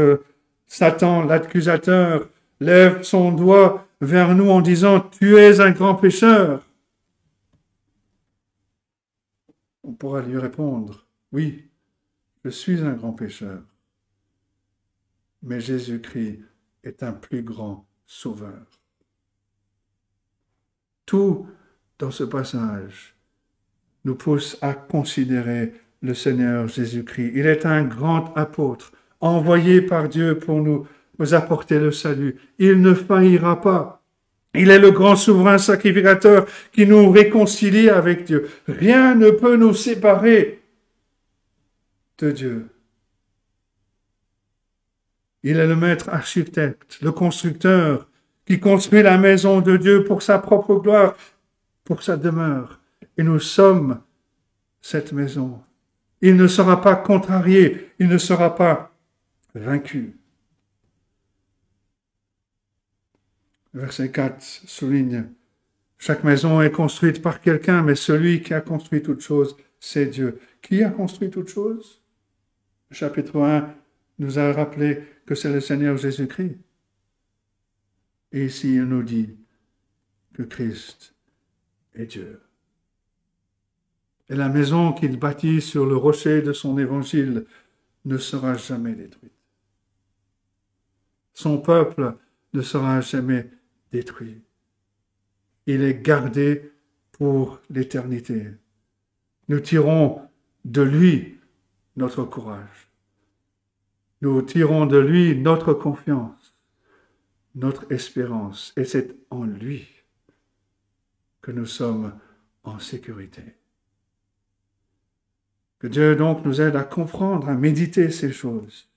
Satan, 0.73 1.21
l'accusateur, 1.21 2.27
lève 2.59 3.03
son 3.03 3.31
doigt 3.31 3.87
vers 4.01 4.33
nous 4.33 4.49
en 4.49 4.59
disant 4.59 5.01
Tu 5.01 5.37
es 5.37 5.59
un 5.59 5.69
grand 5.69 5.93
pécheur, 5.93 6.67
on 9.83 9.93
pourra 9.93 10.23
lui 10.23 10.39
répondre 10.39 11.05
Oui, 11.31 11.69
je 12.43 12.49
suis 12.49 12.81
un 12.81 12.93
grand 12.93 13.13
pécheur, 13.13 13.61
mais 15.43 15.59
Jésus-Christ 15.59 16.39
est 16.83 17.03
un 17.03 17.13
plus 17.13 17.43
grand 17.43 17.85
sauveur. 18.07 18.65
Tout 21.05 21.47
dans 21.99 22.09
ce 22.09 22.23
passage 22.23 23.15
nous 24.05 24.15
pousse 24.15 24.57
à 24.63 24.73
considérer 24.73 25.73
le 26.01 26.15
Seigneur 26.15 26.67
Jésus-Christ. 26.67 27.33
Il 27.35 27.45
est 27.45 27.67
un 27.67 27.83
grand 27.83 28.35
apôtre, 28.35 28.91
envoyé 29.25 29.81
par 29.81 30.09
Dieu 30.09 30.37
pour 30.37 30.61
nous, 30.61 30.87
apporter 31.31 31.79
le 31.79 31.91
salut. 31.91 32.35
Il 32.59 32.81
ne 32.81 32.93
faillira 32.93 33.61
pas. 33.61 34.03
Il 34.53 34.69
est 34.69 34.79
le 34.79 34.91
grand 34.91 35.15
souverain 35.15 35.57
sacrificateur 35.57 36.45
qui 36.73 36.85
nous 36.85 37.09
réconcilie 37.09 37.89
avec 37.89 38.25
Dieu. 38.25 38.49
Rien 38.67 39.15
ne 39.15 39.31
peut 39.31 39.55
nous 39.55 39.73
séparer 39.73 40.61
de 42.17 42.31
Dieu. 42.31 42.67
Il 45.43 45.57
est 45.57 45.67
le 45.67 45.75
maître 45.75 46.09
architecte, 46.09 46.99
le 47.01 47.11
constructeur 47.11 48.07
qui 48.45 48.59
construit 48.59 49.01
la 49.01 49.17
maison 49.17 49.61
de 49.61 49.77
Dieu 49.77 50.03
pour 50.03 50.21
sa 50.21 50.39
propre 50.39 50.75
gloire, 50.75 51.15
pour 51.85 52.03
sa 52.03 52.17
demeure 52.17 52.81
et 53.17 53.23
nous 53.23 53.39
sommes 53.39 53.99
cette 54.81 55.13
maison. 55.13 55.61
Il 56.21 56.35
ne 56.35 56.47
sera 56.47 56.81
pas 56.81 56.95
contrarié, 56.95 57.91
il 57.99 58.07
ne 58.07 58.17
sera 58.17 58.55
pas 58.55 58.92
vaincu. 59.55 60.17
Verset 63.73 64.11
4 64.11 64.41
souligne, 64.41 65.25
chaque 65.97 66.23
maison 66.23 66.61
est 66.61 66.71
construite 66.71 67.21
par 67.21 67.41
quelqu'un, 67.41 67.81
mais 67.81 67.95
celui 67.95 68.41
qui 68.41 68.53
a 68.53 68.61
construit 68.61 69.01
toute 69.01 69.21
chose, 69.21 69.55
c'est 69.79 70.05
Dieu. 70.05 70.39
Qui 70.61 70.83
a 70.83 70.89
construit 70.89 71.29
toute 71.29 71.47
chose 71.47 72.03
Chapitre 72.91 73.41
1 73.41 73.73
nous 74.19 74.37
a 74.37 74.53
rappelé 74.53 75.01
que 75.25 75.33
c'est 75.33 75.51
le 75.51 75.59
Seigneur 75.59 75.97
Jésus-Christ. 75.97 76.57
Et 78.31 78.45
ici, 78.45 78.75
il 78.75 78.83
nous 78.83 79.03
dit 79.03 79.35
que 80.33 80.43
Christ 80.43 81.15
est 81.95 82.05
Dieu. 82.05 82.41
Et 84.29 84.35
la 84.35 84.49
maison 84.49 84.93
qu'il 84.93 85.17
bâtit 85.17 85.61
sur 85.61 85.85
le 85.85 85.95
rocher 85.95 86.41
de 86.41 86.53
son 86.53 86.77
évangile 86.77 87.45
ne 88.05 88.17
sera 88.17 88.55
jamais 88.55 88.93
détruite. 88.93 89.32
Son 91.33 91.57
peuple 91.57 92.15
ne 92.53 92.61
sera 92.61 93.01
jamais 93.01 93.49
détruit. 93.91 94.43
Il 95.65 95.81
est 95.81 96.01
gardé 96.01 96.71
pour 97.11 97.59
l'éternité. 97.69 98.51
Nous 99.47 99.59
tirons 99.59 100.21
de 100.65 100.81
lui 100.81 101.39
notre 101.95 102.23
courage. 102.23 102.89
Nous 104.21 104.41
tirons 104.41 104.85
de 104.85 104.97
lui 104.97 105.35
notre 105.37 105.73
confiance, 105.73 106.55
notre 107.55 107.91
espérance, 107.91 108.73
et 108.77 108.85
c'est 108.85 109.15
en 109.29 109.43
lui 109.43 109.87
que 111.41 111.51
nous 111.51 111.65
sommes 111.65 112.13
en 112.63 112.79
sécurité. 112.79 113.43
Que 115.79 115.87
Dieu 115.87 116.15
donc 116.15 116.45
nous 116.45 116.61
aide 116.61 116.77
à 116.77 116.85
comprendre, 116.85 117.49
à 117.49 117.55
méditer 117.55 118.09
ces 118.09 118.31
choses, 118.31 118.87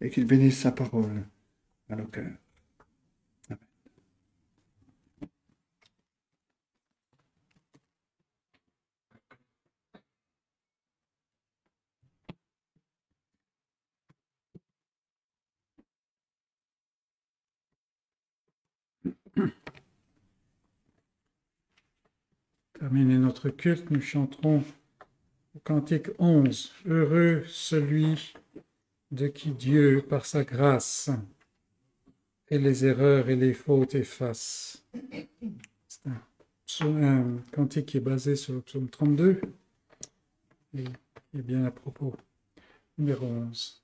et 0.00 0.10
qu'il 0.10 0.26
bénisse 0.26 0.58
sa 0.58 0.72
parole 0.72 1.24
à 1.88 1.96
nos 1.96 2.06
cœurs. 2.06 2.32
Terminer 22.78 23.18
notre 23.18 23.50
culte, 23.50 23.90
nous 23.90 24.00
chanterons 24.00 24.64
au 25.54 25.58
cantique 25.58 26.08
11. 26.18 26.72
Heureux 26.86 27.44
celui 27.46 28.32
de 29.10 29.28
qui 29.28 29.50
Dieu, 29.50 30.04
par 30.08 30.26
sa 30.26 30.44
grâce, 30.44 31.10
et 32.48 32.58
les 32.58 32.84
erreurs 32.84 33.28
et 33.28 33.36
les 33.36 33.54
fautes 33.54 33.94
efface. 33.94 34.84
C'est 36.66 36.84
un, 36.84 37.38
cantique 37.52 37.86
qui 37.86 37.96
est 37.96 38.00
basé 38.00 38.36
sur 38.36 38.54
le 38.54 38.60
psaume 38.60 38.88
32 38.88 39.40
et, 40.74 40.84
et 41.34 41.42
bien 41.42 41.64
à 41.64 41.70
propos. 41.70 42.14
Numéro 42.96 43.26
11. 43.26 43.82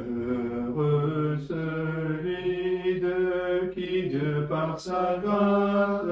Heureux 0.00 1.36
celui 1.48 3.00
de 3.00 3.70
qui 3.74 4.08
Dieu 4.08 4.46
par 4.48 4.78
sa 4.78 5.18
grâce 5.22 6.04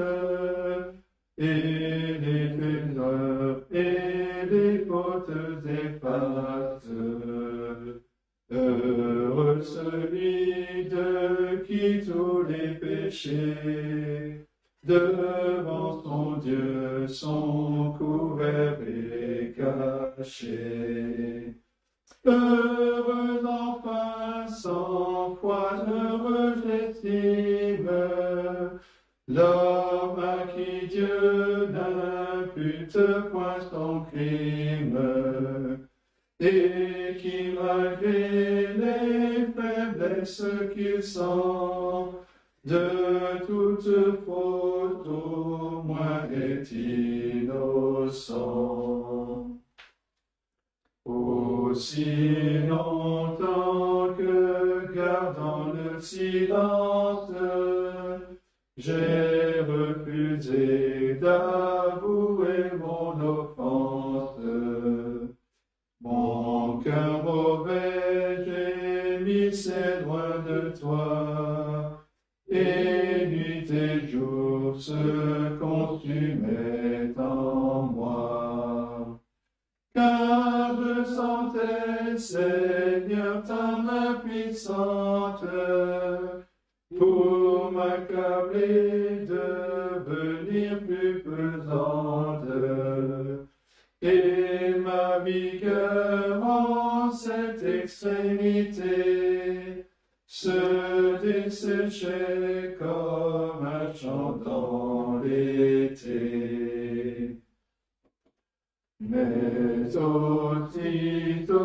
et 1.37 2.17
les 2.23 2.49
erreurs 2.75 3.61
et 3.71 4.45
les 4.51 4.79
fautes 4.85 5.31
efface. 5.65 6.85
Heureux 8.51 9.61
celui 9.61 10.85
de 10.89 11.63
qui 11.65 12.05
tous 12.05 12.43
les 12.43 12.75
péchés 12.75 14.45
devant 14.83 16.01
son 16.03 16.37
Dieu 16.37 17.07
sont 17.07 17.95
couverts 17.97 18.79
et 18.81 19.53
cachés. 19.55 21.55
Heureux 22.25 23.41
cent 24.69 25.35
fois 25.41 25.73
heureux 25.87 26.53
j'estime, 26.63 27.89
l'homme 29.27 30.19
à 30.19 30.37
qui 30.53 30.87
Dieu 30.87 31.69
n'impute 31.73 32.99
point 33.31 33.61
son 33.71 34.01
crime, 34.11 34.99
et 36.39 37.17
qui 37.19 37.39
malgré 37.59 38.73
les 38.81 39.47
faiblesses 39.55 40.49
qu'il 40.73 41.01
sent, 41.03 42.05
de 42.65 42.87
toute 43.47 43.91
faute 44.25 45.07
au 45.07 45.81
moins 45.83 46.23
est 46.31 46.71
innocent. 46.71 48.19
Aussi 51.05 52.59
longtemps 52.67 53.88
j'ai 58.77 59.59
refusé 59.61 61.15
d'avouer 61.15 62.71
mon 62.77 63.19
offense. 63.19 64.39
Mon 66.01 66.79
cœur 66.79 67.23
mauvais, 67.23 67.99
c'est 69.51 70.01
loin 70.01 70.39
de 70.47 70.73
toi, 70.79 72.05
et 72.49 73.25
nuit 73.27 73.69
et 73.71 74.07
jour 74.07 74.75
se 74.79 75.57
consumaient 75.59 76.78
Seigneur, 82.19 83.41
ta 83.43 83.77
main 83.77 84.15
puissante 84.15 85.45
pour 86.97 87.71
m'accabler, 87.71 89.25
devenir 89.25 90.79
plus 90.79 91.23
pesante. 91.23 92.43
Et 94.01 94.75
ma 94.79 95.19
vigueur 95.19 96.43
en 96.43 97.09
cette 97.09 97.63
extrémité 97.63 98.89
se 100.25 101.21
desséchait 101.21 102.75
comme 102.77 103.65
un 103.65 103.93
chant 103.93 104.33
dans 104.43 105.21
l'été. 105.23 106.58
Mais 109.09 109.95
aussitôt 109.97 111.57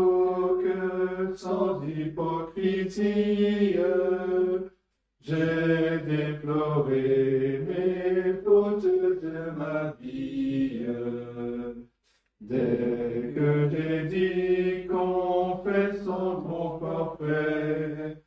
que 0.62 1.36
sans 1.36 1.82
hypocrisie, 1.86 3.76
j'ai 5.20 5.98
déploré 6.06 7.60
mes 7.68 8.32
fautes 8.42 8.84
de 8.84 9.50
ma 9.58 9.92
vie. 10.00 10.86
Dès 12.40 13.34
que 13.34 13.68
j'ai 13.70 14.06
dit 14.06 14.86
confessons 14.88 16.42
ton 16.48 16.78
forfait, 16.78 18.22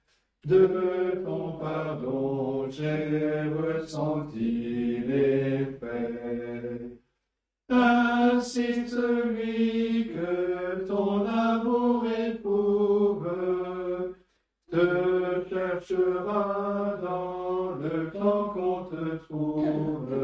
de 0.45 1.23
ton 1.25 1.53
pardon 1.53 2.69
j'ai 2.69 3.49
ressenti 3.49 4.99
l'effet. 5.07 6.17
Ainsi 8.47 8.87
celui 8.87 10.13
que 10.13 10.85
ton 10.87 11.25
amour 11.25 12.05
éprouve 12.09 13.27
te 14.71 15.43
cherchera 15.49 16.97
dans 17.03 17.75
le 17.75 18.09
temps 18.09 18.49
qu'on 18.53 18.85
te 18.85 19.17
trouve. 19.25 20.15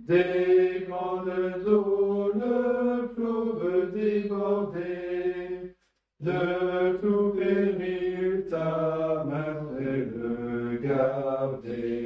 Des 0.00 0.84
grandes 0.86 1.64
eaux, 1.66 2.30
le 2.34 3.08
fleuve 3.14 3.92
débordé, 3.94 5.74
de 6.20 6.98
tout 7.00 7.30
péril 7.38 8.44
ta 8.50 9.24
main 9.24 9.64
fait 9.78 10.10
le 10.14 10.76
garder. 10.82 12.02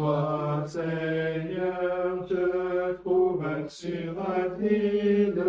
Toi, 0.00 0.64
Seigneur, 0.66 2.26
je 2.26 2.94
trouve 3.02 3.44
un 3.44 3.68
sur 3.68 4.14
asile. 4.18 5.42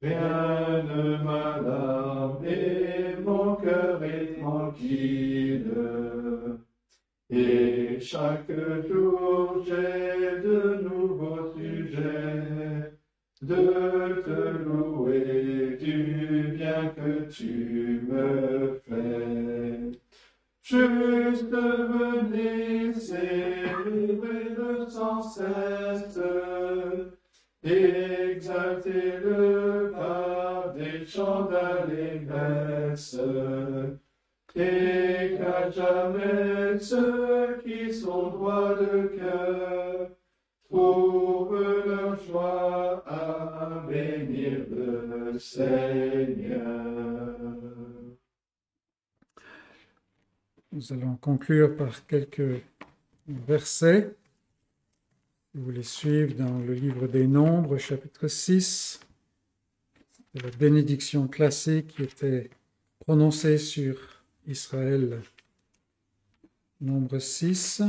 Rien 0.00 0.84
ne 0.84 1.24
m'alarme 1.24 2.44
et 2.46 3.16
mon 3.20 3.56
cœur 3.56 4.04
est 4.04 4.40
tranquille. 4.40 5.74
Et 7.30 7.98
chaque 8.00 8.52
jour 8.88 9.64
j'ai 9.66 10.40
de 10.46 10.88
nouveaux 10.88 11.52
sujets 11.56 12.92
de 13.42 14.22
te 14.26 14.38
louer 14.64 15.76
du 15.80 16.54
bien 16.56 16.94
que 16.96 17.28
tu 17.28 18.06
me 18.08 18.80
fais. 18.86 19.77
Juste 20.70 21.50
venez 21.50 22.92
célébrer-le 22.92 24.86
sans 24.86 25.22
cesse, 25.22 26.20
exaltez-le 27.64 28.84
par 29.96 30.74
des 30.74 31.06
chants 31.06 31.46
d'allégresse, 31.46 33.18
et 34.54 35.38
qu'à 35.38 35.70
jamais 35.70 36.78
ceux 36.78 37.62
qui 37.64 37.90
sont 37.90 38.26
droits 38.26 38.74
de 38.74 39.06
cœur 39.16 40.10
trouvent 40.68 41.86
leur 41.86 42.14
joie 42.22 43.02
à 43.06 43.86
bénir 43.88 44.66
le 44.70 45.38
Seigneur. 45.38 46.87
Nous 50.78 50.92
allons 50.92 51.16
conclure 51.16 51.76
par 51.76 52.06
quelques 52.06 52.62
versets. 53.26 54.14
Vous 55.52 55.64
voulez 55.64 55.82
suivre 55.82 56.36
dans 56.36 56.56
le 56.60 56.72
livre 56.72 57.08
des 57.08 57.26
Nombres, 57.26 57.78
chapitre 57.78 58.28
6, 58.28 59.00
la 60.34 60.50
bénédiction 60.50 61.26
classique 61.26 61.96
qui 61.96 62.04
était 62.04 62.48
prononcée 63.00 63.58
sur 63.58 64.22
Israël. 64.46 65.20
Nombre 66.80 67.18
6, 67.18 67.82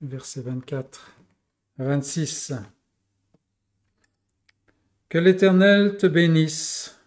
verset 0.00 0.40
24 0.40 1.14
à 1.78 1.84
26. 1.84 2.54
Que 5.10 5.18
l'Éternel 5.18 5.98
te 5.98 6.06
bénisse, 6.06 6.98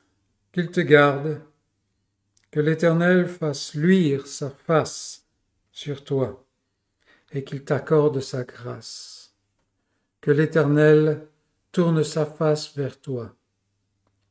qu'il 0.51 0.69
te 0.69 0.81
garde, 0.81 1.41
que 2.53 2.59
l'Éternel 2.59 3.27
fasse 3.27 3.73
luire 3.73 4.27
sa 4.27 4.51
face 4.51 5.27
sur 5.71 6.03
toi 6.03 6.45
et 7.31 7.43
qu'il 7.43 7.65
t'accorde 7.65 8.19
sa 8.19 8.43
grâce. 8.43 9.35
Que 10.21 10.29
l'Éternel 10.29 11.27
tourne 11.71 12.03
sa 12.03 12.27
face 12.27 12.77
vers 12.77 13.01
toi 13.01 13.35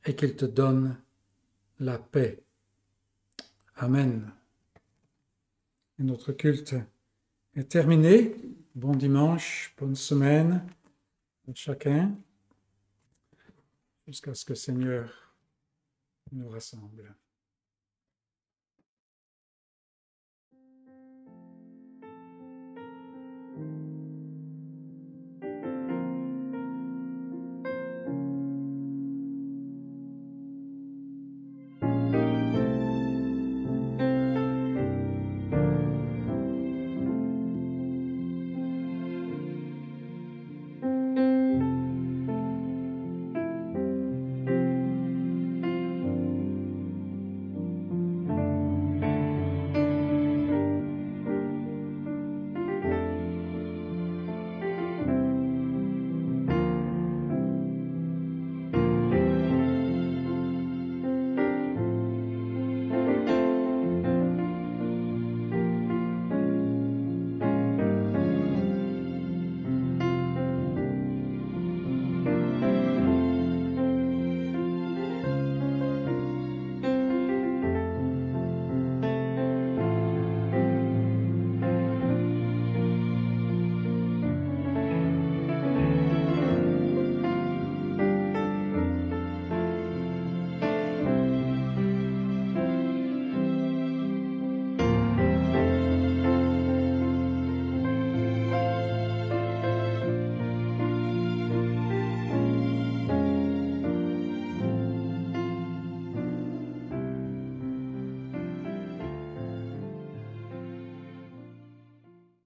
et 0.05 0.15
qu'il 0.15 0.37
te 0.37 0.45
donne 0.45 0.97
la 1.81 1.99
paix. 1.99 2.45
Amen. 3.75 4.31
notre 5.99 6.31
culte 6.31 6.77
est 7.57 7.69
terminé. 7.69 8.37
Bon 8.77 8.95
dimanche, 8.95 9.75
bonne 9.77 9.97
semaine 9.97 10.65
à 11.49 11.55
chacun, 11.57 12.15
jusqu'à 14.07 14.33
ce 14.33 14.45
que 14.45 14.55
Seigneur 14.55 15.35
nous 16.31 16.49
rassemble. 16.49 17.17